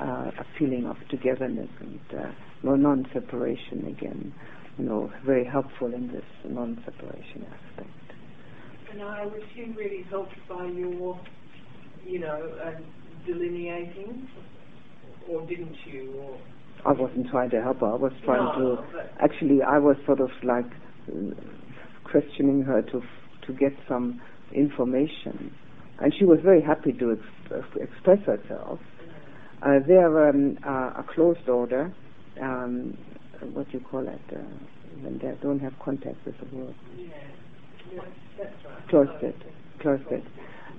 uh, 0.00 0.30
a 0.38 0.46
feeling 0.58 0.86
of 0.86 0.96
togetherness 1.08 1.70
and 1.80 2.00
uh, 2.18 2.30
non-separation 2.62 3.86
again 3.86 4.34
you 4.78 4.84
know, 4.84 5.12
very 5.24 5.44
helpful 5.44 5.92
in 5.92 6.08
this 6.08 6.24
non-separation 6.44 7.46
aspect. 7.46 7.90
And 8.90 9.02
I 9.02 9.24
assume 9.24 9.74
really 9.76 10.04
helped 10.10 10.34
by 10.48 10.66
your, 10.66 11.18
you 12.04 12.20
know, 12.20 12.52
uh, 12.64 12.72
delineating, 13.26 14.28
or 15.28 15.46
didn't 15.46 15.76
you? 15.86 16.14
Or 16.20 16.38
I 16.86 16.92
wasn't 16.92 17.28
trying 17.30 17.50
to 17.50 17.62
help 17.62 17.80
her. 17.80 17.86
I 17.86 17.96
was 17.96 18.12
trying 18.24 18.44
no, 18.58 18.76
to. 18.76 19.00
Actually, 19.20 19.62
I 19.62 19.78
was 19.78 19.96
sort 20.06 20.20
of 20.20 20.30
like 20.42 20.66
questioning 22.04 22.62
her 22.62 22.82
to 22.82 23.02
to 23.46 23.52
get 23.52 23.72
some 23.88 24.20
information, 24.52 25.54
and 26.00 26.12
she 26.16 26.24
was 26.24 26.38
very 26.42 26.62
happy 26.62 26.92
to 26.92 27.12
ex- 27.12 27.66
express 27.80 28.18
herself. 28.26 28.78
Uh, 29.64 29.78
they're 29.86 30.28
um, 30.28 30.58
uh, 30.66 30.90
a 30.98 31.04
closed 31.14 31.48
order. 31.48 31.92
Um, 32.40 32.96
what 33.52 33.72
you 33.72 33.80
call 33.80 34.06
it, 34.06 34.20
uh, 34.32 34.38
when 35.02 35.18
they 35.18 35.32
don't 35.42 35.60
have 35.60 35.72
contact 35.78 36.16
with 36.26 36.34
the 36.38 36.56
world. 36.56 36.74
Yeah. 36.96 37.12
That's 38.36 38.52
right. 38.64 39.34
Cloistered, 39.80 40.22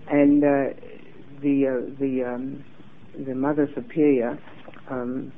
and 0.10 0.44
uh, 0.44 0.74
the 1.42 1.68
uh, 1.68 2.00
the 2.00 2.24
um, 2.24 2.64
the 3.26 3.36
mother 3.36 3.70
superior, 3.76 4.40
um, 4.90 5.32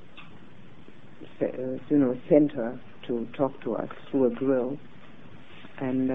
uh, 1.42 1.46
you 1.90 1.98
know, 1.98 2.18
sent 2.30 2.52
her 2.54 2.80
to 3.08 3.28
talk 3.38 3.62
to 3.64 3.76
us 3.76 3.90
through 4.10 4.26
a 4.26 4.30
grill, 4.30 4.78
and 5.80 6.12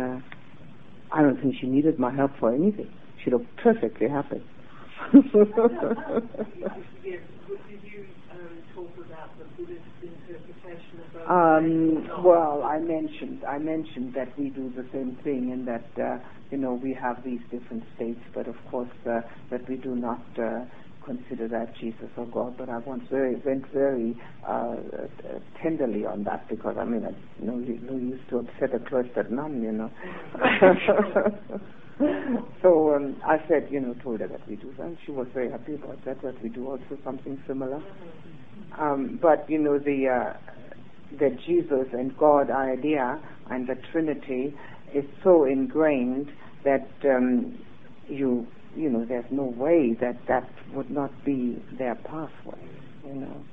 I 1.13 1.23
don't 1.23 1.41
think 1.41 1.55
she 1.61 1.67
needed 1.67 1.99
my 1.99 2.15
help 2.15 2.33
for 2.39 2.55
anything. 2.55 2.91
She 3.23 3.31
looked 3.31 3.57
perfectly 3.59 4.09
happy. 4.09 4.43
Um, 11.29 12.09
well, 12.24 12.62
I 12.65 12.79
mentioned 12.79 13.45
I 13.49 13.59
mentioned 13.59 14.15
that 14.15 14.37
we 14.39 14.51
do 14.51 14.73
the 14.74 14.87
same 14.93 15.16
thing, 15.23 15.53
and 15.53 15.66
that 15.69 15.89
uh, 16.03 16.19
you 16.51 16.59
know 16.59 16.74
we 16.74 16.93
have 17.01 17.23
these 17.24 17.41
different 17.51 17.85
states, 17.95 18.20
but 18.35 18.49
of 18.49 18.57
course 18.70 18.91
uh, 19.09 19.20
that 19.51 19.69
we 19.69 19.77
do 19.77 19.95
not 19.95 20.23
uh, 20.39 20.65
consider 21.05 21.49
that 21.49 21.74
Jesus 21.77 22.09
or 22.16 22.27
God. 22.27 22.57
But 22.59 22.69
I 22.69 22.79
once 22.79 23.05
very 23.11 23.37
went 23.37 23.70
very 23.73 24.16
uh, 24.47 24.77
tenderly 25.62 26.05
on 26.05 26.24
that 26.24 26.49
because 26.49 26.77
I 26.79 26.85
mean, 26.85 27.05
I, 27.05 27.11
you, 27.43 27.61
you 27.61 27.99
used 27.99 28.29
to 28.31 28.39
upset 28.39 28.74
a 28.74 28.79
cloistered 28.81 29.31
nun, 29.31 29.62
you 29.62 29.73
know. 29.73 29.91
so 32.62 32.95
um, 32.95 33.16
I 33.24 33.39
said, 33.49 33.69
you 33.70 33.81
know, 33.81 33.95
told 34.03 34.20
her 34.20 34.29
that 34.29 34.49
we 34.49 34.57
do 34.57 34.73
that. 34.77 34.87
And 34.87 34.99
she 35.05 35.12
was 35.12 35.27
very 35.33 35.51
happy 35.51 35.74
about 35.74 36.05
that. 36.05 36.23
That 36.23 36.43
we 36.43 36.49
do 36.49 36.69
also 36.69 36.99
something 37.05 37.43
similar. 37.47 37.83
Um, 38.79 39.19
but 39.20 39.49
you 39.49 39.59
know, 39.59 39.79
the 39.79 40.09
uh, 40.09 40.37
the 41.19 41.37
Jesus 41.47 41.89
and 41.93 42.16
God 42.16 42.51
idea 42.51 43.20
and 43.51 43.69
the 43.69 43.77
Trinity 43.93 44.55
is 44.95 45.05
so 45.23 45.45
ingrained 45.45 46.31
that 46.65 46.89
um, 47.05 47.59
you 48.09 48.47
you 48.74 48.89
know 48.89 49.05
there's 49.05 49.31
no 49.31 49.45
way 49.45 49.97
that 50.01 50.16
that 50.29 50.49
would 50.73 50.91
not 50.91 51.11
be 51.24 51.62
their 51.79 51.95
pathway. 51.95 52.66
You 53.07 53.15
know. 53.15 53.45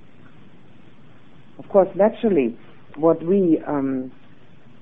Of 1.57 1.67
course, 1.67 1.89
naturally, 1.95 2.57
what 2.95 3.21
we 3.23 3.61
um, 3.67 4.11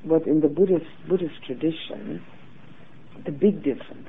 what 0.03 0.27
in 0.27 0.41
the 0.41 0.47
Buddhist 0.47 0.85
Buddhist 1.09 1.43
tradition, 1.45 2.23
the 3.27 3.31
big 3.31 3.57
difference 3.63 4.07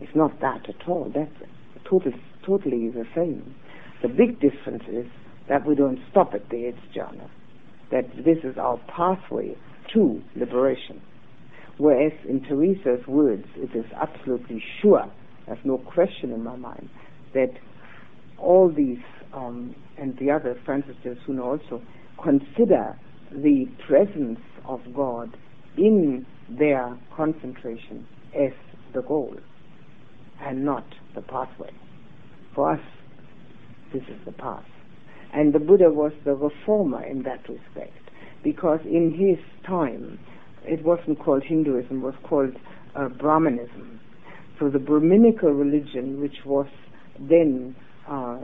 is 0.00 0.08
not 0.14 0.40
that 0.40 0.66
at 0.68 0.88
all. 0.88 1.12
That's 1.14 1.30
totally 1.84 2.14
totally 2.46 2.88
the 2.88 3.04
same. 3.14 3.54
The 4.00 4.08
big 4.08 4.40
difference 4.40 4.84
is 4.88 5.06
that 5.48 5.66
we 5.66 5.74
don't 5.74 5.98
stop 6.10 6.32
at 6.32 6.48
the 6.48 6.68
eighth 6.68 6.78
jhana 6.96 7.28
that 7.90 8.04
this 8.24 8.38
is 8.44 8.56
our 8.58 8.78
pathway 8.94 9.56
to 9.94 10.22
liberation. 10.36 11.00
Whereas 11.78 12.12
in 12.28 12.40
Teresa's 12.40 13.06
words, 13.06 13.44
it 13.56 13.76
is 13.76 13.86
absolutely 14.00 14.62
sure, 14.82 15.10
there's 15.46 15.58
no 15.64 15.78
question 15.78 16.32
in 16.32 16.42
my 16.42 16.56
mind, 16.56 16.90
that 17.34 17.50
all 18.36 18.70
these, 18.70 18.98
um, 19.32 19.74
and 19.96 20.18
the 20.18 20.30
other 20.30 20.60
Francis 20.64 20.96
de 21.02 21.10
Osuna 21.10 21.42
also, 21.42 21.82
consider 22.22 22.98
the 23.32 23.66
presence 23.86 24.40
of 24.66 24.80
God 24.94 25.36
in 25.76 26.26
their 26.48 26.98
concentration 27.16 28.06
as 28.34 28.52
the 28.94 29.02
goal 29.02 29.36
and 30.40 30.64
not 30.64 30.84
the 31.14 31.22
pathway. 31.22 31.70
For 32.54 32.72
us, 32.72 32.80
this 33.92 34.02
is 34.02 34.18
the 34.24 34.32
path. 34.32 34.64
And 35.32 35.52
the 35.52 35.58
Buddha 35.58 35.90
was 35.90 36.12
the 36.24 36.34
reformer 36.34 37.04
in 37.04 37.22
that 37.24 37.48
respect, 37.48 37.92
because 38.42 38.80
in 38.84 39.12
his 39.12 39.38
time, 39.66 40.18
it 40.64 40.84
wasn't 40.84 41.18
called 41.18 41.42
Hinduism, 41.44 41.98
it 41.98 42.02
was 42.02 42.14
called 42.22 42.54
uh, 42.94 43.08
Brahmanism. 43.08 44.00
So 44.58 44.68
the 44.68 44.78
Brahminical 44.78 45.50
religion, 45.50 46.20
which 46.20 46.44
was 46.44 46.66
then 47.18 47.76
uh, 48.08 48.38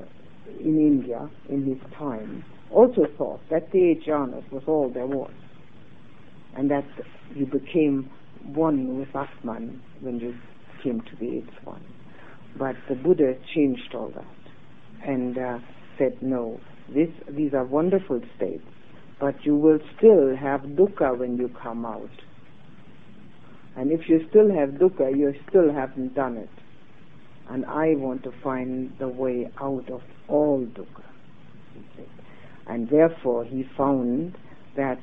in 0.60 0.78
India 0.78 1.28
in 1.48 1.64
his 1.64 1.78
time, 1.98 2.44
also 2.70 3.06
thought 3.16 3.40
that 3.50 3.70
the 3.72 3.94
jhanas 4.06 4.50
was 4.52 4.62
all 4.66 4.90
there 4.90 5.06
was, 5.06 5.32
and 6.56 6.70
that 6.70 6.84
you 7.34 7.46
became 7.46 8.10
one 8.46 8.98
with 8.98 9.14
Atman 9.14 9.80
when 10.00 10.20
you 10.20 10.34
came 10.82 11.00
to 11.00 11.16
the 11.18 11.38
eighth 11.38 11.64
one. 11.64 11.84
But 12.58 12.76
the 12.88 12.94
Buddha 12.94 13.34
changed 13.54 13.94
all 13.94 14.10
that 14.14 15.08
and 15.08 15.36
uh, 15.36 15.58
said, 15.98 16.18
no, 16.22 16.60
this, 16.94 17.08
these 17.30 17.52
are 17.54 17.64
wonderful 17.64 18.20
states, 18.36 18.64
but 19.20 19.34
you 19.44 19.56
will 19.56 19.78
still 19.96 20.36
have 20.36 20.60
dukkha 20.60 21.18
when 21.18 21.36
you 21.36 21.50
come 21.62 21.84
out. 21.84 22.10
And 23.76 23.90
if 23.90 24.08
you 24.08 24.24
still 24.30 24.54
have 24.54 24.70
dukkha, 24.70 25.16
you 25.16 25.34
still 25.48 25.72
haven't 25.72 26.14
done 26.14 26.36
it. 26.36 26.50
and 27.48 27.64
I 27.66 27.94
want 27.96 28.22
to 28.24 28.32
find 28.42 28.92
the 28.98 29.08
way 29.08 29.50
out 29.60 29.90
of 29.90 30.02
all 30.28 30.64
dukkha. 30.64 31.04
And 32.66 32.88
therefore 32.88 33.44
he 33.44 33.64
found 33.76 34.36
that 34.76 35.00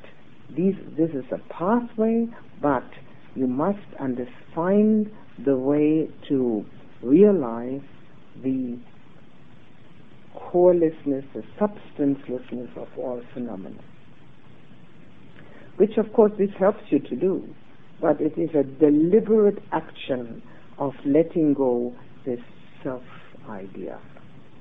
these, 0.54 0.74
this 0.96 1.10
is 1.10 1.24
a 1.30 1.38
pathway, 1.52 2.26
but 2.60 2.84
you 3.34 3.46
must 3.46 3.78
under, 3.98 4.26
find 4.54 5.10
the 5.44 5.56
way 5.56 6.08
to 6.28 6.64
realize 7.02 7.80
the 8.42 8.78
corelessness, 10.34 11.24
the 11.34 11.42
substancelessness 11.58 12.76
of 12.76 12.88
all 12.98 13.22
phenomena. 13.32 13.80
Which 15.76 15.96
of 15.96 16.12
course 16.12 16.32
this 16.38 16.50
helps 16.58 16.82
you 16.90 16.98
to 16.98 17.16
do, 17.16 17.54
but 18.00 18.20
it 18.20 18.38
is 18.38 18.50
a 18.54 18.62
deliberate 18.62 19.62
action 19.72 20.42
of 20.78 20.92
letting 21.04 21.54
go 21.54 21.94
this 22.26 22.40
self 22.82 23.02
idea. 23.48 23.98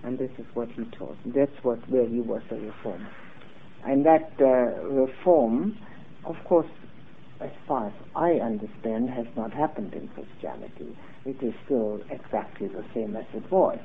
And 0.04 0.18
this 0.18 0.32
is 0.40 0.46
what 0.54 0.70
he 0.70 0.84
taught. 0.98 1.18
That's 1.26 1.52
what 1.62 1.78
where 1.90 2.08
he 2.08 2.22
was 2.22 2.42
a 2.50 2.56
reformer. 2.56 3.10
And 3.86 4.06
that 4.06 4.32
uh, 4.40 4.84
reform, 4.88 5.78
of 6.26 6.36
course, 6.48 6.68
as 7.42 7.52
far 7.68 7.88
as 7.88 7.94
I 8.16 8.34
understand, 8.34 9.10
has 9.10 9.26
not 9.36 9.54
happened 9.54 9.94
in 9.94 10.08
Christianity. 10.10 10.96
It 11.26 11.42
is 11.42 11.54
still 11.66 12.02
exactly 12.10 12.68
the 12.68 12.86
same 12.94 13.16
as 13.16 13.26
it 13.34 13.52
was. 13.52 13.80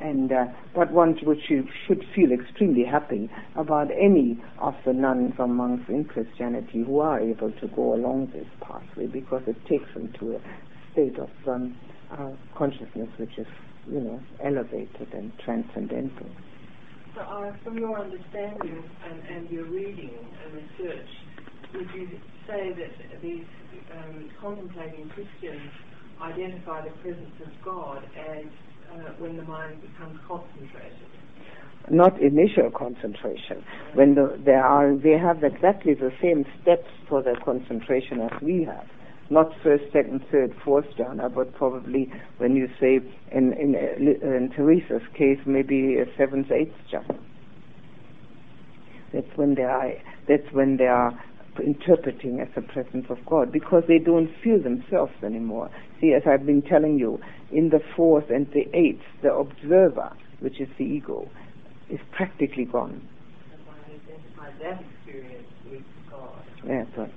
And 0.00 0.32
uh, 0.32 0.46
but 0.74 0.92
one 0.92 1.14
which 1.22 1.50
you 1.50 1.68
should 1.86 2.02
feel 2.14 2.32
extremely 2.32 2.84
happy 2.84 3.30
about 3.54 3.90
any 3.90 4.42
of 4.58 4.74
the 4.86 4.94
nuns 4.94 5.34
or 5.38 5.46
monks 5.46 5.84
in 5.90 6.04
Christianity 6.04 6.84
who 6.86 7.00
are 7.00 7.20
able 7.20 7.52
to 7.52 7.68
go 7.68 7.94
along 7.94 8.30
this 8.32 8.46
pathway 8.62 9.06
because 9.06 9.42
it 9.46 9.56
takes 9.66 9.92
them 9.92 10.10
to 10.18 10.36
a 10.36 10.40
state 10.92 11.18
of 11.18 11.28
um, 11.46 11.76
uh, 12.10 12.30
consciousness 12.56 13.08
which 13.18 13.36
is, 13.36 13.46
you 13.90 14.00
know, 14.00 14.20
elevated 14.42 15.12
and 15.12 15.32
transcendental. 15.44 16.26
So, 17.14 17.20
uh, 17.20 17.52
from 17.62 17.76
your 17.76 17.98
understanding 17.98 18.82
and, 19.04 19.36
and 19.36 19.50
your 19.50 19.64
reading 19.64 20.14
and 20.44 20.54
research, 20.54 21.08
would 21.74 21.88
you 21.94 22.08
say 22.46 22.72
that 22.72 23.22
these 23.22 23.44
um, 23.96 24.30
contemplating 24.40 25.08
Christians 25.10 25.70
identify 26.20 26.82
the 26.84 26.90
presence 27.02 27.34
of 27.44 27.50
God 27.64 28.04
as 28.28 28.44
uh, 28.92 29.12
when 29.18 29.36
the 29.36 29.44
mind 29.44 29.80
becomes 29.80 30.18
concentrated? 30.26 30.98
Not 31.90 32.20
initial 32.20 32.70
concentration. 32.70 33.64
When 33.94 34.14
the, 34.14 34.38
they 34.44 34.52
are, 34.52 34.94
they 34.94 35.18
have 35.18 35.42
exactly 35.42 35.94
the 35.94 36.12
same 36.22 36.44
steps 36.62 36.88
for 37.08 37.22
their 37.22 37.36
concentration 37.36 38.20
as 38.20 38.42
we 38.42 38.64
have 38.64 38.86
not 39.30 39.52
first, 39.62 39.84
second, 39.92 40.22
third, 40.30 40.52
fourth 40.64 40.86
jhana, 40.98 41.32
but 41.32 41.54
probably 41.54 42.12
when 42.38 42.56
you 42.56 42.68
say 42.80 42.98
in 43.30 43.52
in, 43.52 43.74
in 43.76 44.50
Teresa's 44.54 45.06
case, 45.16 45.38
maybe 45.46 45.98
a 45.98 46.06
seventh, 46.18 46.50
eighth 46.50 46.74
jhana. 46.92 47.18
That's 49.12 49.36
when 49.36 49.54
they 49.54 49.62
are. 49.62 49.92
That's 50.28 50.52
when 50.52 50.76
they 50.76 50.86
are 50.86 51.12
interpreting 51.60 52.40
as 52.40 52.48
the 52.54 52.62
presence 52.62 53.06
of 53.08 53.18
God 53.26 53.52
because 53.52 53.84
they 53.88 53.98
don't 53.98 54.30
feel 54.42 54.62
themselves 54.62 55.12
anymore. 55.22 55.70
See, 56.00 56.12
as 56.12 56.22
I've 56.26 56.46
been 56.46 56.62
telling 56.62 56.98
you, 56.98 57.20
in 57.52 57.70
the 57.70 57.80
fourth 57.96 58.30
and 58.30 58.46
the 58.52 58.66
eighth, 58.76 59.02
the 59.22 59.32
observer, 59.34 60.16
which 60.40 60.60
is 60.60 60.68
the 60.78 60.84
ego, 60.84 61.28
is 61.88 62.00
practically 62.12 62.64
gone. 62.64 63.06
Yes, 66.66 66.86
right 66.96 67.12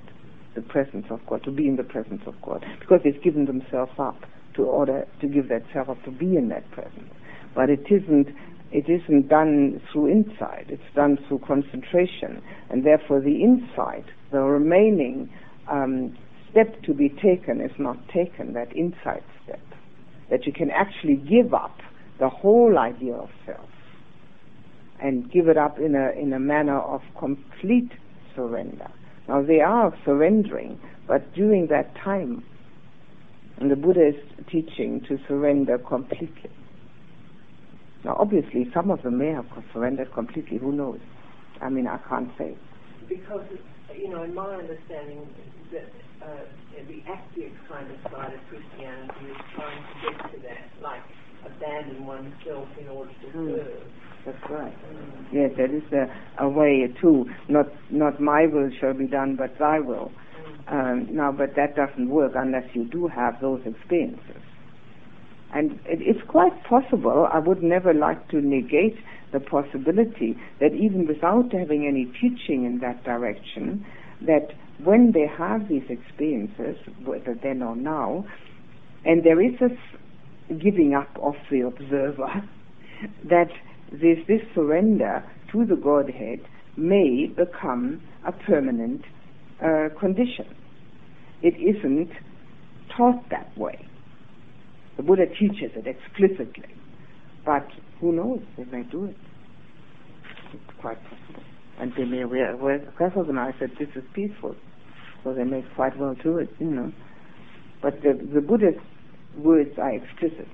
the 0.56 0.62
presence 0.62 1.06
of 1.10 1.26
God, 1.26 1.44
to 1.44 1.52
be 1.52 1.68
in 1.68 1.76
the 1.76 1.84
presence 1.84 2.22
of 2.26 2.36
God, 2.42 2.66
because 2.80 3.02
they've 3.04 3.22
given 3.22 3.46
themselves 3.46 3.92
up 3.98 4.18
to 4.56 4.64
order 4.64 5.08
to 5.22 5.28
give 5.28 5.50
that 5.50 5.64
self 5.74 5.90
up 5.90 6.04
to 6.04 6.12
be 6.12 6.36
in 6.36 6.50
that 6.50 6.70
presence. 6.72 7.12
But 7.56 7.70
it 7.70 7.86
isn't 7.90 8.28
it 8.74 8.90
isn't 8.90 9.30
done 9.30 9.80
through 9.92 10.10
insight, 10.10 10.66
it's 10.70 10.82
done 10.96 11.20
through 11.28 11.40
concentration. 11.40 12.42
And 12.72 12.84
therefore 12.84 13.22
the 13.22 13.44
insight, 13.44 14.06
the 14.32 14.40
remaining 14.40 15.30
um, 15.72 16.18
step 16.50 16.82
to 16.84 16.94
be 16.94 17.10
taken 17.10 17.62
is 17.62 17.72
not 17.78 17.98
taken, 18.10 18.54
that 18.54 18.76
insight 18.76 19.24
step. 19.44 19.62
That 20.32 20.48
you 20.48 20.54
can 20.54 20.72
actually 20.72 21.18
give 21.18 21.54
up 21.54 21.78
the 22.20 22.30
whole 22.30 22.80
idea 22.80 23.14
of 23.14 23.30
self 23.46 23.70
and 25.00 25.32
give 25.32 25.48
it 25.48 25.58
up 25.58 25.78
in 25.78 25.96
a 25.96 26.10
in 26.20 26.34
a 26.34 26.40
manner 26.40 26.80
of 26.80 27.02
complete 27.20 27.92
surrender. 28.36 28.90
Now 29.28 29.44
they 29.44 29.60
are 29.60 29.94
surrendering, 30.04 30.80
but 31.08 31.34
during 31.34 31.68
that 31.68 31.94
time, 31.96 32.44
and 33.58 33.70
the 33.70 33.76
Buddha 33.76 34.08
is 34.08 34.16
teaching 34.52 35.02
to 35.08 35.20
surrender 35.28 35.78
completely. 35.78 36.50
Now 38.04 38.18
obviously 38.20 38.70
some 38.74 38.92
of 38.92 39.02
them 39.04 39.18
may 39.18 39.30
have 39.30 39.46
surrendered 39.74 40.14
completely, 40.14 40.58
who 40.58 40.72
knows? 40.72 41.00
I 41.62 41.70
mean, 41.70 41.88
I 41.88 41.98
can't 42.10 42.30
say. 42.38 42.56
Because, 43.08 43.46
you 43.96 44.10
know, 44.10 44.24
in 44.24 44.34
my 44.34 44.56
understanding, 44.56 45.28
that 45.72 45.90
uh, 46.22 46.28
the 46.88 47.02
active 47.08 47.52
kind 47.70 47.90
of 47.90 48.12
side 48.12 48.34
of 48.34 48.40
Christianity 48.50 49.26
is 49.30 49.38
trying 49.56 49.82
to 49.82 49.94
get 50.02 50.32
to 50.32 50.40
that, 50.48 50.82
like 50.82 51.02
abandon 51.46 52.06
oneself 52.06 52.68
in 52.80 52.88
order 52.88 53.12
to 53.12 53.38
mm. 53.38 53.58
serve. 53.58 53.84
That's 54.26 54.52
right. 54.52 54.74
Yes, 55.34 55.52
that 55.58 55.72
is 55.72 55.84
a, 55.92 56.44
a 56.46 56.48
way 56.48 56.88
too. 57.02 57.26
Not 57.50 57.68
not 57.92 58.22
my 58.22 58.46
will 58.46 58.70
shall 58.80 58.94
be 58.94 59.06
done, 59.06 59.36
but 59.36 59.58
Thy 59.60 59.80
will. 59.80 60.12
Um, 60.68 61.10
now, 61.12 61.34
but 61.34 61.56
that 61.58 61.76
doesn't 61.76 62.10
work 62.10 62.32
unless 62.36 62.64
you 62.74 62.86
do 62.86 63.08
have 63.08 63.42
those 63.42 63.62
experiences. 63.66 64.42
And 65.54 65.74
it, 65.86 66.00
it's 66.02 66.28
quite 66.28 66.64
possible. 66.64 67.28
I 67.32 67.40
would 67.40 67.62
never 67.62 67.94
like 67.94 68.28
to 68.30 68.42
negate 68.42 68.98
the 69.32 69.40
possibility 69.40 70.38
that 70.60 70.74
even 70.74 71.08
without 71.08 71.52
having 71.52 71.88
any 71.88 72.06
teaching 72.20 72.66
in 72.66 72.80
that 72.80 73.04
direction, 73.04 73.86
that 74.22 74.54
when 74.84 75.12
they 75.12 75.28
have 75.28 75.68
these 75.68 75.84
experiences, 75.90 76.78
whether 77.06 77.38
then 77.42 77.62
or 77.62 77.76
now, 77.76 78.26
and 79.06 79.24
there 79.24 79.42
is 79.42 79.60
this 79.60 79.78
giving 80.62 80.94
up 80.94 81.10
of 81.22 81.36
the 81.52 81.62
observer, 81.62 82.48
that 83.30 83.50
this, 83.92 84.18
this 84.28 84.42
surrender 84.56 85.24
to 85.52 85.66
the 85.66 85.76
Godhead 85.76 86.40
may 86.78 87.28
become 87.28 88.02
a 88.26 88.32
permanent 88.32 89.04
uh, 89.64 89.90
condition. 90.00 90.48
It 91.42 91.56
isn't 91.56 92.10
taught 92.96 93.30
that 93.30 93.56
way. 93.58 93.88
The 94.98 95.04
Buddha 95.04 95.26
teaches 95.28 95.72
it 95.76 95.88
explicitly, 95.88 96.76
but 97.46 97.68
who 98.00 98.12
knows? 98.12 98.42
They 98.58 98.66
may 98.66 98.84
do 98.84 99.06
it. 99.06 99.18
It's 100.54 100.80
quite 100.80 101.02
possible. 101.04 101.44
And 101.80 101.92
they 101.98 102.06
may, 102.06 102.24
I 102.24 103.52
said, 103.60 103.72
this 103.80 103.90
is 103.96 104.04
peaceful. 104.14 104.56
So 105.24 105.34
they 105.34 105.44
may 105.44 105.66
quite 105.76 105.98
well 105.98 106.16
do 106.22 106.38
it, 106.38 106.50
you 106.60 106.70
know. 106.70 106.92
But 107.82 108.02
the, 108.04 108.14
the 108.34 108.42
Buddha's 108.42 108.80
words 109.38 109.72
are 109.78 109.94
explicit 109.94 110.48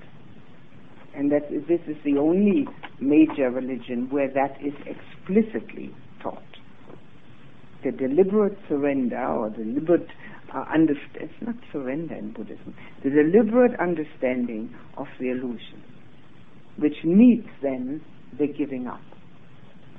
and 1.16 1.32
that 1.32 1.49
this 1.68 1.82
is 1.88 1.98
the 2.06 2.18
only 2.18 2.68
major 2.99 3.49
religion 3.49 4.07
where 4.10 4.30
that 4.30 4.56
is 4.64 4.74
explicitly 4.86 5.94
taught. 6.22 6.41
The 7.84 7.91
deliberate 7.91 8.57
surrender 8.68 9.26
or 9.26 9.49
deliberate 9.49 10.07
uh, 10.53 10.65
understand, 10.73 11.15
it's 11.15 11.41
not 11.41 11.55
surrender 11.71 12.15
in 12.15 12.31
Buddhism, 12.31 12.76
the 13.03 13.09
deliberate 13.09 13.80
understanding 13.80 14.73
of 14.97 15.07
the 15.19 15.30
illusion, 15.30 15.84
which 16.77 16.95
needs 17.03 17.47
then 17.61 18.01
the 18.38 18.47
giving 18.47 18.88
up 18.88 19.01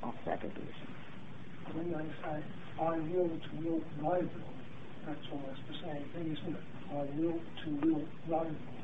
of 0.03 0.15
that 0.27 0.43
illusion. 0.43 0.89
When 1.73 1.93
they 1.93 1.99
say, 2.23 2.43
I 2.81 2.99
will 2.99 3.29
to 3.29 3.69
will 3.69 3.81
thy 4.03 4.19
will, 4.19 4.29
that's 5.07 5.27
almost 5.33 5.61
the 5.69 5.75
same 5.85 6.05
thing, 6.15 6.37
isn't 6.37 6.57
it? 6.57 6.63
I 6.93 7.03
will 7.17 7.41
to 7.65 7.87
will 7.87 8.05
thy 8.29 8.45
will 8.45 8.81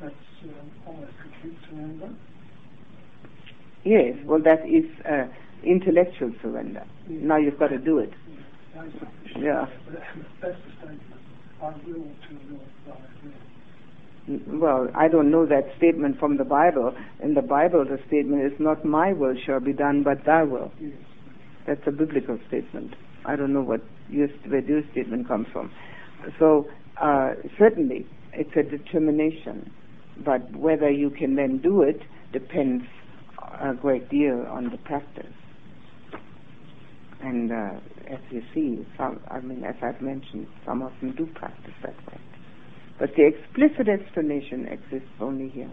that's 0.00 0.14
uh, 0.44 0.88
almost 0.88 1.12
complete 1.20 1.58
surrender. 1.68 2.10
Yes, 3.84 4.16
well, 4.24 4.40
that 4.42 4.66
is 4.68 4.84
uh, 5.04 5.26
intellectual 5.64 6.32
surrender. 6.42 6.84
Yes. 7.08 7.20
Now 7.22 7.36
you've 7.36 7.58
got 7.58 7.68
to 7.68 7.78
do 7.78 7.98
it. 7.98 8.12
Yeah. 9.38 9.66
Well, 14.46 14.88
I 14.94 15.08
don't 15.08 15.30
know 15.30 15.46
that 15.46 15.64
statement 15.76 16.18
from 16.18 16.36
the 16.36 16.44
Bible. 16.44 16.94
In 17.22 17.34
the 17.34 17.42
Bible, 17.42 17.84
the 17.84 17.98
statement 18.06 18.52
is 18.52 18.58
not 18.60 18.84
my 18.84 19.12
will 19.12 19.34
shall 19.46 19.60
be 19.60 19.72
done, 19.72 20.02
but 20.02 20.24
thy 20.26 20.42
will. 20.42 20.70
That's 21.66 21.80
a 21.86 21.90
biblical 21.90 22.38
statement. 22.48 22.94
I 23.24 23.36
don't 23.36 23.52
know 23.52 23.62
what 23.62 23.80
your, 24.10 24.28
where 24.46 24.60
your 24.60 24.82
statement 24.92 25.28
comes 25.28 25.46
from. 25.52 25.70
So, 26.38 26.68
uh, 27.00 27.34
certainly, 27.58 28.06
it's 28.32 28.54
a 28.56 28.62
determination 28.62 29.72
but 30.24 30.50
whether 30.56 30.90
you 30.90 31.10
can 31.10 31.36
then 31.36 31.58
do 31.58 31.82
it 31.82 32.02
depends 32.32 32.84
a 33.60 33.74
great 33.74 34.08
deal 34.08 34.46
on 34.48 34.70
the 34.70 34.78
practice. 34.78 35.32
And 37.20 37.50
uh, 37.50 37.80
as 38.08 38.20
you 38.30 38.42
see, 38.54 38.86
some, 38.96 39.20
I 39.28 39.40
mean, 39.40 39.64
as 39.64 39.74
I've 39.82 40.00
mentioned, 40.00 40.46
some 40.64 40.82
of 40.82 40.92
them 41.00 41.14
do 41.16 41.26
practice 41.34 41.74
that 41.82 41.96
way. 42.06 42.20
But 42.98 43.10
the 43.16 43.26
explicit 43.26 43.88
explanation 43.88 44.66
exists 44.66 45.10
only 45.20 45.48
here 45.48 45.70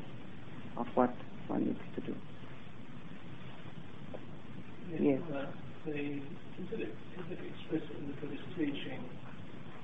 of 0.78 0.88
what 0.96 1.14
one 1.48 1.66
needs 1.66 1.80
to 1.96 2.02
do. 2.02 2.16
Yes. 5.00 5.22
Uh, 5.34 5.46
the, 5.86 5.92
is, 5.92 6.70
it, 6.72 6.82
is 6.82 7.26
it 7.30 7.40
explicit 7.46 7.96
in 8.00 8.08
the 8.08 8.14
Buddhist 8.22 8.44
teaching 8.58 9.04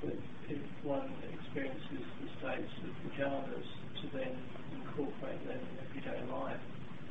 that 0.04 0.18
if 0.50 0.62
one 0.84 1.14
experiences 1.34 2.06
the 2.22 2.30
states 2.40 2.74
of 2.82 2.94
the 3.06 3.22
jhanas 3.22 3.70
to 4.02 4.18
then 4.18 4.34
incorporate 4.74 5.46
them 5.48 5.60
in 5.62 5.76
everyday 5.86 6.22
life, 6.32 6.58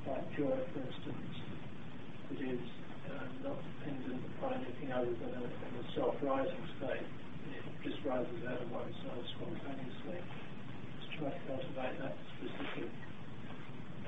like 0.06 0.27
joy, 0.36 0.59
for 0.72 0.81
instance, 0.81 1.35
that 2.31 2.40
is 2.40 2.60
not 3.44 3.56
dependent 3.78 4.20
upon 4.36 4.54
anything 4.60 4.92
other 4.92 5.12
than 5.16 5.32
a, 5.32 5.44
a 5.44 5.82
self-rising 5.94 6.64
state. 6.78 7.04
It 7.04 7.88
just 7.88 8.04
rises 8.04 8.40
out 8.48 8.60
of 8.60 8.70
oneself 8.70 9.22
spontaneously. 9.36 10.20
Just 11.00 11.18
try 11.18 11.30
to 11.30 11.40
cultivate 11.48 11.96
that 12.00 12.14
specific 12.36 12.90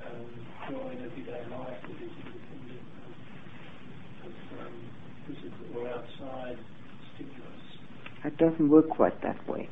um, 0.05 0.29
joy 0.69 0.91
in 0.93 1.05
everyday 1.05 1.43
life 1.49 1.81
that 1.81 1.99
is 2.03 2.13
independent 2.13 2.85
of, 4.25 4.29
of 4.29 4.37
um, 4.61 4.77
physical 5.27 5.81
or 5.81 5.89
outside 5.89 6.59
stimulus. 7.15 7.65
It 8.25 8.37
doesn't 8.37 8.69
work 8.69 8.89
quite 8.91 9.21
that 9.23 9.49
way. 9.49 9.69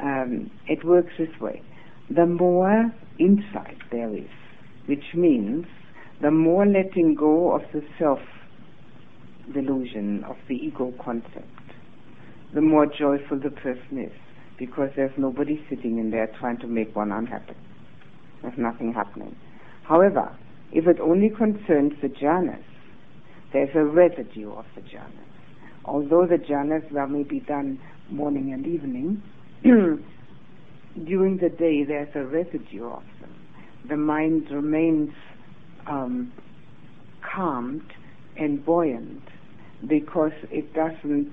Um, 0.00 0.50
it 0.66 0.84
works 0.84 1.12
this 1.18 1.40
way. 1.40 1.62
The 2.10 2.26
more 2.26 2.92
insight 3.18 3.78
there 3.90 4.14
is, 4.14 4.28
which 4.86 5.14
means 5.14 5.66
the 6.20 6.30
more 6.30 6.66
letting 6.66 7.14
go 7.14 7.52
of 7.52 7.62
the 7.72 7.82
self 7.98 8.18
delusion 9.52 10.24
of 10.24 10.36
the 10.48 10.54
ego 10.54 10.92
concept, 11.02 11.46
the 12.54 12.60
more 12.60 12.86
joyful 12.86 13.38
the 13.38 13.50
person 13.50 13.98
is 13.98 14.12
because 14.58 14.90
there's 14.96 15.12
nobody 15.16 15.60
sitting 15.68 15.98
in 15.98 16.10
there 16.10 16.28
trying 16.38 16.58
to 16.58 16.66
make 16.66 16.94
one 16.96 17.12
unhappy. 17.12 17.54
There's 18.42 18.58
nothing 18.58 18.92
happening. 18.92 19.36
However, 19.82 20.34
if 20.72 20.86
it 20.86 20.98
only 21.00 21.30
concerns 21.30 21.92
the 22.02 22.08
jhanas, 22.08 22.62
there's 23.52 23.74
a 23.74 23.84
residue 23.84 24.52
of 24.52 24.64
the 24.74 24.80
jhanas. 24.82 25.26
Although 25.84 26.26
the 26.26 26.36
jhanas 26.36 26.90
well, 26.90 27.06
may 27.06 27.22
be 27.22 27.40
done 27.40 27.80
morning 28.10 28.52
and 28.52 28.66
evening, 28.66 29.22
during 29.62 31.38
the 31.38 31.48
day 31.48 31.84
there's 31.84 32.14
a 32.14 32.24
residue 32.24 32.86
of 32.86 33.02
them. 33.20 33.34
The 33.88 33.96
mind 33.96 34.50
remains 34.50 35.10
um, 35.86 36.32
calmed 37.22 37.84
and 38.38 38.64
buoyant 38.64 39.22
because 39.86 40.32
it 40.50 40.72
doesn't 40.74 41.32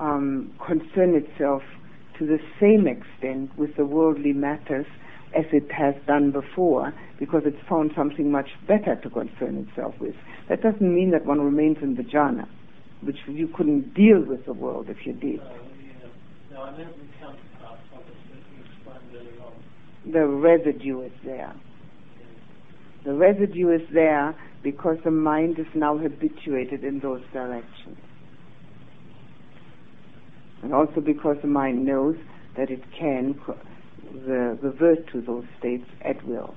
um, 0.00 0.52
concern 0.66 1.14
itself 1.14 1.62
to 2.18 2.26
the 2.26 2.38
same 2.60 2.86
extent 2.86 3.56
with 3.58 3.76
the 3.76 3.84
worldly 3.84 4.32
matters 4.32 4.86
as 5.36 5.44
it 5.52 5.70
has 5.72 5.94
done 6.06 6.30
before 6.30 6.92
because 7.18 7.42
it's 7.44 7.68
found 7.68 7.90
something 7.96 8.30
much 8.30 8.48
better 8.66 8.96
to 9.02 9.08
concern 9.10 9.66
itself 9.68 9.94
with. 10.00 10.14
That 10.48 10.62
doesn't 10.62 10.94
mean 10.94 11.10
that 11.12 11.24
one 11.24 11.40
remains 11.40 11.78
in 11.82 11.94
the 11.94 12.02
jhana, 12.02 12.48
which 13.02 13.16
you 13.26 13.48
couldn't 13.48 13.94
deal 13.94 14.20
with 14.20 14.44
the 14.44 14.52
world 14.52 14.86
if 14.88 15.06
you 15.06 15.12
did. 15.12 15.40
The 20.12 20.26
residue 20.26 21.02
is 21.02 21.12
there. 21.24 21.54
The 23.04 23.14
residue 23.14 23.70
is 23.70 23.82
there 23.92 24.36
because 24.62 24.98
the 25.04 25.10
mind 25.10 25.58
is 25.58 25.66
now 25.74 25.98
habituated 25.98 26.84
in 26.84 27.00
those 27.00 27.22
directions. 27.32 27.98
And 30.62 30.72
also 30.72 31.00
because 31.00 31.36
the 31.42 31.48
mind 31.48 31.84
knows 31.84 32.16
that 32.56 32.70
it 32.70 32.82
can 32.96 33.38
the, 34.26 34.58
revert 34.62 35.10
to 35.12 35.20
those 35.20 35.44
states 35.58 35.86
at 36.02 36.24
will. 36.24 36.54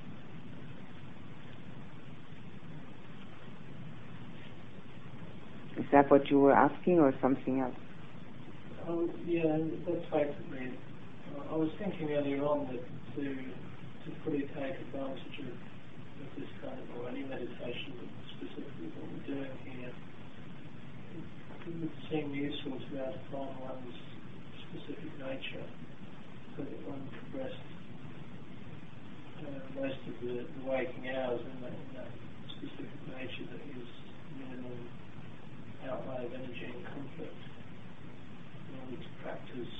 Is 5.76 5.84
that 5.92 6.10
what 6.10 6.30
you 6.30 6.38
were 6.38 6.52
asking 6.52 7.00
or 7.00 7.14
something 7.20 7.60
else? 7.60 7.74
Oh, 8.88 9.08
yeah, 9.26 9.58
that's 9.86 10.04
basically. 10.12 10.72
I 11.50 11.56
was 11.56 11.70
thinking 11.78 12.12
earlier 12.12 12.42
on 12.44 12.66
that 12.66 13.16
to, 13.16 13.22
to 13.24 14.16
fully 14.24 14.42
take 14.54 14.80
advantage 14.80 15.38
of 15.40 15.65
this 16.38 16.50
kind 16.62 16.80
or 16.96 17.08
any 17.08 17.22
meditation, 17.24 17.92
specifically 18.36 18.88
what 18.96 19.06
we're 19.12 19.28
doing 19.34 19.54
here, 19.64 19.92
it 21.66 21.74
would 21.80 21.96
seem 22.10 22.32
useful 22.34 22.78
to 22.78 22.86
be 22.90 22.96
able 22.96 23.12
to 23.12 23.24
find 23.32 23.52
one's 23.60 23.98
specific 24.70 25.12
nature 25.18 25.66
so 26.56 26.62
that 26.62 26.80
one 26.86 27.02
progressed 27.10 27.66
uh, 29.44 29.60
most 29.76 30.00
of 30.08 30.14
the, 30.24 30.46
the 30.46 30.62
waking 30.64 31.10
hours 31.12 31.40
in 31.40 31.56
that, 31.60 31.74
in 31.74 31.90
that 31.98 32.10
specific 32.56 33.00
nature 33.12 33.44
that 33.52 33.62
is 33.76 33.88
minimum 34.40 34.78
outlay 35.90 36.24
of 36.24 36.32
energy 36.32 36.66
and 36.72 36.84
conflict 36.86 37.42
in 38.68 38.72
order 38.80 38.96
to 38.96 39.10
practice 39.22 39.74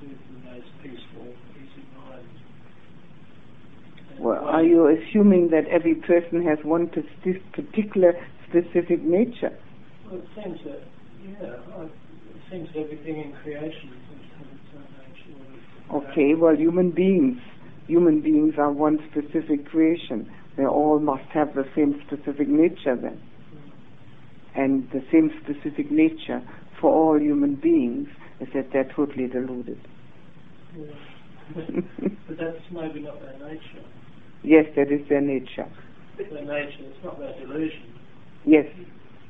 with 0.00 0.20
the 0.20 0.38
most 0.50 0.70
peaceful, 0.82 1.28
easy 1.58 1.84
mind. 1.96 2.43
Well, 4.18 4.44
are 4.44 4.62
you 4.62 4.86
assuming 4.86 5.50
that 5.50 5.66
every 5.68 5.94
person 5.94 6.44
has 6.46 6.58
one 6.64 6.88
particular 6.88 8.14
specific 8.48 9.02
nature? 9.02 9.56
Well, 10.06 10.20
it 10.20 10.28
seems 10.34 10.58
that, 10.64 10.82
yeah, 11.22 11.84
it 11.84 11.90
seems 12.50 12.68
that 12.74 12.80
everything 12.80 13.20
in 13.20 13.32
creation 13.42 13.90
seems 14.08 14.22
to 14.30 14.36
have 14.38 14.46
its 14.46 15.26
nature. 15.28 16.10
Okay, 16.10 16.34
well, 16.34 16.56
human 16.56 16.90
beings, 16.90 17.38
human 17.86 18.20
beings 18.20 18.54
are 18.58 18.70
one 18.72 18.98
specific 19.10 19.66
creation. 19.66 20.30
They 20.56 20.64
all 20.64 21.00
must 21.00 21.28
have 21.32 21.54
the 21.54 21.64
same 21.74 22.00
specific 22.06 22.48
nature 22.48 22.96
then. 22.96 23.20
Hmm. 23.20 24.60
And 24.60 24.88
the 24.92 25.02
same 25.10 25.30
specific 25.42 25.90
nature 25.90 26.40
for 26.80 26.92
all 26.92 27.20
human 27.20 27.56
beings 27.56 28.08
is 28.40 28.48
that 28.54 28.70
they're 28.72 28.90
totally 28.94 29.26
deluded. 29.26 29.80
Yeah. 30.78 30.86
but 31.54 32.38
that's 32.38 32.56
maybe 32.70 33.00
not 33.00 33.20
their 33.20 33.48
nature. 33.48 33.84
Yes, 34.44 34.66
that 34.76 34.92
is 34.92 35.00
their 35.08 35.22
nature. 35.22 35.66
Their 36.18 36.44
nature, 36.44 36.76
it's 36.80 37.02
not 37.04 37.18
their 37.18 37.32
delusion. 37.40 37.94
Yes. 38.44 38.66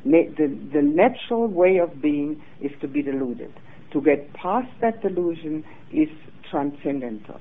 Na- 0.04 0.28
the, 0.36 0.48
the 0.72 0.82
natural 0.82 1.46
way 1.46 1.78
of 1.78 2.02
being 2.02 2.42
is 2.60 2.72
to 2.80 2.88
be 2.88 3.00
deluded. 3.00 3.52
To 3.92 4.02
get 4.02 4.32
past 4.34 4.68
that 4.80 5.00
delusion 5.02 5.64
is 5.92 6.08
transcendental. 6.50 7.40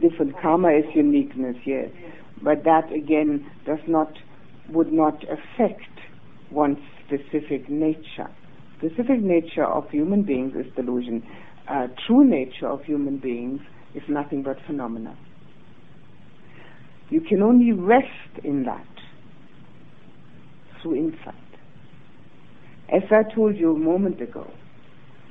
Different 0.00 0.40
karma 0.40 0.68
is 0.68 0.84
uniqueness, 0.94 1.56
yes. 1.66 1.90
But 2.40 2.62
that 2.62 2.92
again 2.92 3.50
does 3.66 3.80
not, 3.88 4.12
would 4.70 4.92
not 4.92 5.24
affect 5.24 5.82
one's 6.52 6.78
specific 7.04 7.68
nature. 7.68 8.30
Specific 8.78 9.20
nature 9.20 9.64
of 9.64 9.90
human 9.90 10.22
beings 10.22 10.54
is 10.54 10.72
delusion 10.76 11.26
uh, 11.68 11.86
true 12.06 12.24
nature 12.24 12.66
of 12.66 12.82
human 12.84 13.18
beings 13.18 13.60
is 13.94 14.02
nothing 14.08 14.42
but 14.42 14.56
phenomena. 14.66 15.16
You 17.10 17.20
can 17.20 17.42
only 17.42 17.72
rest 17.72 18.44
in 18.44 18.64
that 18.64 18.86
through 20.80 20.96
insight. 20.96 21.34
As 22.92 23.02
I 23.10 23.34
told 23.34 23.56
you 23.56 23.74
a 23.74 23.78
moment 23.78 24.20
ago, 24.20 24.50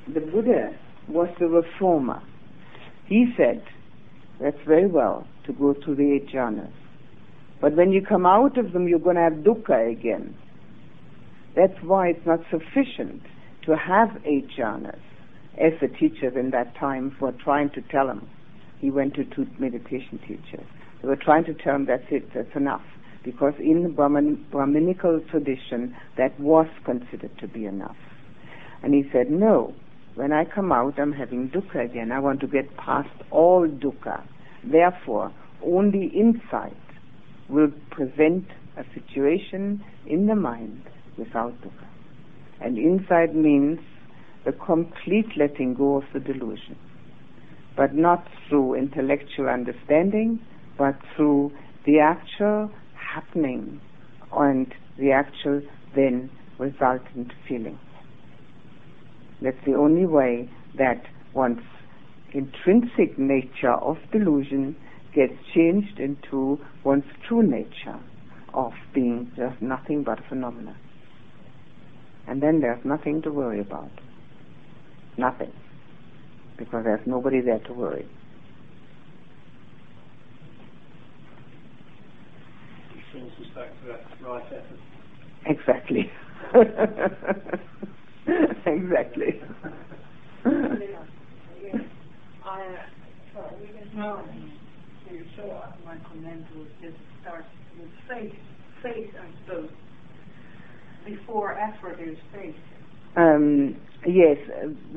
the 0.06 0.20
Buddha 0.20 0.76
was 1.08 1.28
the 1.40 1.46
reformer. 1.46 2.22
He 3.06 3.32
said, 3.36 3.64
that's 4.40 4.58
very 4.66 4.86
well 4.86 5.26
to 5.46 5.52
go 5.52 5.74
through 5.84 5.96
the 5.96 6.12
eight 6.12 6.28
jhanas. 6.32 6.72
But 7.60 7.74
when 7.74 7.90
you 7.90 8.04
come 8.06 8.26
out 8.26 8.56
of 8.58 8.72
them, 8.72 8.86
you're 8.86 9.00
going 9.00 9.16
to 9.16 9.22
have 9.22 9.44
dukkha 9.44 9.90
again. 9.90 10.36
That's 11.56 11.74
why 11.82 12.08
it's 12.08 12.26
not 12.26 12.40
sufficient 12.50 13.22
to 13.66 13.76
have 13.76 14.10
eight 14.24 14.48
jhanas 14.56 15.00
as 15.60 15.72
the 15.80 15.88
teachers 15.88 16.34
in 16.36 16.50
that 16.50 16.74
time 16.76 17.16
were 17.20 17.32
trying 17.32 17.70
to 17.70 17.82
tell 17.82 18.08
him. 18.08 18.28
He 18.78 18.90
went 18.90 19.14
to 19.14 19.24
two 19.24 19.46
meditation 19.58 20.18
teachers. 20.26 20.66
They 21.02 21.08
were 21.08 21.16
trying 21.16 21.44
to 21.44 21.54
tell 21.54 21.74
him 21.74 21.86
that's 21.86 22.04
it, 22.10 22.32
that's 22.34 22.54
enough. 22.54 22.82
Because 23.24 23.54
in 23.58 23.82
the 23.82 23.88
Brahmin, 23.88 24.46
Brahminical 24.50 25.20
tradition, 25.30 25.96
that 26.16 26.38
was 26.38 26.66
considered 26.84 27.36
to 27.38 27.48
be 27.48 27.66
enough. 27.66 27.96
And 28.82 28.94
he 28.94 29.04
said, 29.12 29.30
no, 29.30 29.74
when 30.14 30.32
I 30.32 30.44
come 30.44 30.72
out, 30.72 30.98
I'm 30.98 31.12
having 31.12 31.50
dukkha 31.50 31.84
again. 31.84 32.12
I 32.12 32.20
want 32.20 32.40
to 32.40 32.46
get 32.46 32.76
past 32.76 33.10
all 33.30 33.66
dukkha. 33.66 34.22
Therefore, 34.64 35.32
only 35.64 36.06
insight 36.06 36.76
will 37.48 37.72
present 37.90 38.44
a 38.76 38.84
situation 38.94 39.84
in 40.06 40.26
the 40.26 40.36
mind 40.36 40.82
without 41.16 41.52
dukkha. 41.60 41.86
And 42.60 42.78
insight 42.78 43.34
means 43.34 43.80
the 44.48 44.52
complete 44.64 45.36
letting 45.36 45.74
go 45.74 45.96
of 45.98 46.04
the 46.14 46.20
delusion. 46.20 46.74
But 47.76 47.94
not 47.94 48.26
through 48.48 48.76
intellectual 48.76 49.46
understanding, 49.46 50.40
but 50.78 50.96
through 51.14 51.52
the 51.84 51.98
actual 51.98 52.70
happening 52.94 53.78
and 54.32 54.74
the 54.98 55.12
actual 55.12 55.60
then 55.94 56.30
resultant 56.58 57.34
feeling. 57.46 57.78
That's 59.42 59.62
the 59.66 59.74
only 59.74 60.06
way 60.06 60.48
that 60.78 61.02
one's 61.34 61.60
intrinsic 62.32 63.18
nature 63.18 63.74
of 63.74 63.98
delusion 64.12 64.76
gets 65.14 65.34
changed 65.54 66.00
into 66.00 66.58
one's 66.84 67.04
true 67.28 67.42
nature 67.42 68.00
of 68.54 68.72
being 68.94 69.30
just 69.36 69.60
nothing 69.60 70.04
but 70.04 70.20
a 70.20 70.22
phenomena. 70.26 70.74
And 72.26 72.42
then 72.42 72.60
there's 72.60 72.82
nothing 72.82 73.20
to 73.22 73.30
worry 73.30 73.60
about. 73.60 73.90
Nothing. 75.18 75.52
Because 76.56 76.84
there's 76.84 77.06
nobody 77.06 77.40
there 77.40 77.58
to 77.60 77.72
worry. 77.72 78.06
back 83.58 83.70
to 83.80 83.86
that 83.88 84.04
right 84.24 84.44
effort. 84.46 84.78
Exactly. 85.46 86.10
exactly. 88.66 89.42
I, 92.44 92.76
uh, 93.36 93.50
no, 93.94 94.24
so 95.36 95.62
my 95.84 95.96
comment 96.08 96.44
was 96.56 96.68
just 96.82 96.96
start 97.22 97.44
with 97.80 97.90
faith, 98.08 98.34
faith, 98.82 99.10
I 99.20 99.26
suppose. 99.44 99.70
Before 101.04 101.58
effort 101.58 101.98
is 102.00 102.16
faith. 102.32 102.54
Um, 103.16 103.76
yes, 104.06 104.38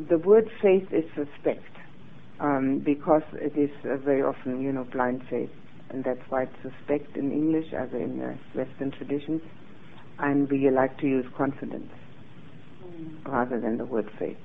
the 0.10 0.18
word 0.18 0.50
faith 0.62 0.88
is 0.92 1.06
suspect 1.16 1.64
um, 2.40 2.82
because 2.84 3.24
it 3.34 3.58
is 3.58 3.70
uh, 3.86 3.98
very 3.98 4.22
often, 4.22 4.62
you 4.62 4.72
know, 4.72 4.84
blind 4.84 5.24
faith, 5.30 5.50
and 5.90 6.04
that's 6.04 6.22
why 6.30 6.44
it's 6.44 6.56
suspect 6.62 7.16
in 7.16 7.32
English 7.32 7.74
as 7.74 7.90
in 7.94 8.20
the 8.20 8.38
Western 8.60 8.92
traditions, 8.92 9.42
and 10.20 10.50
we 10.50 10.70
like 10.70 10.98
to 11.00 11.08
use 11.08 11.26
confidence 11.38 11.92
mm. 12.84 13.26
rather 13.26 13.60
than 13.60 13.78
the 13.78 13.86
word 13.86 14.10
faith. 14.18 14.38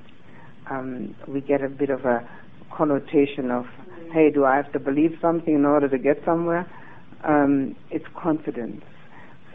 Um, 0.71 1.15
we 1.29 1.41
get 1.41 1.63
a 1.63 1.69
bit 1.69 1.91
of 1.91 2.05
a 2.05 2.29
connotation 2.77 3.51
of, 3.51 3.65
mm. 3.65 4.13
hey, 4.13 4.31
do 4.31 4.45
I 4.45 4.57
have 4.57 4.73
to 4.73 4.79
believe 4.79 5.13
something 5.21 5.55
in 5.55 5.65
order 5.65 5.89
to 5.89 5.99
get 5.99 6.19
somewhere? 6.25 6.71
Um, 7.25 7.77
it's 7.91 8.05
confidence. 8.21 8.83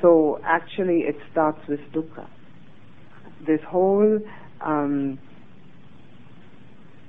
So 0.02 0.40
actually, 0.44 1.02
it 1.02 1.15
starts 1.32 1.60
with 1.68 1.80
dukkha. 1.94 2.28
This 3.45 3.60
whole 3.68 4.19
um, 4.64 5.20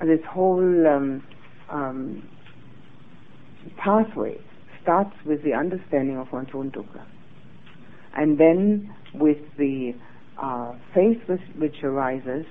this 0.00 0.20
whole 0.28 0.86
um, 0.86 1.22
um, 1.70 2.28
pathway 3.76 4.36
starts 4.82 5.14
with 5.24 5.42
the 5.44 5.52
understanding 5.52 6.16
of 6.16 6.32
one's 6.32 6.48
own 6.54 6.70
dukkha, 6.70 7.04
and 8.16 8.38
then 8.38 8.92
with 9.14 9.38
the 9.58 9.94
uh, 10.42 10.72
faith 10.94 11.18
which 11.26 11.40
which 11.58 11.84
arises 11.84 12.44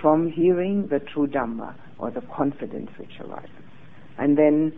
from 0.00 0.30
hearing 0.30 0.88
the 0.88 1.00
true 1.00 1.26
Dhamma 1.26 1.74
or 1.98 2.10
the 2.10 2.22
confidence 2.34 2.90
which 2.98 3.20
arises, 3.20 3.50
and 4.18 4.38
then 4.38 4.72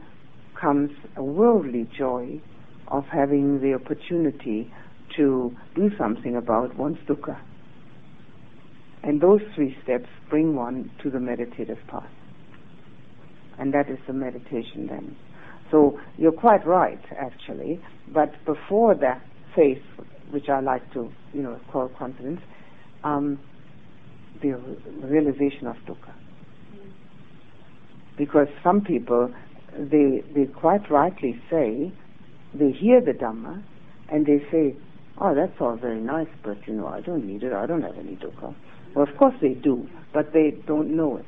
comes 0.61 0.91
a 1.17 1.23
worldly 1.23 1.89
joy 1.97 2.41
of 2.89 3.05
having 3.13 3.61
the 3.61 3.75
opportunity 3.75 4.73
to 5.17 5.55
do 5.75 5.91
something 5.99 6.37
about 6.37 6.77
one's 6.77 6.99
dukkha. 7.09 7.39
And 9.03 9.21
those 9.21 9.41
three 9.55 9.77
steps 9.83 10.09
bring 10.29 10.55
one 10.55 10.91
to 11.03 11.11
the 11.11 11.21
meditative 11.21 11.79
path. 11.89 12.11
And 13.59 13.73
that 13.75 13.89
is 13.89 13.99
the 14.07 14.13
meditation 14.13 14.87
then. 14.87 15.17
So 15.71 16.01
you're 16.17 16.33
quite 16.33 16.67
right, 16.67 17.01
actually. 17.17 17.81
But 18.13 18.33
before 18.45 18.95
that 18.97 19.23
faith, 19.55 19.83
which 20.31 20.49
I 20.49 20.61
like 20.61 20.93
to, 20.93 21.11
you 21.33 21.43
know, 21.43 21.59
call 21.71 21.89
confidence, 21.89 22.41
um, 23.05 23.39
the 24.43 24.53
realization 25.03 25.67
of 25.67 25.77
dukkha. 25.87 26.15
Because 28.17 28.49
some 28.63 28.81
people, 28.81 29.33
they, 29.77 30.23
they 30.35 30.47
quite 30.47 30.91
rightly 30.91 31.41
say, 31.51 31.93
they 32.55 32.73
hear 32.73 33.01
the 33.01 33.13
Dhamma, 33.13 33.63
and 34.11 34.27
they 34.27 34.39
say, 34.51 34.77
oh, 35.21 35.35
that's 35.35 35.61
all 35.61 35.77
very 35.77 36.01
nice, 36.01 36.29
but, 36.43 36.57
you 36.67 36.75
know, 36.75 36.87
I 36.87 37.01
don't 37.01 37.25
need 37.27 37.43
it, 37.43 37.53
I 37.53 37.67
don't 37.67 37.83
have 37.83 37.97
any 37.99 38.17
dukkha. 38.17 38.55
Well, 38.95 39.07
of 39.09 39.17
course 39.17 39.35
they 39.41 39.55
do, 39.55 39.89
but 40.13 40.33
they 40.33 40.55
don't 40.67 40.97
know 40.97 41.17
it, 41.19 41.27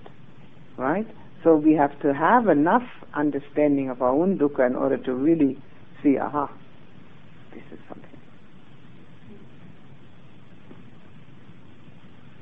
right? 0.77 1.07
So 1.45 1.57
we 1.57 1.75
have 1.75 1.99
to 2.01 2.13
have 2.13 2.49
enough 2.49 2.87
understanding 3.15 3.91
of 3.91 4.03
our 4.03 4.11
own 4.11 4.39
dukkha 4.39 4.67
in 4.67 4.77
order 4.77 4.99
to 4.99 5.15
really 5.15 5.59
see, 6.03 6.19
aha, 6.19 6.51
this 7.53 7.63
is 7.73 7.79
something. 7.89 8.19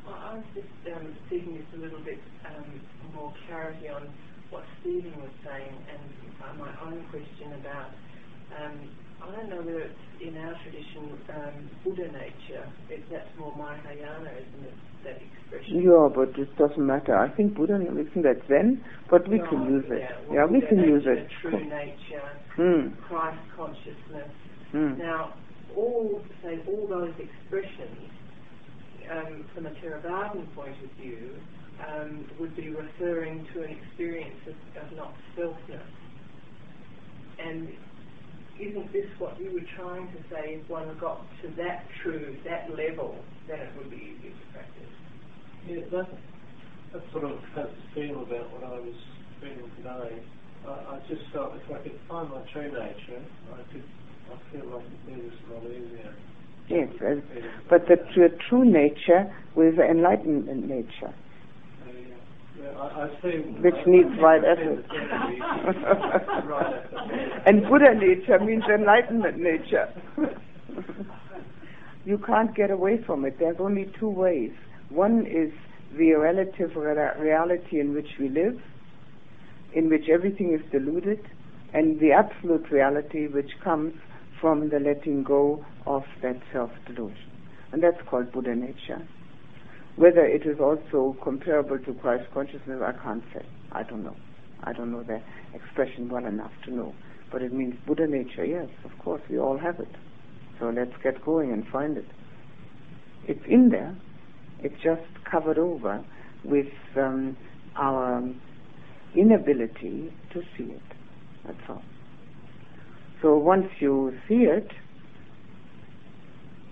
Well, 0.06 0.14
I 0.14 0.40
just 0.54 0.96
um, 0.96 1.14
seeking 1.30 1.58
just 1.58 1.76
a 1.76 1.84
little 1.84 2.00
bit 2.00 2.18
um, 2.46 2.80
more 3.14 3.32
clarity 3.46 3.88
on 3.88 4.08
what 4.50 4.64
Stephen 4.80 5.12
was 5.20 5.30
saying 5.44 5.74
and 5.92 6.58
my 6.58 6.70
own 6.82 7.04
question 7.10 7.52
about 7.60 7.90
um, 8.58 8.90
I 9.28 9.36
don't 9.36 9.50
know 9.50 9.60
whether 9.60 9.80
it's 9.80 9.98
in 10.22 10.36
our 10.38 10.54
tradition 10.64 11.18
um, 11.36 11.70
Buddha 11.84 12.08
nature. 12.12 12.64
It, 12.88 13.04
that's 13.10 13.28
more 13.38 13.54
Mahayana, 13.56 14.30
isn't 14.30 14.64
it? 14.64 14.74
That 15.04 15.20
expression. 15.20 15.82
Yeah, 15.82 16.08
but 16.14 16.38
it 16.38 16.56
doesn't 16.56 16.84
matter. 16.84 17.14
I 17.14 17.28
think 17.36 17.54
Buddha, 17.54 17.78
think 17.78 18.24
that's 18.24 18.40
Zen, 18.48 18.82
but 19.10 19.28
we 19.28 19.38
no, 19.38 19.48
can 19.48 19.62
use 19.64 19.84
it. 19.88 20.00
Yeah, 20.00 20.16
well, 20.26 20.34
yeah 20.34 20.46
we 20.46 20.60
can 20.66 20.78
use 20.78 21.04
it. 21.06 21.28
True 21.42 21.60
nature, 21.60 22.28
mm. 22.56 23.00
Christ 23.02 23.38
consciousness. 23.54 24.32
Mm. 24.72 24.98
Now, 24.98 25.34
all 25.76 26.22
say 26.42 26.58
all 26.66 26.86
those 26.88 27.12
expressions, 27.18 28.10
um, 29.12 29.44
from 29.54 29.66
a 29.66 29.70
Theravadan 29.70 30.54
point 30.54 30.76
of 30.82 30.90
view, 31.00 31.36
um, 31.86 32.26
would 32.40 32.56
be 32.56 32.70
referring 32.70 33.46
to 33.54 33.62
an 33.62 33.70
experience 33.70 34.40
of, 34.46 34.82
of 34.82 34.96
not 34.96 35.14
selfness. 35.36 35.82
And 37.38 37.68
isn't 38.60 38.92
this 38.92 39.06
what 39.18 39.40
you 39.40 39.52
were 39.52 39.66
trying 39.76 40.06
to 40.08 40.18
say? 40.30 40.58
If 40.58 40.68
one 40.68 40.90
got 41.00 41.22
to 41.42 41.48
that 41.56 41.86
true, 42.02 42.36
that 42.44 42.70
level, 42.70 43.16
then 43.46 43.60
it 43.60 43.70
would 43.76 43.90
be 43.90 43.96
easier 43.96 44.34
to 44.34 44.46
practice. 44.52 44.92
Yeah, 45.66 45.80
that, 45.92 46.08
that's 46.92 47.12
sort 47.12 47.24
of 47.24 47.38
how 47.54 47.62
to 47.62 47.80
feel 47.94 48.22
about 48.22 48.52
what 48.52 48.64
I 48.64 48.78
was 48.80 48.98
feeling 49.40 49.70
today. 49.76 50.18
I, 50.66 50.70
I 50.70 51.00
just 51.08 51.22
felt 51.32 51.54
if 51.54 51.70
I 51.70 51.78
could 51.82 51.98
find 52.08 52.30
my 52.30 52.42
true 52.52 52.70
nature, 52.70 53.22
I 53.52 53.62
could. 53.72 53.84
I 54.28 54.36
feel 54.52 54.66
like 54.68 54.84
it 54.84 55.16
do 55.16 55.22
this 55.22 55.38
a 55.48 55.54
lot 55.54 55.64
easier. 55.64 56.14
Yes, 56.68 56.88
but 57.70 57.86
the 57.88 57.96
true, 58.12 58.28
true 58.48 58.64
nature 58.64 59.34
with 59.54 59.78
enlightenment 59.78 60.68
nature. 60.68 61.14
Which 63.60 63.86
needs 63.86 64.10
right 64.20 64.42
effort. 64.44 64.84
and 67.46 67.62
Buddha 67.62 67.94
nature 67.94 68.38
means 68.40 68.64
enlightenment 68.64 69.38
nature. 69.38 69.88
you 72.04 72.18
can't 72.18 72.54
get 72.54 72.70
away 72.70 73.02
from 73.04 73.24
it. 73.24 73.38
There's 73.38 73.56
only 73.60 73.92
two 73.98 74.08
ways. 74.08 74.52
One 74.90 75.26
is 75.26 75.52
the 75.96 76.14
relative 76.14 76.76
reality 76.76 77.80
in 77.80 77.94
which 77.94 78.08
we 78.18 78.28
live, 78.28 78.60
in 79.72 79.88
which 79.88 80.08
everything 80.08 80.52
is 80.52 80.60
deluded, 80.70 81.20
and 81.72 82.00
the 82.00 82.12
absolute 82.12 82.70
reality 82.70 83.26
which 83.26 83.50
comes 83.62 83.94
from 84.40 84.70
the 84.70 84.80
letting 84.80 85.22
go 85.22 85.64
of 85.86 86.04
that 86.22 86.40
self 86.52 86.70
delusion. 86.86 87.30
And 87.72 87.82
that's 87.82 88.00
called 88.08 88.32
Buddha 88.32 88.54
nature. 88.54 89.06
Whether 89.98 90.24
it 90.24 90.46
is 90.46 90.60
also 90.60 91.16
comparable 91.24 91.76
to 91.80 91.94
Christ 91.94 92.22
consciousness, 92.32 92.80
I 92.80 92.92
can't 93.02 93.24
say. 93.34 93.44
I 93.72 93.82
don't 93.82 94.04
know. 94.04 94.14
I 94.62 94.72
don't 94.72 94.92
know 94.92 95.02
the 95.02 95.20
expression 95.52 96.08
well 96.08 96.24
enough 96.24 96.52
to 96.66 96.70
know. 96.74 96.94
But 97.32 97.42
it 97.42 97.52
means 97.52 97.74
Buddha 97.84 98.06
nature, 98.06 98.44
yes, 98.44 98.68
of 98.84 98.96
course, 99.02 99.20
we 99.28 99.40
all 99.40 99.58
have 99.58 99.80
it. 99.80 99.88
So 100.60 100.66
let's 100.70 100.92
get 101.02 101.24
going 101.24 101.52
and 101.52 101.66
find 101.66 101.96
it. 101.96 102.06
It's 103.26 103.44
in 103.48 103.70
there. 103.70 103.96
It's 104.60 104.80
just 104.84 105.02
covered 105.28 105.58
over 105.58 106.04
with 106.44 106.72
um, 106.96 107.36
our 107.76 108.22
inability 109.16 110.12
to 110.32 110.42
see 110.56 110.64
it. 110.64 110.82
That's 111.44 111.58
all. 111.68 111.82
So 113.20 113.36
once 113.36 113.66
you 113.80 114.16
see 114.28 114.44
it, 114.44 114.68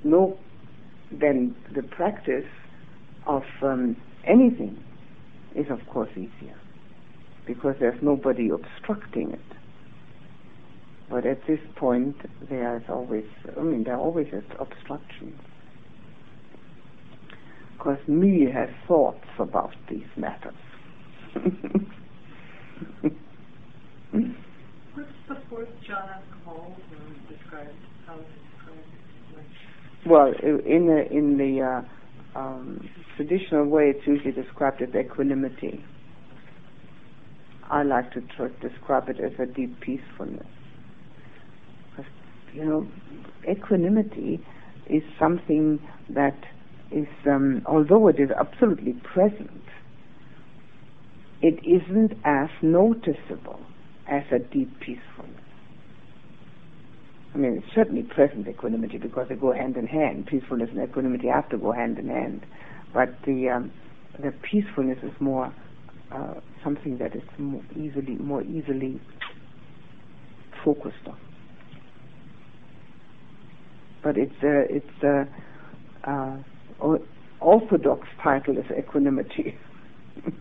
no, 0.05 0.39
then 1.11 1.57
the 1.75 1.83
practice 1.83 2.45
of 3.27 3.43
um, 3.63 3.97
anything 4.25 4.83
is 5.55 5.67
of 5.71 5.81
course 5.93 6.11
easier 6.13 6.59
because 7.47 7.77
there's 7.81 8.01
nobody 8.03 8.51
obstructing 8.51 9.31
it. 9.33 9.41
But 11.09 11.25
at 11.25 11.39
this 11.47 11.61
point, 11.77 12.17
there 12.49 12.77
is 12.77 12.83
always, 12.89 13.25
I 13.57 13.61
mean, 13.63 13.85
there 13.85 13.95
are 13.95 14.01
always 14.01 14.27
obstructions. 14.59 15.41
Because 17.79 17.99
me 18.09 18.51
has 18.53 18.69
thoughts 18.89 19.25
about 19.39 19.75
these 19.89 20.09
matters. 20.17 20.55
What's 24.95 25.09
the 25.29 25.37
fourth 25.49 25.69
jhana 25.89 26.23
called 26.45 26.75
or 26.91 27.37
described? 27.37 27.71
How 28.07 28.15
is 28.15 28.21
it 28.21 28.43
described? 28.57 30.07
Well, 30.07 30.33
in 30.43 30.87
the, 30.87 31.07
in 31.13 31.37
the 31.39 31.63
uh, 31.63 31.83
um, 32.39 32.89
traditional 33.17 33.67
way, 33.67 33.95
it's 33.97 34.07
usually 34.07 34.33
described 34.33 34.83
as 34.83 34.95
equanimity. 34.95 35.85
I 37.71 37.83
like 37.83 38.13
to 38.13 38.21
tr- 38.21 38.67
describe 38.67 39.09
it 39.09 39.19
as 39.21 39.33
a 39.41 39.47
deep 39.47 39.81
peacefulness. 39.81 40.47
You 42.55 42.65
know, 42.65 42.87
equanimity 43.51 44.45
is 44.89 45.03
something 45.19 45.81
that 46.11 46.39
is, 46.91 47.09
um, 47.27 47.63
although 47.67 48.09
it 48.09 48.21
is 48.21 48.31
absolutely 48.39 48.93
present, 48.93 49.63
it 51.43 51.59
isn't 51.65 52.13
as 52.25 52.49
noticeable 52.63 53.61
as 54.09 54.23
a 54.33 54.39
deep 54.39 54.79
peacefulness. 54.81 55.43
I 57.35 57.39
mean, 57.39 57.63
it's 57.63 57.75
certainly 57.75 58.03
present 58.03 58.49
equanimity 58.49 58.97
because 58.97 59.27
they 59.29 59.35
go 59.35 59.53
hand 59.53 59.77
in 59.77 59.87
hand. 59.87 60.27
Peacefulness 60.27 60.71
and 60.73 60.89
equanimity 60.89 61.29
have 61.29 61.49
to 61.51 61.59
go 61.59 61.73
hand 61.73 61.99
in 61.99 62.09
hand. 62.09 62.47
But 62.93 63.11
the 63.27 63.49
um, 63.51 63.73
the 64.19 64.33
peacefulness 64.33 64.99
is 65.03 65.13
more 65.21 65.53
uh, 66.13 66.35
something 66.65 66.99
that 66.99 67.15
is 67.15 67.23
more 67.39 67.63
easily 67.75 68.17
more 68.17 68.43
easily 68.43 69.01
focused 70.65 71.07
on. 71.07 71.17
But 74.03 74.17
it's 74.17 74.43
a 74.43 74.65
it's 74.69 75.03
a 75.03 75.29
uh, 76.09 76.37
orthodox 77.41 78.09
title 78.23 78.59
is 78.59 78.65
equanimity. 78.77 79.57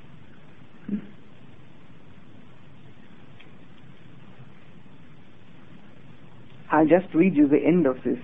I'll 6.72 6.88
just 6.88 7.14
read 7.14 7.36
you 7.36 7.48
the 7.48 7.58
end 7.64 7.86
of 7.88 7.98
this 8.04 8.20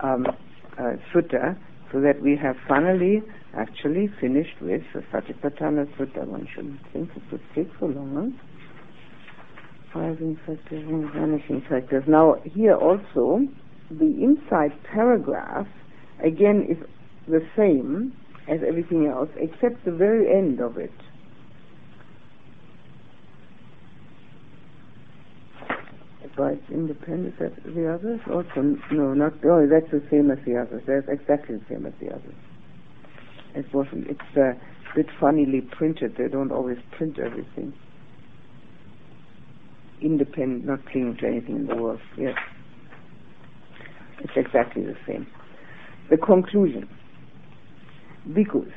um, 0.00 0.26
uh, 0.78 0.96
sutta 1.12 1.56
so 1.92 2.00
that 2.00 2.20
we 2.22 2.36
have 2.36 2.56
finally 2.68 3.22
actually 3.56 4.08
finished 4.20 4.60
with 4.60 4.82
the 4.94 5.00
Satipatthana 5.12 5.86
Sutta. 5.96 6.26
One 6.26 6.46
shouldn't 6.54 6.80
think 6.92 7.10
it 7.16 7.22
would 7.32 7.42
take 7.54 7.68
so 7.80 7.86
long. 7.86 8.38
Rising 9.94 10.38
factors 10.46 10.84
and 10.86 11.10
vanishing 11.12 11.62
factors. 11.68 12.04
Now, 12.06 12.36
here 12.44 12.76
also, 12.76 13.40
the 13.90 14.22
inside 14.22 14.72
paragraph 14.84 15.66
again 16.24 16.66
is 16.68 16.78
the 17.26 17.40
same 17.56 18.14
as 18.48 18.60
everything 18.66 19.06
else 19.06 19.30
except 19.36 19.84
the 19.84 19.90
very 19.90 20.32
end 20.32 20.60
of 20.60 20.76
it. 20.76 20.92
But 26.40 26.58
independent 26.74 27.34
as 27.38 27.52
the 27.66 27.92
others? 27.92 28.18
Also, 28.26 28.78
no, 28.90 29.12
not, 29.12 29.34
oh, 29.44 29.68
that's 29.70 29.90
the 29.92 30.02
same 30.10 30.30
as 30.30 30.38
the 30.46 30.56
others. 30.56 30.82
That's 30.86 31.06
exactly 31.06 31.56
the 31.56 31.64
same 31.68 31.84
as 31.84 31.92
the 32.00 32.08
others. 32.08 32.34
It 33.54 33.66
wasn't, 33.74 34.06
it's 34.08 34.36
a 34.38 34.52
bit 34.96 35.04
funnily 35.20 35.60
printed. 35.60 36.14
They 36.16 36.28
don't 36.28 36.50
always 36.50 36.78
print 36.96 37.18
everything. 37.18 37.74
Independent, 40.00 40.64
not 40.64 40.78
clinging 40.86 41.18
to 41.18 41.26
anything 41.26 41.56
in 41.56 41.66
the 41.66 41.76
world. 41.76 42.00
Yes. 42.16 42.36
It's 44.20 44.32
exactly 44.34 44.82
the 44.82 44.96
same. 45.06 45.26
The 46.08 46.16
conclusion. 46.16 46.88
Because 48.34 48.72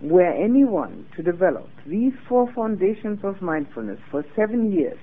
were 0.00 0.32
anyone 0.32 1.04
to 1.14 1.22
develop 1.22 1.68
these 1.86 2.14
four 2.26 2.50
foundations 2.54 3.18
of 3.22 3.42
mindfulness 3.42 3.98
for 4.10 4.24
seven 4.34 4.72
years, 4.72 4.98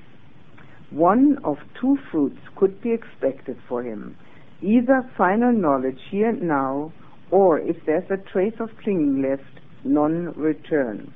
one 0.94 1.40
of 1.44 1.58
two 1.80 1.98
fruits 2.12 2.40
could 2.56 2.82
be 2.82 2.92
expected 2.92 3.58
for 3.68 3.84
him 3.84 4.16
either 4.64 5.04
final 5.18 5.52
knowledge 5.52 6.00
here 6.10 6.30
and 6.30 6.42
now, 6.44 6.94
or 7.32 7.60
if 7.60 7.76
there's 7.86 8.10
a 8.10 8.18
trace 8.32 8.54
of 8.60 8.70
clinging 8.82 9.22
left, 9.22 9.60
non 9.84 10.32
return. 10.38 11.14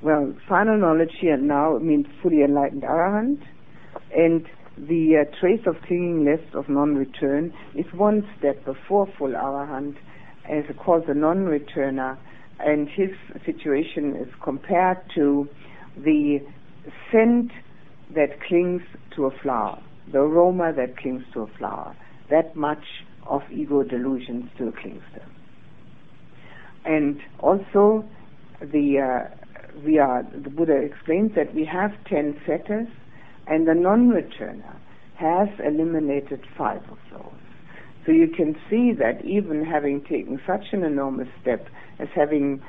Well, 0.00 0.34
final 0.48 0.78
knowledge 0.78 1.12
here 1.20 1.34
and 1.34 1.48
now 1.48 1.78
means 1.78 2.06
fully 2.22 2.42
enlightened 2.42 2.82
arahant, 2.82 3.42
and 4.14 4.46
the 4.78 5.24
uh, 5.26 5.40
trace 5.40 5.66
of 5.66 5.76
clinging 5.86 6.24
left 6.24 6.54
of 6.54 6.68
non 6.68 6.94
return 6.94 7.52
is 7.74 7.86
one 7.92 8.28
step 8.38 8.64
before 8.64 9.08
full 9.18 9.32
arahant, 9.32 9.96
as 10.48 10.64
called 10.76 11.06
the 11.08 11.14
non 11.14 11.46
returner, 11.46 12.16
and 12.60 12.88
his 12.88 13.10
situation 13.44 14.16
is 14.16 14.28
compared 14.42 14.98
to 15.14 15.48
the 15.96 16.38
scent 17.10 17.50
that 18.14 18.40
clings 18.48 18.82
to 19.16 19.26
a 19.26 19.30
flower, 19.42 19.82
the 20.10 20.18
aroma 20.18 20.72
that 20.72 20.96
clings 20.96 21.22
to 21.34 21.40
a 21.40 21.46
flower. 21.58 21.96
That 22.30 22.56
much 22.56 22.84
of 23.26 23.42
ego 23.50 23.82
delusion 23.82 24.50
still 24.54 24.72
clings 24.72 25.02
there. 25.14 25.28
And 26.84 27.20
also, 27.38 28.04
the 28.60 28.98
uh, 28.98 29.34
we 29.84 29.98
are 29.98 30.22
the 30.22 30.50
Buddha 30.50 30.76
explains 30.76 31.34
that 31.36 31.54
we 31.54 31.64
have 31.64 31.92
ten 32.08 32.38
fetters, 32.46 32.88
and 33.46 33.66
the 33.66 33.74
non-returner 33.74 34.76
has 35.16 35.48
eliminated 35.64 36.44
five 36.56 36.82
of 36.90 36.98
those. 37.12 37.32
So 38.04 38.10
you 38.10 38.26
can 38.28 38.56
see 38.68 38.92
that 38.98 39.24
even 39.24 39.64
having 39.64 40.00
taken 40.02 40.40
such 40.44 40.72
an 40.72 40.82
enormous 40.82 41.28
step 41.40 41.68
as 42.00 42.08
having 42.14 42.60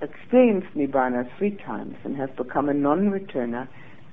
experienced 0.00 0.68
Nibbana 0.76 1.28
three 1.36 1.56
times 1.56 1.96
and 2.04 2.16
have 2.16 2.36
become 2.36 2.68
a 2.68 2.74
non-returner, 2.74 3.68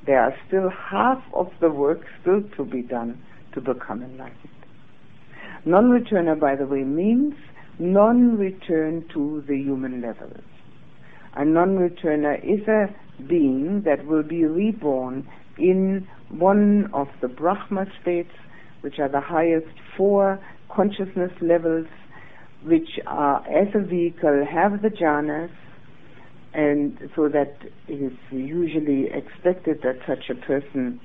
there 0.10 0.22
are 0.24 0.34
still 0.48 0.72
half 0.72 1.24
of 1.36 1.52
the 1.62 1.70
work 1.70 2.00
still 2.20 2.42
to 2.58 2.66
be 2.66 2.82
done 2.82 3.22
to 3.54 3.62
become 3.62 4.02
enlightened. 4.02 4.50
Non-returner, 5.66 6.40
by 6.40 6.56
the 6.56 6.66
way, 6.66 6.84
means 6.84 7.36
non-return 7.78 9.06
to 9.14 9.44
the 9.48 9.56
human 9.56 10.02
level. 10.02 10.32
A 11.36 11.46
non-returner 11.46 12.44
is 12.44 12.68
a 12.68 12.88
being 13.28 13.84
that 13.86 14.04
will 14.08 14.24
be 14.24 14.46
reborn 14.46 15.30
in 15.60 16.08
one 16.30 16.90
of 16.92 17.08
the 17.22 17.28
Brahma 17.28 17.86
states, 18.02 18.34
which 18.82 18.98
are 18.98 19.10
the 19.10 19.22
highest 19.22 19.68
four 19.96 20.40
consciousness 20.76 21.34
levels, 21.40 21.86
which 22.64 23.00
are, 23.06 23.46
as 23.48 23.68
a 23.76 23.86
vehicle, 23.86 24.44
have 24.52 24.82
the 24.82 24.90
jhanas, 24.90 25.52
and 26.54 26.98
so 27.16 27.30
that 27.30 27.56
is 27.88 28.14
usually 28.32 29.08
expected 29.12 29.82
that 29.84 30.00
such 30.08 30.30
a 30.30 30.36
person, 30.36 31.00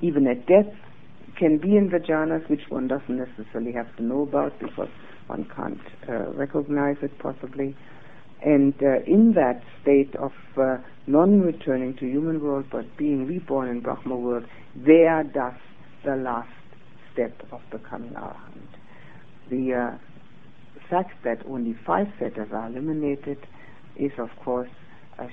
even 0.00 0.26
at 0.26 0.46
death, 0.46 0.72
can 1.36 1.58
be 1.58 1.76
in 1.76 1.90
the 1.90 1.98
jhanas, 1.98 2.48
which 2.48 2.68
one 2.68 2.86
doesn't 2.88 3.16
necessarily 3.16 3.72
have 3.72 3.94
to 3.96 4.02
know 4.02 4.22
about 4.22 4.58
because 4.60 4.88
one 5.26 5.48
can't 5.56 5.80
uh, 6.08 6.30
recognize 6.32 6.96
it 7.02 7.18
possibly. 7.18 7.76
And 8.44 8.74
uh, 8.82 9.02
in 9.06 9.34
that 9.34 9.62
state 9.80 10.14
of 10.16 10.32
uh, 10.56 10.78
non-returning 11.06 11.96
to 11.96 12.06
human 12.06 12.42
world 12.42 12.66
but 12.70 12.96
being 12.96 13.26
reborn 13.26 13.68
in 13.68 13.80
Brahma 13.80 14.16
world, 14.16 14.44
there 14.76 15.22
does 15.24 15.54
the 16.04 16.16
last 16.16 16.50
step 17.12 17.40
of 17.50 17.60
becoming 17.70 18.10
arahant. 18.10 18.68
The 19.50 19.74
uh, 19.74 19.98
fact 20.90 21.24
that 21.24 21.44
only 21.46 21.76
five 21.86 22.06
fetters 22.18 22.48
are 22.52 22.66
eliminated 22.66 23.38
is, 23.96 24.12
of 24.18 24.28
course, 24.44 24.70
a 25.18 25.26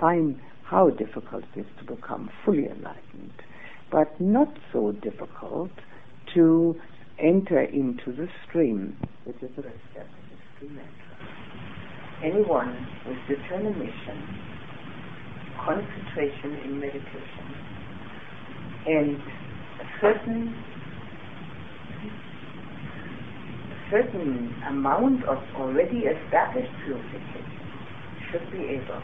sign 0.00 0.40
how 0.64 0.90
difficult 0.90 1.44
it 1.56 1.60
is 1.60 1.66
to 1.78 1.94
become 1.96 2.30
fully 2.44 2.66
enlightened, 2.66 3.32
but 3.90 4.20
not 4.20 4.48
so 4.72 4.92
difficult 4.92 5.70
to 6.34 6.76
enter 7.18 7.60
into 7.60 8.12
the 8.12 8.28
stream, 8.46 8.96
which 9.24 9.36
is 9.42 9.50
the 9.56 9.62
step 9.62 10.06
of 10.06 10.24
the 10.30 10.38
stream 10.56 10.78
entrance. 10.78 10.94
Anyone 12.22 12.86
with 13.06 13.18
determination, 13.28 14.16
concentration 15.64 16.54
in 16.64 16.80
meditation, 16.80 17.46
and 18.86 19.16
a 19.16 19.86
certain 20.00 20.54
certain 23.90 24.54
amount 24.70 25.24
of 25.26 25.38
already 25.58 26.06
established 26.06 26.70
purification 26.86 27.44
should 28.30 28.46
be 28.54 28.78
able 28.78 29.02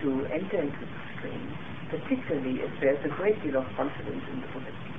to 0.00 0.08
enter 0.32 0.64
into 0.64 0.80
the 0.80 1.00
stream, 1.16 1.44
particularly 1.92 2.64
if 2.64 2.72
there's 2.80 3.04
a 3.04 3.12
great 3.20 3.36
deal 3.44 3.60
of 3.60 3.66
confidence 3.76 4.24
in 4.32 4.40
the 4.40 4.48
teaching. 4.48 4.90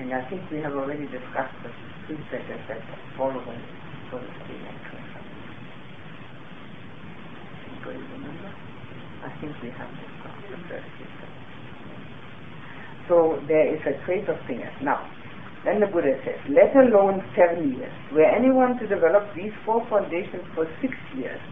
And 0.00 0.12
I 0.12 0.24
think 0.28 0.40
we 0.50 0.60
have 0.60 0.72
already 0.72 1.04
discussed 1.08 1.56
the 1.62 1.70
three 2.06 2.20
factors 2.32 2.60
that 2.68 2.80
follow 3.16 3.40
the 3.40 4.18
stream 4.40 4.64
entrance. 4.64 5.12
Anybody 7.68 8.00
remember? 8.16 8.52
I 9.24 9.30
think 9.40 9.52
we 9.62 9.68
have 9.76 9.90
discussed 9.92 10.46
the 10.48 10.58
first 10.68 10.88
So 13.08 13.40
there 13.48 13.74
is 13.74 13.80
a 13.84 14.04
trace 14.04 14.28
of 14.28 14.36
fingers. 14.46 14.72
Now, 14.82 15.04
then 15.66 15.82
the 15.82 15.90
Buddha 15.90 16.14
says, 16.22 16.38
let 16.46 16.70
alone 16.78 17.18
seven 17.34 17.74
years. 17.74 17.90
Were 18.14 18.22
anyone 18.22 18.78
to 18.78 18.86
develop 18.86 19.34
these 19.34 19.50
four 19.66 19.82
foundations 19.90 20.46
for 20.54 20.70
six 20.80 20.94
years, 21.18 21.42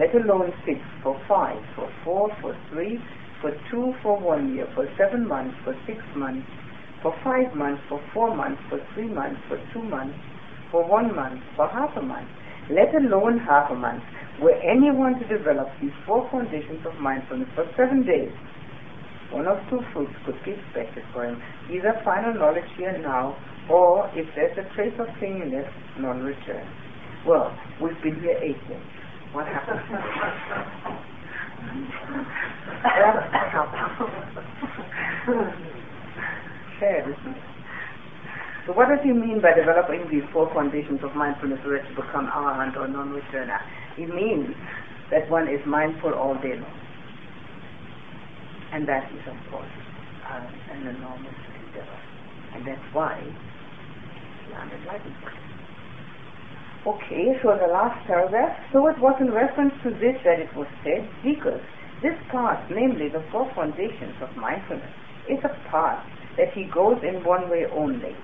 let 0.00 0.08
alone 0.16 0.48
six, 0.64 0.80
for 1.04 1.20
five, 1.28 1.60
for 1.76 1.92
four, 2.02 2.32
for 2.40 2.56
three, 2.72 2.96
for 3.44 3.52
two, 3.68 3.92
for 4.02 4.16
one 4.16 4.56
year, 4.56 4.64
for 4.74 4.88
seven 4.96 5.28
months, 5.28 5.52
for 5.62 5.76
six 5.84 6.00
months, 6.16 6.48
for 7.04 7.12
five 7.20 7.52
months, 7.52 7.84
for 7.88 8.00
four 8.16 8.34
months, 8.34 8.60
for 8.72 8.80
three 8.96 9.12
months, 9.12 9.40
for 9.46 9.60
two 9.76 9.84
months, 9.84 10.16
for 10.72 10.80
one 10.88 11.14
month, 11.14 11.44
for 11.54 11.68
half 11.68 11.92
a 12.00 12.02
month, 12.02 12.28
let 12.72 12.88
alone 12.96 13.44
half 13.44 13.68
a 13.70 13.76
month, 13.76 14.02
were 14.40 14.56
anyone 14.64 15.20
to 15.20 15.28
develop 15.28 15.68
these 15.84 15.92
four 16.08 16.24
foundations 16.32 16.80
of 16.88 16.96
mindfulness 16.96 17.48
for 17.54 17.68
seven 17.76 18.08
days, 18.08 18.32
one 19.30 19.46
of 19.46 19.62
two 19.70 19.78
fruits 19.92 20.14
could 20.26 20.38
be 20.44 20.52
expected 20.58 21.04
for 21.12 21.24
him, 21.24 21.38
either 21.70 21.94
final 22.04 22.34
knowledge 22.34 22.66
here 22.76 22.98
now, 22.98 23.38
or 23.70 24.10
if 24.14 24.26
there's 24.34 24.58
a 24.58 24.74
trace 24.74 24.94
of 24.98 25.06
clinging 25.18 25.54
non-return. 25.98 26.66
Well, 27.26 27.56
we've 27.80 28.00
been 28.02 28.20
here 28.20 28.38
eight 28.42 28.58
days. 28.68 28.82
What 29.32 29.46
happened? 29.46 29.80
Sad, 36.80 37.04
isn't 37.06 37.36
it? 37.36 37.42
So 38.66 38.72
what 38.72 38.88
does 38.88 38.98
he 39.02 39.12
mean 39.12 39.40
by 39.40 39.54
developing 39.54 40.08
these 40.10 40.26
four 40.32 40.52
conditions 40.52 41.00
of 41.02 41.14
mindfulness 41.14 41.60
so 41.64 41.72
as 41.74 41.86
to 41.88 41.94
become 41.94 42.26
arahant 42.26 42.76
or 42.76 42.88
non-returner? 42.88 43.58
It 43.98 44.08
means 44.12 44.54
that 45.10 45.30
one 45.30 45.48
is 45.48 45.60
mindful 45.66 46.14
all 46.14 46.34
day 46.42 46.54
long. 46.58 46.78
And 48.72 48.86
that 48.88 49.10
is, 49.12 49.22
of 49.26 49.36
course, 49.50 49.70
uh, 50.30 50.46
an 50.72 50.86
enormous 50.86 51.34
endeavor. 51.66 52.00
And 52.54 52.66
that's 52.66 52.94
why. 52.94 53.18
Okay, 56.86 57.26
so 57.42 57.52
the 57.60 57.68
last 57.68 58.06
paragraph. 58.06 58.56
So 58.72 58.88
it 58.88 58.98
was 58.98 59.16
in 59.20 59.30
reference 59.30 59.74
to 59.84 59.90
this 59.90 60.16
that 60.24 60.40
it 60.40 60.48
was 60.56 60.66
said, 60.82 61.04
because 61.22 61.60
this 62.02 62.16
path, 62.32 62.64
namely 62.70 63.08
the 63.12 63.22
four 63.30 63.44
foundations 63.54 64.16
of 64.22 64.34
mindfulness, 64.36 64.88
is 65.28 65.38
a 65.44 65.52
path 65.68 66.00
that 66.38 66.52
he 66.54 66.64
goes 66.72 66.96
in 67.04 67.22
one 67.22 67.50
way 67.50 67.66
only. 67.76 68.16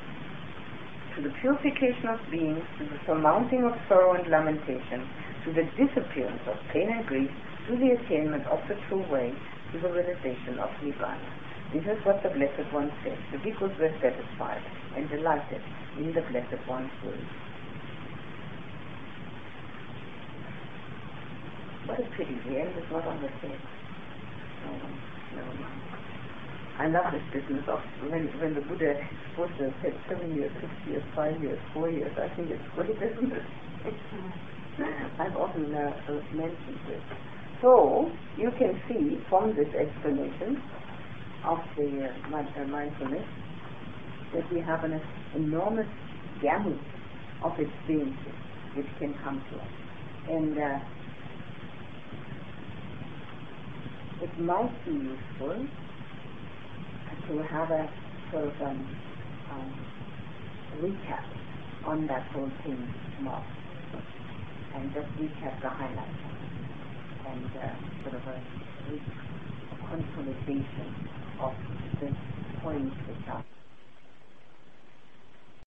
To 1.16 1.22
the 1.22 1.32
purification 1.40 2.08
of 2.08 2.20
beings, 2.30 2.64
to 2.78 2.84
the 2.84 2.98
surmounting 3.06 3.64
of 3.64 3.76
sorrow 3.88 4.16
and 4.16 4.26
lamentation, 4.30 5.04
to 5.44 5.52
the 5.52 5.68
disappearance 5.76 6.42
of 6.48 6.56
pain 6.72 6.88
and 6.88 7.06
grief, 7.06 7.30
to 7.68 7.76
the 7.76 7.92
attainment 8.00 8.46
of 8.48 8.60
the 8.68 8.76
true 8.88 9.04
way, 9.12 9.36
to 9.72 9.78
the 9.80 9.88
realization 9.88 10.58
of 10.58 10.70
Nibbana. 10.80 11.45
This 11.72 11.82
is 11.82 11.98
what 12.06 12.22
the 12.22 12.30
Blessed 12.30 12.72
One 12.72 12.90
said. 13.02 13.18
The 13.32 13.38
bhikkhus 13.38 13.74
were 13.78 13.94
satisfied 14.00 14.62
and 14.96 15.08
delighted 15.10 15.62
in 15.98 16.12
the 16.14 16.22
Blessed 16.30 16.62
One's 16.68 16.92
words. 17.02 17.30
What 21.86 22.00
a 22.00 22.06
pity, 22.16 22.38
the 22.46 22.58
end 22.58 22.74
is 22.76 22.86
not 22.90 23.06
on 23.06 23.22
the 23.22 23.30
stage. 23.38 23.66
No, 24.66 25.42
mind. 25.60 25.82
I 26.78 26.88
love 26.88 27.08
this 27.12 27.24
business 27.32 27.64
of 27.68 27.80
when, 28.10 28.28
when 28.38 28.54
the 28.54 28.60
Buddha 28.60 28.92
have 29.36 29.74
said 29.82 29.94
seven 30.08 30.34
years, 30.36 30.52
six 30.60 30.72
years, 30.86 31.02
five 31.14 31.40
years, 31.40 31.58
four 31.72 31.90
years. 31.90 32.12
I 32.16 32.28
think 32.36 32.50
it's 32.50 32.68
great, 32.74 32.96
isn't 32.96 33.32
it? 33.32 33.46
I've 35.18 35.36
often 35.36 35.72
uh, 35.72 36.12
mentioned 36.32 36.80
this. 36.88 37.00
So, 37.62 38.12
you 38.36 38.52
can 38.58 38.76
see 38.88 39.20
from 39.28 39.56
this 39.56 39.72
explanation 39.72 40.60
of 41.44 41.58
the 41.76 41.88
uh, 42.08 42.36
uh, 42.36 42.64
mindfulness 42.68 43.28
that 44.34 44.44
we 44.52 44.60
have 44.60 44.84
an 44.84 45.00
enormous 45.34 45.88
gamut 46.42 46.80
of 47.44 47.52
experiences 47.58 48.36
which 48.76 48.86
can 48.98 49.14
come 49.24 49.42
to 49.50 49.56
us. 49.56 49.72
And 50.28 50.58
uh, 50.58 50.78
it 54.24 54.30
might 54.40 54.84
be 54.84 54.92
useful 54.92 55.66
to 57.28 57.34
have 57.38 57.70
a 57.70 57.84
sort 58.32 58.44
of 58.46 58.62
um, 58.62 58.88
um, 59.50 59.74
recap 60.80 61.24
on 61.86 62.06
that 62.06 62.24
whole 62.32 62.50
thing 62.64 62.88
tomorrow 63.16 63.44
and 64.76 64.92
just 64.94 65.08
recap 65.20 65.60
the 65.62 65.70
highlights 65.70 66.22
and 67.26 67.44
uh, 67.46 67.74
sort 68.04 68.14
of 68.16 68.22
a, 68.28 68.38
a 69.72 69.76
consolidation 69.90 70.94
of 71.38 71.54
points 72.62 72.96
which 73.06 73.18
are 73.28 73.44